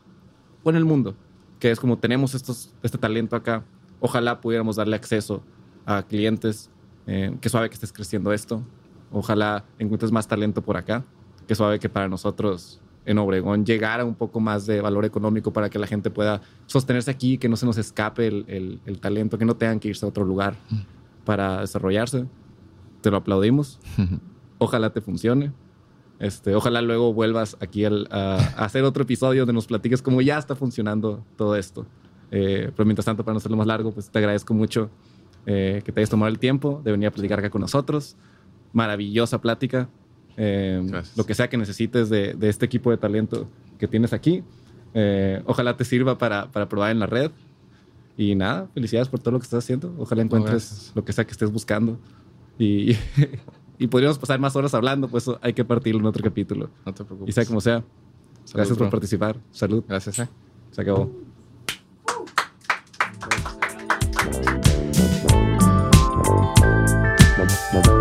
[0.64, 1.16] o en el mundo,
[1.60, 3.66] que es como tenemos estos, este talento acá,
[4.00, 5.44] ojalá pudiéramos darle acceso
[5.86, 6.72] a clientes,
[7.06, 8.64] eh, que suave que estés creciendo esto,
[9.12, 11.04] ojalá encuentres más talento por acá,
[11.50, 15.72] que suave que para nosotros en Obregón llegara un poco más de valor económico para
[15.72, 19.46] que la gente pueda sostenerse aquí, que no se nos escape el, el talento, que
[19.46, 20.54] no tengan que irse a otro lugar
[21.26, 22.28] para desarrollarse.
[23.02, 23.80] Te lo aplaudimos.
[24.60, 25.52] Ojalá te funcione.
[26.20, 30.56] Este, ojalá luego vuelvas aquí a, hacer otro episodio donde nos platiques cómo ya está
[30.56, 31.88] funcionando todo esto.
[32.30, 34.92] Eh, pero mientras tanto, para no hacerlo más largo, pues te agradezco mucho
[35.48, 38.18] eh, que te hayas tomado el tiempo de venir a platicar acá con nosotros.
[38.72, 39.90] Maravillosa plática
[40.42, 40.82] eh,
[41.18, 44.42] lo que sea que necesites de, de, este equipo de talento que tienes aquí.
[44.94, 47.30] Eh, ojalá te sirva para, para, probar en la red.
[48.16, 49.94] Y nada, felicidades por todo lo que estás haciendo.
[49.98, 52.00] Ojalá encuentres no, lo que sea que estés buscando.
[52.58, 52.96] Y,
[53.78, 56.70] y, podríamos pasar más horas hablando, pues hay que partirlo en otro capítulo.
[56.86, 57.30] No te preocupes.
[57.30, 57.84] Y sea como sea.
[58.46, 58.86] Salud, gracias bro.
[58.86, 59.38] por participar.
[59.52, 59.84] Salud.
[59.88, 60.20] Gracias.
[60.20, 60.28] Eh.
[60.72, 61.12] Se acabó.
[67.38, 67.99] Gracias.